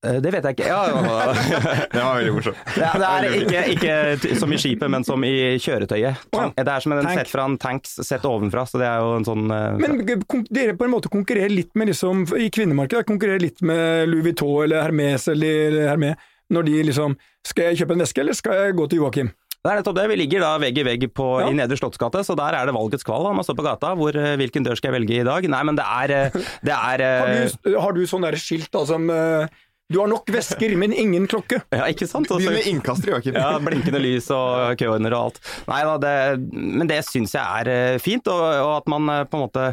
Eh, 0.00 0.16
det 0.24 0.30
vet 0.32 0.46
jeg 0.48 0.56
ikke. 0.56 0.68
Ja, 0.70 0.80
ja, 0.88 1.32
Det 1.92 2.00
var 2.00 2.14
veldig 2.16 2.32
morsomt. 2.32 2.60
Er, 2.72 3.26
det 3.36 3.58
er 3.58 3.66
ikke, 3.74 3.96
ikke 4.14 4.38
som 4.40 4.52
i 4.54 4.60
skipet, 4.60 4.88
men 4.92 5.04
som 5.04 5.24
i 5.28 5.34
kjøretøyet. 5.60 6.22
Tank, 6.32 6.56
det 6.56 6.72
er 6.72 6.84
som 6.84 6.94
en 6.96 7.10
sett 7.10 7.32
fra 7.32 7.44
en 7.50 7.58
tanks 7.60 7.98
sett 8.08 8.24
ovenfra, 8.28 8.64
så 8.68 8.80
det 8.80 8.88
er 8.88 9.04
jo 9.04 9.18
en 9.18 9.28
sånn 9.28 9.52
uh, 9.52 9.76
Men 9.80 10.00
dere 10.48 10.76
på 10.78 10.88
en 10.88 10.94
måte 10.94 11.12
konkurrerer 11.12 11.52
litt 11.52 11.76
med 11.76 11.92
liksom, 11.92 12.24
i 12.40 12.48
kvinnemarkedet, 12.54 13.04
konkurrerer 13.10 13.44
litt 13.44 13.60
med 13.60 14.08
Louis 14.08 14.24
Vuitton 14.30 14.64
eller 14.64 14.86
Hermes 14.86 15.28
eller 15.34 15.82
Hermé 15.90 16.14
når 16.50 16.66
de 16.66 16.80
liksom 16.88 17.12
Skal 17.46 17.70
jeg 17.70 17.82
kjøpe 17.82 17.94
en 17.94 18.02
veske, 18.02 18.24
eller 18.24 18.36
skal 18.36 18.56
jeg 18.58 18.76
gå 18.80 18.88
til 18.90 19.04
Joakim? 19.04 19.30
Det 19.60 19.68
er 19.68 19.76
nettopp 19.76 19.96
det. 19.98 20.06
Vi 20.08 20.16
ligger 20.16 20.40
da 20.40 20.50
vegg 20.56 20.78
i 20.80 20.84
vegg 20.86 21.02
på, 21.12 21.24
Ja. 21.42 21.50
i 21.52 21.56
Nedre 21.56 21.76
Slottsgate, 21.76 22.22
så 22.24 22.32
der 22.36 22.56
er 22.56 22.64
det 22.64 22.72
valgets 22.72 23.04
kval. 23.04 23.28
Man 23.36 23.44
står 23.44 23.58
på 23.58 23.66
gata. 23.66 23.90
Hvor, 23.92 24.16
eh, 24.16 24.36
hvilken 24.40 24.64
dør 24.64 24.78
skal 24.80 24.88
jeg 24.88 25.02
velge 25.02 25.18
i 25.20 25.26
dag? 25.28 25.44
Nei, 25.52 25.60
men 25.68 25.76
det 25.76 25.84
er, 25.84 26.30
det 26.64 26.72
er 26.72 27.02
Har 27.04 27.28
du, 27.28 27.74
har 27.76 27.92
du 27.92 28.00
sånn 28.08 28.24
der 28.24 28.38
skilt 28.40 28.70
da 28.72 28.86
som 28.88 29.04
eh, 29.12 29.52
Du 29.90 29.98
har 29.98 30.06
nok 30.10 30.28
vesker, 30.30 30.76
men 30.78 30.94
ingen 30.94 31.26
klokke. 31.30 31.60
Ja, 31.80 31.86
ikke 31.90 32.06
sant? 32.06 32.28
Også, 32.30 32.44
Begynn 32.44 32.58
med 32.58 32.68
innkaster, 32.70 33.10
Joakim. 33.10 33.36
Ja, 33.38 33.56
blinkende 33.62 34.00
lys 34.02 34.28
og 34.34 34.76
køordner 34.78 35.14
og 35.16 35.30
alt. 35.30 35.40
Nei 35.66 35.80
da, 35.86 35.94
det, 36.02 36.12
men 36.52 36.90
det 36.90 37.00
syns 37.08 37.34
jeg 37.34 37.42
er 37.62 37.70
eh, 37.72 37.98
fint, 38.02 38.28
og, 38.30 38.42
og 38.60 38.72
at 38.76 38.90
man 38.92 39.08
eh, 39.10 39.22
på 39.30 39.38
en 39.38 39.44
måte 39.46 39.66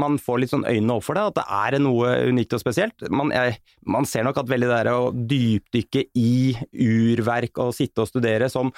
man 0.00 0.18
får 0.22 0.42
litt 0.42 0.52
sånn 0.52 0.66
øynene 0.68 0.98
opp 0.98 1.06
for 1.06 1.18
det. 1.18 1.26
At 1.32 1.38
det 1.40 1.46
er 1.58 1.78
noe 1.82 2.14
unikt 2.30 2.54
og 2.54 2.62
spesielt. 2.62 3.06
Man, 3.10 3.32
jeg, 3.34 3.58
man 3.90 4.06
ser 4.08 4.26
nok 4.28 4.42
at 4.44 4.50
veldig 4.50 4.70
det 4.70 4.82
der 4.84 4.92
å 4.94 5.10
dypdykke 5.14 6.06
i 6.20 6.34
urverk 6.86 7.62
og 7.64 7.74
sitte 7.76 8.04
og 8.04 8.10
studere 8.12 8.50
som 8.52 8.70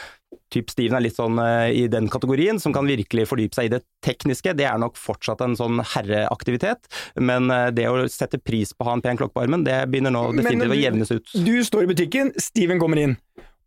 typ 0.52 0.70
Steven 0.72 0.98
er 0.98 1.04
litt 1.06 1.18
sånn 1.18 1.38
uh, 1.40 1.66
i 1.70 1.86
den 1.92 2.10
kategorien, 2.12 2.60
som 2.62 2.74
kan 2.74 2.88
virkelig 2.88 3.26
fordype 3.30 3.58
seg 3.58 3.68
i 3.68 3.72
det 3.76 3.82
tekniske, 4.04 4.54
det 4.58 4.68
er 4.68 4.80
nok 4.82 4.98
fortsatt 5.00 5.42
en 5.44 5.56
sånn 5.58 5.82
herreaktivitet. 5.94 6.90
Men 7.18 7.50
uh, 7.52 7.68
det 7.74 7.88
å 7.90 8.06
sette 8.12 8.40
pris 8.42 8.74
på 8.74 8.84
å 8.86 8.90
ha 8.90 8.96
en 8.98 9.04
pen 9.04 9.20
klokke 9.20 9.36
på 9.36 9.46
armen, 9.46 9.66
det 9.66 9.82
begynner 9.90 10.14
nå 10.14 10.28
Men 10.30 10.44
definitivt 10.44 10.76
å 10.76 10.80
jevnes 10.80 11.14
ut. 11.14 11.36
Du 11.46 11.56
står 11.66 11.86
i 11.86 11.90
butikken, 11.94 12.32
Steven 12.40 12.82
kommer 12.82 13.02
inn. 13.02 13.18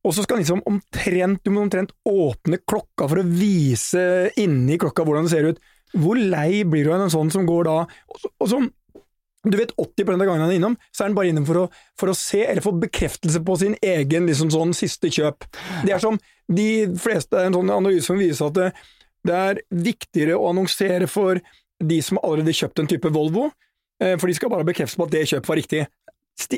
Og 0.07 0.15
så 0.15 0.23
skal 0.23 0.37
han 0.37 0.45
liksom 0.45 0.63
omtrent, 0.69 1.43
du 1.43 1.51
må 1.51 1.65
omtrent 1.65 1.91
åpne 2.07 2.61
klokka 2.63 3.09
for 3.09 3.19
å 3.19 3.27
vise 3.27 4.29
inni 4.39 4.79
klokka 4.79 5.03
hvordan 5.03 5.27
det 5.27 5.33
ser 5.33 5.49
ut. 5.51 5.59
Hvor 5.99 6.19
lei 6.19 6.63
blir 6.69 6.85
du 6.85 6.93
av 6.93 7.03
en 7.03 7.11
sånn 7.11 7.31
som 7.33 7.47
går 7.49 7.65
da 7.67 7.79
og 7.83 8.21
så, 8.21 8.29
og 8.37 8.51
så 8.51 8.59
Du 9.47 9.55
vet 9.55 9.71
80 9.77 10.09
av 10.09 10.25
gangene 10.25 10.43
han 10.43 10.51
er 10.51 10.57
innom, 10.57 10.75
så 10.91 11.03
er 11.03 11.09
han 11.09 11.15
bare 11.15 11.31
innom 11.31 11.45
for 11.47 11.61
å, 11.61 11.65
for 11.99 12.11
å 12.11 12.17
se, 12.17 12.41
eller 12.43 12.63
få 12.63 12.73
bekreftelse 12.81 13.39
på 13.47 13.55
sin 13.61 13.77
egen 13.79 14.27
liksom 14.27 14.51
sånn 14.51 14.73
siste 14.75 15.11
kjøp. 15.15 15.47
Det 15.85 15.93
er 15.95 16.03
som 16.03 16.19
de 16.51 16.89
fleste, 16.99 17.39
en 17.39 17.55
sånn 17.55 17.71
analyse 17.71 18.09
som 18.09 18.19
viser 18.19 18.49
at 18.49 18.57
det, 18.57 18.67
det 19.29 19.37
er 19.37 19.61
viktigere 19.71 20.35
å 20.35 20.49
annonsere 20.51 21.07
for 21.07 21.39
de 21.79 22.01
som 22.03 22.19
allerede 22.19 22.51
har 22.51 22.65
kjøpt 22.65 22.83
en 22.83 22.91
type 22.91 23.13
Volvo, 23.15 23.47
eh, 24.03 24.17
for 24.19 24.27
de 24.27 24.35
skal 24.35 24.51
bare 24.51 24.67
bekrefte 24.67 24.99
på 24.99 25.07
at 25.07 25.15
det 25.15 25.27
kjøpet 25.31 25.51
var 25.53 25.61
riktig. 25.61 25.85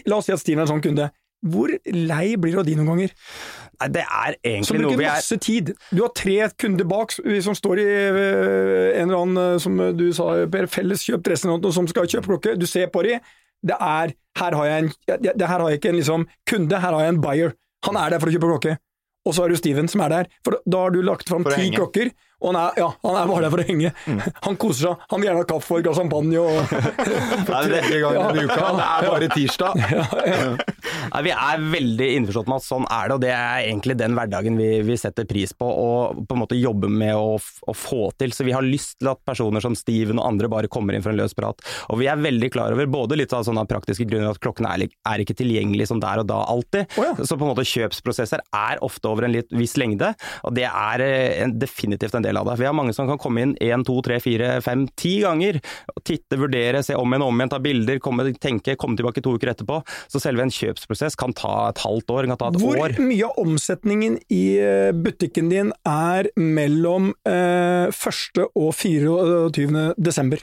La 0.09 0.17
oss 0.17 0.29
si 0.29 0.33
at 0.33 0.41
Steven 0.41 0.63
er 0.63 0.65
en 0.65 0.73
sånn 0.75 0.85
kunde. 0.85 1.11
Hvor 1.41 1.71
lei 1.89 2.35
blir 2.37 2.53
du 2.53 2.59
av 2.61 2.67
de 2.67 2.75
noen 2.77 2.91
ganger? 2.91 3.13
Nei, 3.81 3.87
det 3.95 4.03
er 4.05 4.35
egentlig 4.45 4.81
noe 4.83 4.97
vi 4.99 5.07
er 5.07 5.15
masse 5.17 5.37
tid. 5.41 5.71
Du 5.89 6.03
har 6.03 6.11
tre 6.17 6.37
kunder 6.61 6.85
bak 6.85 7.15
som 7.17 7.57
står 7.57 7.81
i 7.81 7.85
øh, 7.89 8.89
en 9.01 9.07
eller 9.07 9.17
annen, 9.17 9.39
øh, 9.41 9.59
som 9.63 9.79
du 9.97 10.05
sa, 10.13 10.33
Per, 10.53 10.69
felleskjøpt 10.69 11.25
dressen 11.25 11.53
og 11.55 11.65
som 11.73 11.89
skal 11.89 12.09
kjøpe 12.09 12.29
klokke. 12.29 12.55
Du 12.61 12.67
ser 12.69 12.91
på 12.93 13.03
de. 13.07 13.17
Det 13.61 13.77
er 13.77 14.13
Her 14.39 14.55
har 14.55 14.65
jeg 14.65 14.83
en 14.83 14.93
det 15.21 15.47
Her 15.47 15.59
har 15.59 15.67
jeg 15.69 15.81
ikke 15.81 15.89
en 15.91 15.99
liksom 15.99 16.27
kunde, 16.49 16.79
her 16.79 16.93
har 16.95 17.03
jeg 17.03 17.15
en 17.15 17.21
buyer. 17.21 17.53
Han 17.85 17.97
er 17.97 18.13
der 18.13 18.21
for 18.21 18.29
å 18.29 18.35
kjøpe 18.35 18.51
klokke. 18.53 18.77
Og 19.25 19.35
så 19.35 19.43
har 19.43 19.51
du 19.51 19.57
Steven 19.57 19.89
som 19.91 20.01
er 20.05 20.13
der. 20.13 20.29
For 20.45 20.57
da 20.65 20.85
har 20.85 20.93
du 20.93 21.01
lagt 21.05 21.29
fram 21.29 21.45
ti 21.45 21.69
klokker, 21.73 22.13
og 22.41 22.51
han 22.51 22.57
er, 22.57 22.79
ja, 22.81 22.89
han 23.05 23.17
er 23.19 23.29
bare 23.29 23.45
der 23.45 23.53
for 23.53 23.61
å 23.61 23.65
henge. 23.67 23.91
Han 24.45 24.57
koser 24.59 24.87
seg. 24.87 25.03
Han 25.11 25.21
vil 25.21 25.29
gjerne 25.29 25.43
ha 25.43 25.47
kaffe 25.49 25.75
og 25.75 25.79
et 25.81 25.85
glass 25.85 25.99
champagne 25.99 26.41
og 26.41 26.71
det 27.47 27.57
er 27.57 27.67
Tredje 27.69 27.99
gangen 28.01 28.39
i 28.39 28.45
uka. 28.47 28.69
Det 28.77 28.87
er 28.87 29.07
bare 29.11 29.29
tirsdag. 29.35 29.81
Nei, 31.11 31.21
Vi 31.27 31.33
er 31.35 31.65
veldig 31.75 32.07
innforstått 32.17 32.49
med 32.49 32.61
at 32.61 32.65
sånn 32.65 32.87
er 32.87 33.09
det, 33.09 33.17
og 33.17 33.23
det 33.23 33.31
er 33.35 33.67
egentlig 33.67 33.97
den 33.99 34.17
hverdagen 34.17 34.57
vi, 34.59 34.69
vi 34.87 34.97
setter 34.99 35.27
pris 35.29 35.53
på 35.57 35.67
og 35.67 36.23
på 36.27 36.35
en 36.35 36.41
måte 36.41 36.57
jobber 36.57 36.91
med 36.91 37.13
å, 37.17 37.37
å 37.37 37.75
få 37.77 38.09
til. 38.19 38.33
Så 38.35 38.45
vi 38.47 38.55
har 38.55 38.65
lyst 38.65 38.97
til 38.99 39.11
at 39.11 39.21
personer 39.27 39.63
som 39.63 39.77
Steven 39.77 40.19
og 40.21 40.27
andre 40.31 40.49
bare 40.51 40.71
kommer 40.71 40.97
inn 40.97 41.05
for 41.05 41.13
en 41.13 41.19
løs 41.21 41.35
prat. 41.37 41.61
Og 41.93 42.01
vi 42.01 42.09
er 42.09 42.21
veldig 42.21 42.51
klar 42.53 42.75
over, 42.75 42.89
både 42.91 43.19
litt 43.19 43.33
av 43.37 43.45
sånne 43.47 43.67
praktiske 43.69 44.07
grunner, 44.09 44.33
at 44.33 44.41
klokken 44.41 44.67
er, 44.69 44.87
er 44.87 45.23
ikke 45.23 45.37
tilgjengelig 45.37 45.91
som 45.91 46.01
der 46.01 46.23
og 46.23 46.29
da 46.31 46.41
alltid. 46.51 46.97
Oh, 46.97 47.05
ja. 47.05 47.15
Så 47.21 47.37
på 47.37 47.45
en 47.45 47.53
måte 47.53 47.67
kjøpsprosesser 47.67 48.43
er 48.57 48.81
ofte 48.85 49.11
over 49.11 49.27
en 49.27 49.35
litt 49.35 49.51
viss 49.55 49.77
lengde, 49.79 50.13
og 50.47 50.55
det 50.57 50.67
er 50.67 51.05
eh, 51.05 51.41
en, 51.43 51.55
definitivt 51.61 52.15
en 52.17 52.25
del 52.25 52.30
av 52.39 52.47
det. 52.47 52.57
Vi 52.61 52.67
har 52.67 52.75
mange 52.77 52.93
som 52.95 53.09
kan 53.09 53.19
komme 53.21 53.43
inn 53.43 53.55
én, 53.63 53.83
to, 53.87 53.97
tre, 54.05 54.19
fire, 54.23 54.53
fem, 54.63 54.85
ti 54.99 55.17
ganger. 55.23 55.59
Titte, 56.07 56.39
vurdere, 56.39 56.83
se 56.85 56.95
om 56.95 57.11
igjen 57.11 57.25
og 57.25 57.33
om 57.33 57.41
igjen, 57.41 57.51
ta 57.53 57.59
bilder, 57.63 57.99
komme, 58.03 58.27
tenke, 58.41 58.77
komme 58.79 58.99
tilbake 58.99 59.23
to 59.25 59.35
uker 59.37 59.53
etterpå. 59.53 59.81
Så 60.11 60.21
selve 60.23 60.45
en 60.45 60.53
kjøpsprosess 60.53 61.17
kan 61.19 61.35
ta 61.37 61.55
et 61.71 61.81
halvt 61.83 62.15
år, 62.15 62.29
kan 62.31 62.39
ta 62.41 62.51
et 62.51 62.61
Hvor 62.61 62.79
år. 62.85 62.95
mye 63.01 63.27
av 63.27 63.41
omsetningen 63.41 64.19
i 64.31 64.43
eh, 64.61 64.91
butikken 64.95 65.51
din 65.51 65.73
er 65.87 66.31
mellom 66.39 67.11
eh, 67.27 67.91
1. 67.91 68.45
og 68.55 68.71
24. 68.77 69.91
desember? 69.97 70.41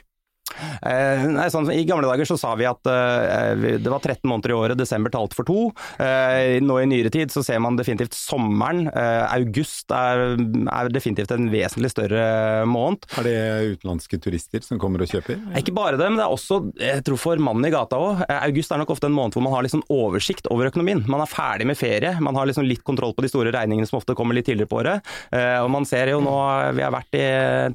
Eh, 0.83 1.25
nei, 1.31 1.47
sånn, 1.53 1.69
I 1.73 1.85
gamle 1.87 2.07
dager 2.09 2.27
så 2.29 2.37
sa 2.39 2.53
vi 2.59 2.67
at 2.69 2.87
eh, 2.89 3.77
det 3.81 3.91
var 3.91 4.01
13 4.03 4.27
måneder 4.29 4.53
i 4.53 4.57
året, 4.57 4.79
desember 4.79 5.13
talte 5.13 5.37
for 5.37 5.47
to. 5.47 5.69
Eh, 6.01 6.59
nå 6.63 6.79
i 6.81 6.87
nyere 6.89 7.11
tid 7.13 7.33
så 7.33 7.43
ser 7.45 7.61
man 7.63 7.77
definitivt 7.79 8.15
sommeren. 8.17 8.87
August 9.29 9.91
er, 9.95 10.35
er 10.39 10.91
definitivt 10.93 11.31
en 11.35 11.49
vesentlig 11.51 11.91
større 11.93 12.65
måned. 12.69 13.05
Er 13.19 13.27
det 13.27 13.37
utenlandske 13.75 14.19
turister 14.21 14.63
som 14.65 14.79
kommer 14.81 15.03
og 15.03 15.11
kjøper? 15.11 15.39
Ikke 15.59 15.73
bare 15.75 15.99
det, 15.99 16.07
men 16.09 16.19
det 16.19 16.25
er 16.25 16.33
også, 16.35 16.61
jeg 16.79 17.03
tror 17.07 17.19
for 17.21 17.41
mannen 17.43 17.67
i 17.67 17.73
gata 17.73 17.99
òg. 17.99 18.23
August 18.39 18.73
er 18.75 18.81
nok 18.81 18.93
ofte 18.95 19.09
en 19.09 19.15
måned 19.15 19.35
hvor 19.37 19.45
man 19.45 19.55
har 19.55 19.67
sånn 19.69 19.85
oversikt 19.93 20.47
over 20.53 20.69
økonomien. 20.71 21.03
Man 21.09 21.21
er 21.23 21.29
ferdig 21.31 21.67
med 21.69 21.77
ferie, 21.79 22.15
man 22.23 22.37
har 22.39 22.49
liksom 22.49 22.65
litt 22.67 22.83
kontroll 22.87 23.13
på 23.17 23.25
de 23.25 23.31
store 23.31 23.53
regningene 23.55 23.87
som 23.89 23.99
ofte 23.99 24.15
kommer 24.17 24.37
litt 24.37 24.47
tidligere 24.49 24.69
på 24.71 24.79
året. 24.81 25.05
Eh, 25.35 25.59
Og 25.59 25.69
man 25.73 25.85
ser 25.85 26.11
jo 26.13 26.21
nå, 26.23 26.35
vi 26.77 26.83
har 26.85 26.93
vært 26.93 27.17
i 27.19 27.25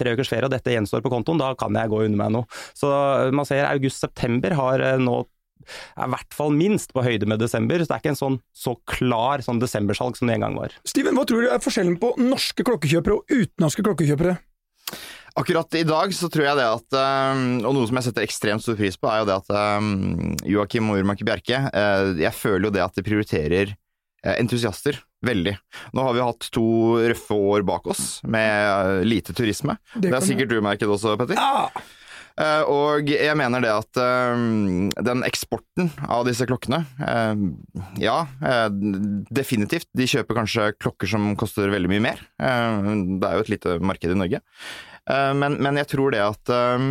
tre 0.00 0.14
ukers 0.16 0.30
ferie 0.30 0.48
og 0.48 0.52
dette 0.54 0.72
gjenstår 0.74 1.02
på 1.04 1.12
kontoen, 1.12 1.38
da 1.40 1.52
kan 1.58 1.74
jeg 1.76 1.90
gå 1.92 2.02
under 2.06 2.18
meg 2.20 2.32
noe. 2.34 2.48
Så 2.74 2.90
man 3.34 3.46
ser 3.46 3.68
august-september 3.68 4.56
har 4.58 4.82
eh, 4.82 5.00
nå 5.02 5.22
er 5.64 6.08
i 6.08 6.12
hvert 6.14 6.34
fall 6.36 6.54
minst 6.54 6.92
på 6.94 7.04
høyde 7.04 7.28
med 7.30 7.42
desember, 7.42 7.80
så 7.80 7.90
det 7.90 7.96
er 7.96 8.02
ikke 8.02 8.14
en 8.14 8.20
sånn 8.20 8.40
så 8.56 8.74
klar 8.90 9.44
sånn 9.44 9.62
desembersalg 9.62 10.18
som 10.18 10.28
det 10.28 10.38
en 10.38 10.46
gang 10.46 10.58
var. 10.58 10.74
Steven, 10.88 11.16
hva 11.16 11.26
tror 11.28 11.44
du 11.44 11.52
er 11.52 11.62
forskjellen 11.62 11.96
på 12.02 12.14
norske 12.20 12.66
klokkekjøpere 12.66 13.20
og 13.20 13.32
utenlandske 13.32 13.86
klokkekjøpere? 13.86 14.36
Akkurat 15.34 15.74
i 15.74 15.82
dag 15.86 16.12
så 16.14 16.28
tror 16.30 16.44
jeg 16.46 16.58
det 16.60 16.66
at 16.68 16.96
um, 17.34 17.40
Og 17.64 17.72
noe 17.74 17.88
som 17.88 17.96
jeg 17.98 18.06
setter 18.06 18.22
ekstremt 18.22 18.62
stor 18.62 18.76
pris 18.78 18.98
på, 19.00 19.08
er 19.10 19.22
jo 19.22 19.26
det 19.26 19.38
at 19.40 19.48
um, 19.80 20.36
Joakim 20.46 20.92
og 20.92 21.00
Urmaki 21.00 21.26
Bjerke 21.26 21.58
eh, 21.72 22.10
Jeg 22.20 22.36
føler 22.38 22.68
jo 22.68 22.74
det 22.76 22.84
at 22.84 22.94
de 22.94 23.02
prioriterer 23.02 23.72
eh, 23.72 24.36
entusiaster 24.36 25.00
veldig. 25.26 25.56
Nå 25.96 26.04
har 26.06 26.14
vi 26.14 26.22
hatt 26.22 26.50
to 26.54 26.68
røffe 27.00 27.34
år 27.34 27.66
bak 27.66 27.88
oss 27.90 28.20
med 28.28 28.68
eh, 28.68 29.02
lite 29.08 29.34
turisme. 29.34 29.74
Det, 29.96 30.12
det 30.12 30.14
er 30.20 30.26
sikkert 30.28 30.52
du 30.52 30.58
merket 30.62 30.92
også, 30.92 31.16
Petter. 31.18 31.40
Ah, 31.40 31.72
Eh, 31.72 32.03
og 32.66 33.10
jeg 33.12 33.36
mener 33.38 33.62
det 33.62 33.70
at 33.70 34.00
eh, 34.02 34.40
den 35.06 35.22
eksporten 35.26 35.92
av 36.10 36.24
disse 36.26 36.46
klokkene 36.50 36.80
eh, 36.98 37.44
Ja, 38.02 38.16
eh, 38.42 38.66
definitivt. 39.30 39.86
De 39.94 40.08
kjøper 40.10 40.40
kanskje 40.40 40.72
klokker 40.82 41.10
som 41.10 41.32
koster 41.38 41.70
veldig 41.70 41.92
mye 41.92 42.02
mer. 42.08 42.24
Eh, 42.42 42.90
det 43.20 43.28
er 43.28 43.38
jo 43.38 43.44
et 43.46 43.52
lite 43.54 43.76
marked 43.86 44.10
i 44.10 44.18
Norge. 44.18 44.42
Eh, 45.10 45.32
men, 45.38 45.60
men 45.62 45.78
jeg 45.78 45.92
tror 45.94 46.14
det 46.14 46.24
at 46.24 46.50
eh, 46.50 46.88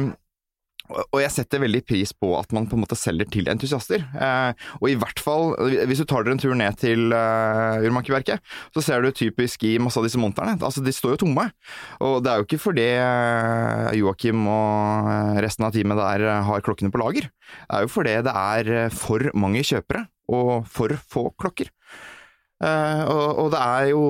Og 0.91 1.21
jeg 1.21 1.31
setter 1.31 1.61
veldig 1.63 1.79
pris 1.87 2.11
på 2.11 2.33
at 2.35 2.51
man 2.55 2.65
på 2.67 2.75
en 2.75 2.81
måte 2.83 2.97
selger 2.99 3.29
til 3.31 3.47
entusiaster. 3.47 4.03
Eh, 4.13 4.65
og 4.81 4.89
i 4.91 4.97
hvert 4.99 5.21
fall, 5.23 5.53
hvis 5.87 6.01
du 6.03 6.05
tar 6.09 6.25
dere 6.25 6.35
en 6.35 6.41
tur 6.41 6.51
ned 6.59 6.75
til 6.81 7.15
eh, 7.15 7.85
urmakerverket, 7.87 8.43
så 8.75 8.83
ser 8.83 9.05
du 9.05 9.13
typisk 9.15 9.63
i 9.63 9.77
masse 9.81 9.99
av 9.99 10.07
disse 10.07 10.19
monterne. 10.19 10.57
Altså, 10.59 10.83
de 10.83 10.91
står 10.93 11.15
jo 11.15 11.21
tomme. 11.23 11.47
Og 12.03 12.19
det 12.23 12.33
er 12.33 12.41
jo 12.41 12.47
ikke 12.49 12.61
fordi 12.65 12.89
eh, 12.99 13.93
Joakim 14.01 14.43
og 14.43 15.11
eh, 15.13 15.39
resten 15.47 15.69
av 15.69 15.75
teamet 15.75 16.03
der 16.03 16.27
eh, 16.27 16.43
har 16.51 16.65
klokkene 16.67 16.91
på 16.91 16.99
lager. 17.01 17.31
Det 17.31 17.79
er 17.79 17.87
jo 17.87 17.93
fordi 17.93 18.17
det 18.27 18.35
er 18.43 18.73
eh, 18.83 18.91
for 18.93 19.31
mange 19.39 19.63
kjøpere 19.63 20.03
og 20.33 20.67
for 20.71 20.93
få 21.09 21.29
klokker. 21.39 21.71
Eh, 22.63 23.01
og, 23.11 23.49
det 23.51 23.59
er 23.59 23.87
jo 23.91 24.03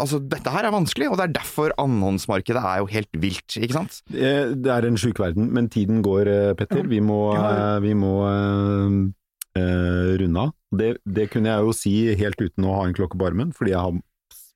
Altså, 0.00 0.18
dette 0.18 0.50
her 0.50 0.66
er 0.66 0.74
vanskelig, 0.74 1.10
og 1.10 1.18
det 1.20 1.26
er 1.28 1.34
derfor 1.36 1.74
annonsmarkedet 1.80 2.62
er 2.62 2.80
jo 2.82 2.88
helt 2.90 3.20
vilt, 3.22 3.58
ikke 3.58 3.76
sant? 3.76 4.00
Det 4.10 4.72
er 4.72 4.88
en 4.88 4.98
sjuk 5.00 5.20
verden, 5.22 5.50
men 5.54 5.70
tiden 5.72 6.02
går, 6.04 6.30
eh, 6.30 6.54
Petter. 6.58 6.86
Vi 6.90 7.00
må, 7.04 7.20
eh, 7.36 7.78
vi 7.84 7.94
må 7.98 8.14
uh, 8.24 10.16
runde 10.18 10.42
av. 10.42 10.54
Det, 10.74 10.96
det 11.06 11.28
kunne 11.30 11.52
jeg 11.52 11.62
jo 11.62 11.76
si 11.76 11.94
helt 12.18 12.40
uten 12.40 12.66
å 12.66 12.74
ha 12.80 12.88
en 12.88 12.96
klokke 12.96 13.18
på 13.20 13.28
armen, 13.28 13.52
fordi 13.54 13.74
jeg 13.74 13.82
har 13.84 14.00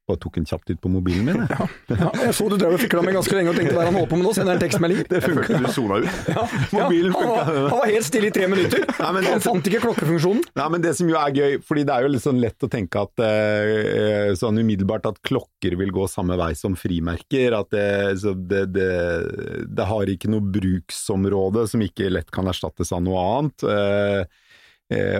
bare 0.09 0.21
tok 0.25 0.39
en 0.41 0.47
kjapp 0.49 0.65
titt 0.69 0.81
på 0.83 0.91
mobilen 0.93 1.27
min. 1.29 1.43
jeg. 1.45 1.69
Ja, 1.99 2.09
jeg 2.25 2.35
så 2.37 2.47
du 2.51 2.57
drev 2.61 2.75
og 2.77 2.81
fikla 2.83 3.03
med 3.05 3.15
ganske 3.17 3.35
lenge 3.37 3.53
og 3.53 3.59
tenkte 3.59 3.75
hva 3.77 3.83
er 3.85 3.91
han 3.91 3.97
holder 3.99 4.11
på 4.13 4.19
med 4.21 4.27
nå, 4.29 4.33
sender 4.37 4.57
en 4.57 4.63
tekstmelding. 4.63 5.03
Det 5.11 5.21
funka. 5.25 5.59
Du 5.65 5.69
sona 5.75 5.99
ut. 6.03 6.19
Ja, 6.33 6.45
Mobilen 6.79 7.13
ja, 7.15 7.35
han, 7.45 7.59
han 7.69 7.79
var 7.83 7.91
helt 7.93 8.07
stille 8.09 8.31
i 8.31 8.35
tre 8.35 8.49
minutter. 8.51 8.85
Nei, 9.03 9.11
men 9.17 9.27
det- 9.27 9.35
han 9.37 9.45
fant 9.45 9.71
ikke 9.71 9.83
klokkefunksjonen. 9.87 10.43
Nei, 10.59 10.69
men 10.75 10.85
det 10.85 10.95
som 10.99 11.11
jo 11.13 11.19
er 11.21 11.35
gøy, 11.37 11.59
fordi 11.69 11.85
det 11.89 11.95
er 11.97 12.07
jo 12.07 12.13
litt 12.15 12.25
sånn 12.25 12.41
lett 12.43 12.65
å 12.67 12.71
tenke 12.73 13.05
at 13.05 13.25
eh, 13.29 14.33
sånn 14.41 14.61
umiddelbart 14.63 15.09
at 15.13 15.21
klokker 15.29 15.77
vil 15.81 15.93
gå 15.95 16.09
samme 16.11 16.39
vei 16.41 16.51
som 16.59 16.77
frimerker. 16.79 17.57
At 17.59 17.71
det, 17.75 17.87
så 18.23 18.33
det, 18.39 18.65
det, 18.77 18.91
det 19.69 19.89
har 19.93 20.11
ikke 20.15 20.31
noe 20.33 20.45
bruksområde 20.55 21.67
som 21.71 21.83
ikke 21.85 22.11
lett 22.13 22.31
kan 22.35 22.49
erstattes 22.51 22.93
av 22.95 23.03
noe 23.05 23.23
annet. 23.39 23.65
Eh, 23.69 24.45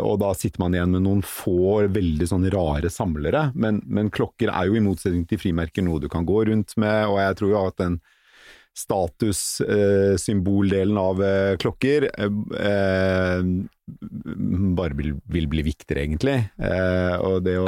og 0.01 0.15
da 0.23 0.31
sitter 0.33 0.63
man 0.63 0.73
igjen 0.73 0.95
med 0.95 1.03
noen 1.05 1.19
få 1.27 1.83
veldig 1.93 2.29
sånn 2.31 2.47
rare 2.55 2.89
samlere. 2.89 3.51
Men, 3.53 3.83
men 3.85 4.09
klokker 4.09 4.49
er 4.49 4.71
jo 4.71 4.79
i 4.79 4.85
motsetning 4.85 5.27
til 5.29 5.43
frimerker 5.43 5.85
noe 5.85 6.01
du 6.01 6.09
kan 6.09 6.25
gå 6.29 6.47
rundt 6.49 6.73
med, 6.81 7.05
og 7.11 7.19
jeg 7.21 7.37
tror 7.41 7.53
jo 7.53 7.67
at 7.67 7.77
den 7.83 7.99
statussymboldelen 8.79 10.99
av 11.01 11.23
eh, 11.25 11.57
klokker 11.61 12.09
eh, 12.13 12.29
eh, 12.63 13.43
bare 14.79 14.95
vil, 14.99 15.15
vil 15.33 15.47
bli 15.51 15.63
viktigere, 15.67 16.01
egentlig. 16.05 16.37
Eh, 16.61 17.17
og 17.25 17.43
det 17.47 17.55
å 17.59 17.65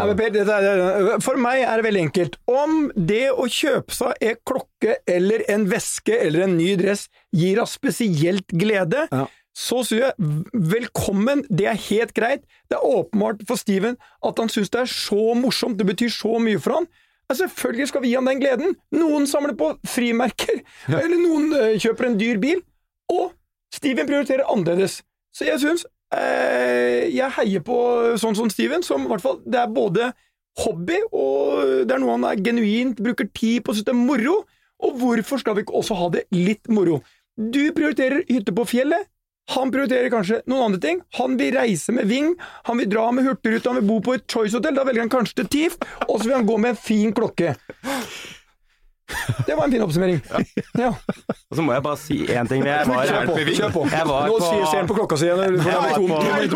For 1.25 1.37
meg 1.41 1.57
er 1.65 1.75
det 1.81 1.87
veldig 1.89 2.05
enkelt. 2.09 2.33
Om 2.51 2.71
det 2.95 3.31
å 3.33 3.47
kjøpe 3.51 3.93
seg 3.97 4.13
en 4.31 4.37
klokke 4.47 4.93
eller 5.09 5.39
en 5.51 5.65
veske 5.71 6.15
eller 6.21 6.41
en 6.47 6.57
ny 6.59 6.77
dress 6.81 7.03
gir 7.37 7.61
oss 7.65 7.73
spesielt 7.81 8.49
glede, 8.53 9.09
Ja. 9.11 9.27
Så 9.61 9.83
sier 9.85 10.07
jeg 10.07 10.15
velkommen, 10.73 11.43
det 11.53 11.67
er 11.69 11.79
helt 11.91 12.15
greit. 12.17 12.47
Det 12.71 12.79
er 12.79 12.87
åpenbart 12.87 13.43
for 13.49 13.61
Steven 13.61 13.99
at 14.27 14.41
han 14.41 14.51
syns 14.53 14.73
det 14.73 14.85
er 14.85 14.91
så 14.93 15.35
morsomt, 15.37 15.79
det 15.79 15.89
betyr 15.91 16.13
så 16.15 16.39
mye 16.43 16.61
for 16.63 16.79
han. 16.79 16.89
Ja, 17.31 17.37
selvfølgelig 17.43 17.91
skal 17.91 18.03
vi 18.03 18.11
gi 18.11 18.17
han 18.19 18.27
den 18.27 18.41
gleden. 18.43 18.75
Noen 18.97 19.29
samler 19.31 19.55
på 19.59 19.75
frimerker, 19.87 20.63
eller 20.89 21.19
noen 21.21 21.53
eh, 21.55 21.77
kjøper 21.79 22.09
en 22.09 22.19
dyr 22.19 22.41
bil, 22.43 22.65
og 23.13 23.31
Steven 23.75 24.09
prioriterer 24.09 24.49
annerledes. 24.51 25.01
Så 25.31 25.47
jeg 25.47 25.61
syns 25.63 25.85
eh, 26.11 27.07
Jeg 27.15 27.31
heier 27.37 27.63
på 27.63 27.77
sånn 28.19 28.35
som 28.35 28.49
Steven, 28.51 28.83
som 28.83 29.05
i 29.05 29.11
hvert 29.13 29.23
fall 29.23 29.37
Det 29.47 29.61
er 29.61 29.69
både 29.71 30.09
hobby, 30.59 30.97
og 31.15 31.85
det 31.87 31.95
er 31.95 32.03
noe 32.03 32.17
han 32.17 32.27
er 32.27 32.43
genuint 32.43 32.99
bruker 32.99 33.29
tid 33.31 33.63
på 33.63 33.77
syns 33.77 33.87
det 33.87 33.95
er 33.95 34.01
moro. 34.01 34.41
Og 34.81 34.97
hvorfor 34.99 35.39
skal 35.39 35.55
vi 35.55 35.63
ikke 35.63 35.77
også 35.77 35.97
ha 36.01 36.09
det 36.17 36.25
litt 36.35 36.67
moro? 36.73 36.99
Du 37.37 37.63
prioriterer 37.77 38.25
hytte 38.27 38.55
på 38.57 38.67
fjellet. 38.73 39.07
Han 39.51 39.73
prioriterer 39.75 40.13
kanskje 40.13 40.43
noen 40.47 40.69
andre 40.69 40.81
ting. 40.83 41.01
Han 41.19 41.37
vil 41.41 41.55
reise 41.57 41.93
med 41.97 42.07
Ving, 42.11 42.35
han 42.69 42.79
vil 42.79 42.91
dra 42.91 43.09
med 43.15 43.27
Hurtigruta, 43.27 43.73
han 43.73 43.81
vil 43.81 43.89
bo 43.89 44.01
på 44.05 44.15
et 44.15 44.27
Choice-hotell. 44.31 44.77
Da 44.79 44.85
velger 44.87 45.07
han 45.07 45.13
kanskje 45.13 45.41
til 45.41 45.51
TIF, 45.55 45.79
og 46.07 46.21
så 46.21 46.29
vil 46.29 46.37
han 46.39 46.47
gå 46.47 46.59
med 46.63 46.77
en 46.77 46.83
fin 46.85 47.15
klokke. 47.17 47.57
Det 49.47 49.55
var 49.57 49.65
en 49.67 49.73
fin 49.75 49.83
oppsummering. 49.85 50.21
Ja. 50.79 50.91
Og 51.51 51.57
så 51.59 51.63
må 51.67 51.73
jeg 51.75 51.83
bare 51.85 51.99
si 52.01 52.19
én 52.31 52.49
ting. 52.49 52.63
Jeg 52.65 52.87
var, 52.87 53.05
Kjør 53.11 53.27
på. 53.31 53.37
Kjør 53.59 53.73
på. 53.75 53.83
Jeg 53.91 54.07
var 54.07 54.29
Nå 54.31 54.37
på- 54.39 54.51
ser 54.71 54.77
han 54.81 54.89
på 54.91 54.97
klokka 55.01 55.19
si 55.19 55.27
igjen. 55.27 55.59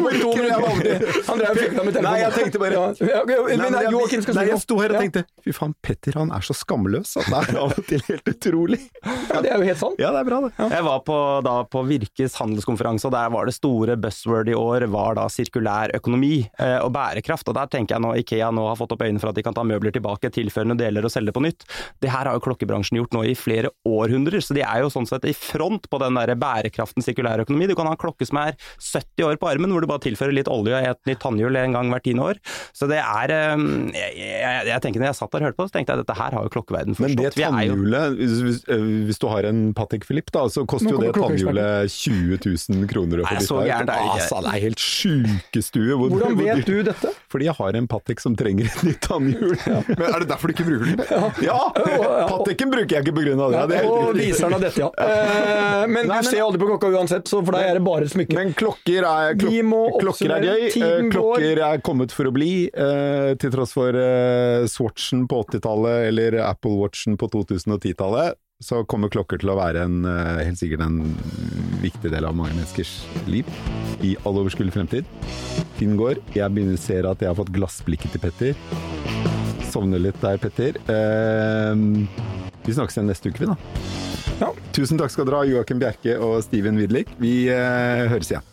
Han 0.05 1.39
drev 1.39 1.51
og 1.51 1.59
fikla 1.59 1.85
med 1.85 1.95
telefonen. 1.95 2.05
Nei, 2.05 2.19
jeg 2.21 2.33
tenkte 2.37 2.59
bare- 2.63 2.73
Ja, 2.75 3.23
ja, 3.29 3.57
Men 3.57 3.91
Joakim 3.93 4.23
skal 4.23 4.35
Nei, 4.35 4.47
jeg 4.49 4.61
sto 4.61 4.79
her 4.81 4.91
og 4.91 4.95
Ja. 4.95 5.01
tenkte 5.01 5.25
fy 5.45 5.53
faen, 5.53 5.75
Petter 5.83 6.13
han 6.19 6.31
er 6.33 6.41
så 6.41 6.55
skamløs 6.55 7.17
at 7.17 7.27
det 7.27 7.55
er 7.55 7.59
av 7.61 7.73
og 7.79 7.87
til 7.87 8.01
helt 8.09 8.25
utrolig. 8.25 8.81
Ja, 9.05 9.41
det 9.41 9.51
er 9.51 9.59
jo 9.59 9.65
helt 9.65 9.79
sant. 9.79 9.99
Ja, 9.99 10.11
det 10.13 10.21
er 10.21 10.25
bra, 10.25 10.41
det. 10.49 10.53
Jeg 10.71 10.85
var 10.85 11.01
på, 11.01 11.43
da, 11.45 11.55
på 11.65 11.83
Virkes 11.87 12.35
handelskonferanse, 12.39 13.05
og 13.07 13.13
der 13.13 13.31
var 13.31 13.45
det 13.47 13.55
store 13.55 13.97
buzzword 13.97 14.49
i 14.49 14.55
år 14.55 14.87
var 14.91 15.15
da 15.15 15.27
sirkulær 15.29 15.95
økonomi 15.95 16.49
eh, 16.59 16.79
og 16.79 16.93
bærekraft. 16.93 17.49
Og 17.49 17.55
der 17.55 17.67
tenker 17.67 17.97
jeg 17.97 18.03
nå 18.05 18.15
Ikea 18.21 18.51
nå 18.53 18.67
har 18.69 18.77
fått 18.77 18.93
opp 18.93 19.01
øynene 19.05 19.21
for 19.21 19.29
at 19.29 19.35
de 19.35 19.43
kan 19.43 19.55
ta 19.55 19.63
møbler 19.63 19.93
tilbake, 19.93 20.31
tilførende 20.31 20.77
deler 20.79 21.05
og 21.05 21.11
selge 21.13 21.33
på 21.33 21.43
nytt. 21.45 21.65
Det 22.01 22.11
her 22.11 22.25
har 22.31 22.35
jo 22.35 22.44
klokkebransjen 22.45 22.99
gjort 23.01 23.15
nå 23.17 23.25
i 23.31 23.35
flere 23.39 23.71
århundrer, 23.89 24.43
så 24.45 24.55
de 24.57 24.63
er 24.65 24.83
jo 24.85 24.91
sånn 24.93 25.09
sett 25.09 25.25
i 25.29 25.33
front 25.37 25.89
på 25.91 25.99
den 26.03 26.15
der 26.19 26.35
bærekraften 26.39 27.03
sirkulær 27.05 27.43
økonomi. 27.45 27.67
Du 27.71 27.75
kan 27.79 27.89
ha 27.89 27.95
en 27.97 28.01
klokke 28.01 28.27
som 28.29 28.39
er 28.43 28.55
70 28.79 29.25
år 29.29 29.41
på 29.41 29.49
armen, 29.51 29.73
hvor 29.75 29.81
du 29.85 29.89
bare 29.91 30.05
tilfører 30.05 30.35
litt 30.37 30.51
olje 30.53 30.77
og 30.77 30.89
et 30.93 31.01
nytt 31.11 31.23
tannhjul 31.25 31.57
en 31.61 31.75
gang 31.77 31.91
hvert 31.93 32.05
tiende 32.07 32.29
år. 32.29 32.41
Så 32.77 32.89
det 32.91 33.01
er 33.01 33.33
eh, 33.35 33.65
jeg, 33.97 34.13
jeg, 34.21 34.67
jeg 34.71 34.83
tenker 34.85 35.01
Når 35.03 35.11
jeg 35.13 35.19
satt 35.21 35.33
der 35.35 35.43
og 35.45 35.49
hørte 35.51 35.59
på, 35.61 35.67
så 35.69 35.75
tenkte 35.79 35.95
jeg 35.95 36.01
at 36.01 36.07
dette 36.07 36.19
her 36.21 36.37
har 36.39 36.47
jo 36.49 36.53
klokkeverden 36.55 36.95
forstått. 36.99 37.17
Men 37.17 37.17
det. 37.17 37.33
Er 37.35 37.41
jo- 37.41 37.75
tannhjulet, 37.75 38.19
hvis, 38.21 38.35
hvis, 38.45 38.61
øh, 38.75 38.85
hvis 39.09 39.19
du 39.23 39.27
har 39.33 39.49
en 39.49 39.61
Patek 39.77 40.05
Philippe, 40.09 40.33
da, 40.37 40.45
så 40.53 40.65
koster 40.69 40.93
jo 40.95 41.01
det 41.03 41.13
tannhjulet 41.17 41.91
20 41.95 42.39
000 42.45 42.89
kroner 42.91 43.23
å 43.23 43.27
få 43.27 43.35
Nei, 43.35 43.41
bytta 43.41 43.49
så 43.49 43.61
gærent 43.65 43.81
er 43.81 43.87
det 43.89 43.99
ikke. 44.05 44.19
Altså, 44.21 44.41
det 44.45 44.53
er 44.55 44.65
helt 44.67 44.85
sjukestue. 44.85 45.97
hvor- 45.99 46.11
Hvordan 46.15 46.37
vet 46.39 46.65
du 46.69 46.83
dette? 46.91 47.13
Fordi 47.33 47.49
jeg 47.49 47.55
har 47.59 47.77
en 47.81 47.89
Patek 47.91 48.21
som 48.23 48.37
trenger 48.39 48.67
et 48.71 48.83
nytt 48.87 49.01
tannhjul. 49.09 49.57
Men 49.99 50.07
er 50.15 50.19
det 50.25 50.29
derfor 50.31 50.51
du 50.51 50.55
ikke 50.55 50.67
bruker 50.69 50.97
den? 50.97 51.45
Ja! 51.45 51.59
Pateken 52.43 52.71
bruker 52.75 52.97
jeg 52.97 53.05
ikke 53.07 53.15
av 53.45 53.53
det. 53.53 53.63
det 53.71 53.77
er 53.79 53.85
helt 53.85 53.95
Og 53.95 54.19
viseren 54.19 54.55
av 54.57 54.61
dette, 54.65 54.83
ja. 54.83 54.91
Eh, 55.05 55.87
Men 55.87 56.07
Nei, 56.09 56.21
du 56.21 56.25
men- 56.25 56.31
ser 56.31 56.43
aldri 56.45 56.61
på 56.63 56.69
klokka 56.73 56.91
uansett, 56.95 57.29
så 57.31 57.43
for 57.45 57.53
deg 57.57 57.69
er 57.71 57.79
det 57.79 57.85
bare 57.87 58.05
et 58.09 58.13
smykke. 58.15 58.35
Men 58.39 58.55
klokker 58.57 59.05
er, 59.09 59.35
klok 59.41 59.99
klokker 60.01 60.37
er 60.39 60.47
gøy. 60.49 60.65
Eh, 60.71 61.11
Klokker 61.15 61.61
er 61.71 61.83
kommet 61.85 62.13
for 62.15 62.31
å 62.31 62.33
bli, 62.35 62.53
eh, 62.73 63.35
til 63.41 63.53
tross 63.55 63.75
for 63.77 63.95
eh, 63.99 64.65
Swatchen 64.71 65.27
på 65.31 65.43
80-tallet 65.45 66.09
eller 66.09 66.41
Apple 66.47 66.79
Watchen 66.81 67.19
på 67.21 67.29
2010-tallet. 67.31 68.35
Så 68.65 68.85
kommer 68.89 69.11
klokker 69.13 69.37
til 69.43 69.51
å 69.53 69.57
være 69.59 69.83
en, 69.85 70.05
eh, 70.09 70.45
helt 70.47 70.57
sikkert 70.61 70.85
en 70.87 71.01
viktig 71.83 72.11
del 72.15 72.25
av 72.25 72.37
mange 72.39 72.55
menneskers 72.55 73.03
liv 73.29 73.45
i 74.01 74.15
all 74.25 74.39
overskuelig 74.41 74.73
fremtid. 74.73 75.05
Tiden 75.77 75.99
går. 76.01 76.23
Jeg 76.39 76.55
begynner 76.55 76.79
å 76.79 76.85
se 76.87 77.01
at 77.03 77.19
jeg 77.21 77.29
har 77.29 77.37
fått 77.37 77.53
glassblikket 77.53 78.15
til 78.15 78.23
Petter. 78.25 79.44
Sovner 79.75 79.99
litt 79.99 80.21
der, 80.23 80.39
Petter. 80.39 80.77
Eh, 80.87 81.75
vi 82.65 82.75
snakkes 82.77 82.95
igjen 82.95 83.11
neste 83.11 83.33
uke, 83.33 83.43
vi 83.43 83.51
da. 83.51 83.57
Ja. 84.39 84.53
Tusen 84.75 84.99
takk 85.01 85.11
skal 85.11 85.27
dere 85.27 85.41
ha, 85.43 85.47
Joakim 85.51 85.81
Bjerke 85.83 86.15
og 86.23 86.39
Steven 86.47 86.79
Widlik. 86.79 87.11
Vi 87.23 87.49
eh, 87.51 88.05
høres 88.11 88.31
igjen. 88.31 88.47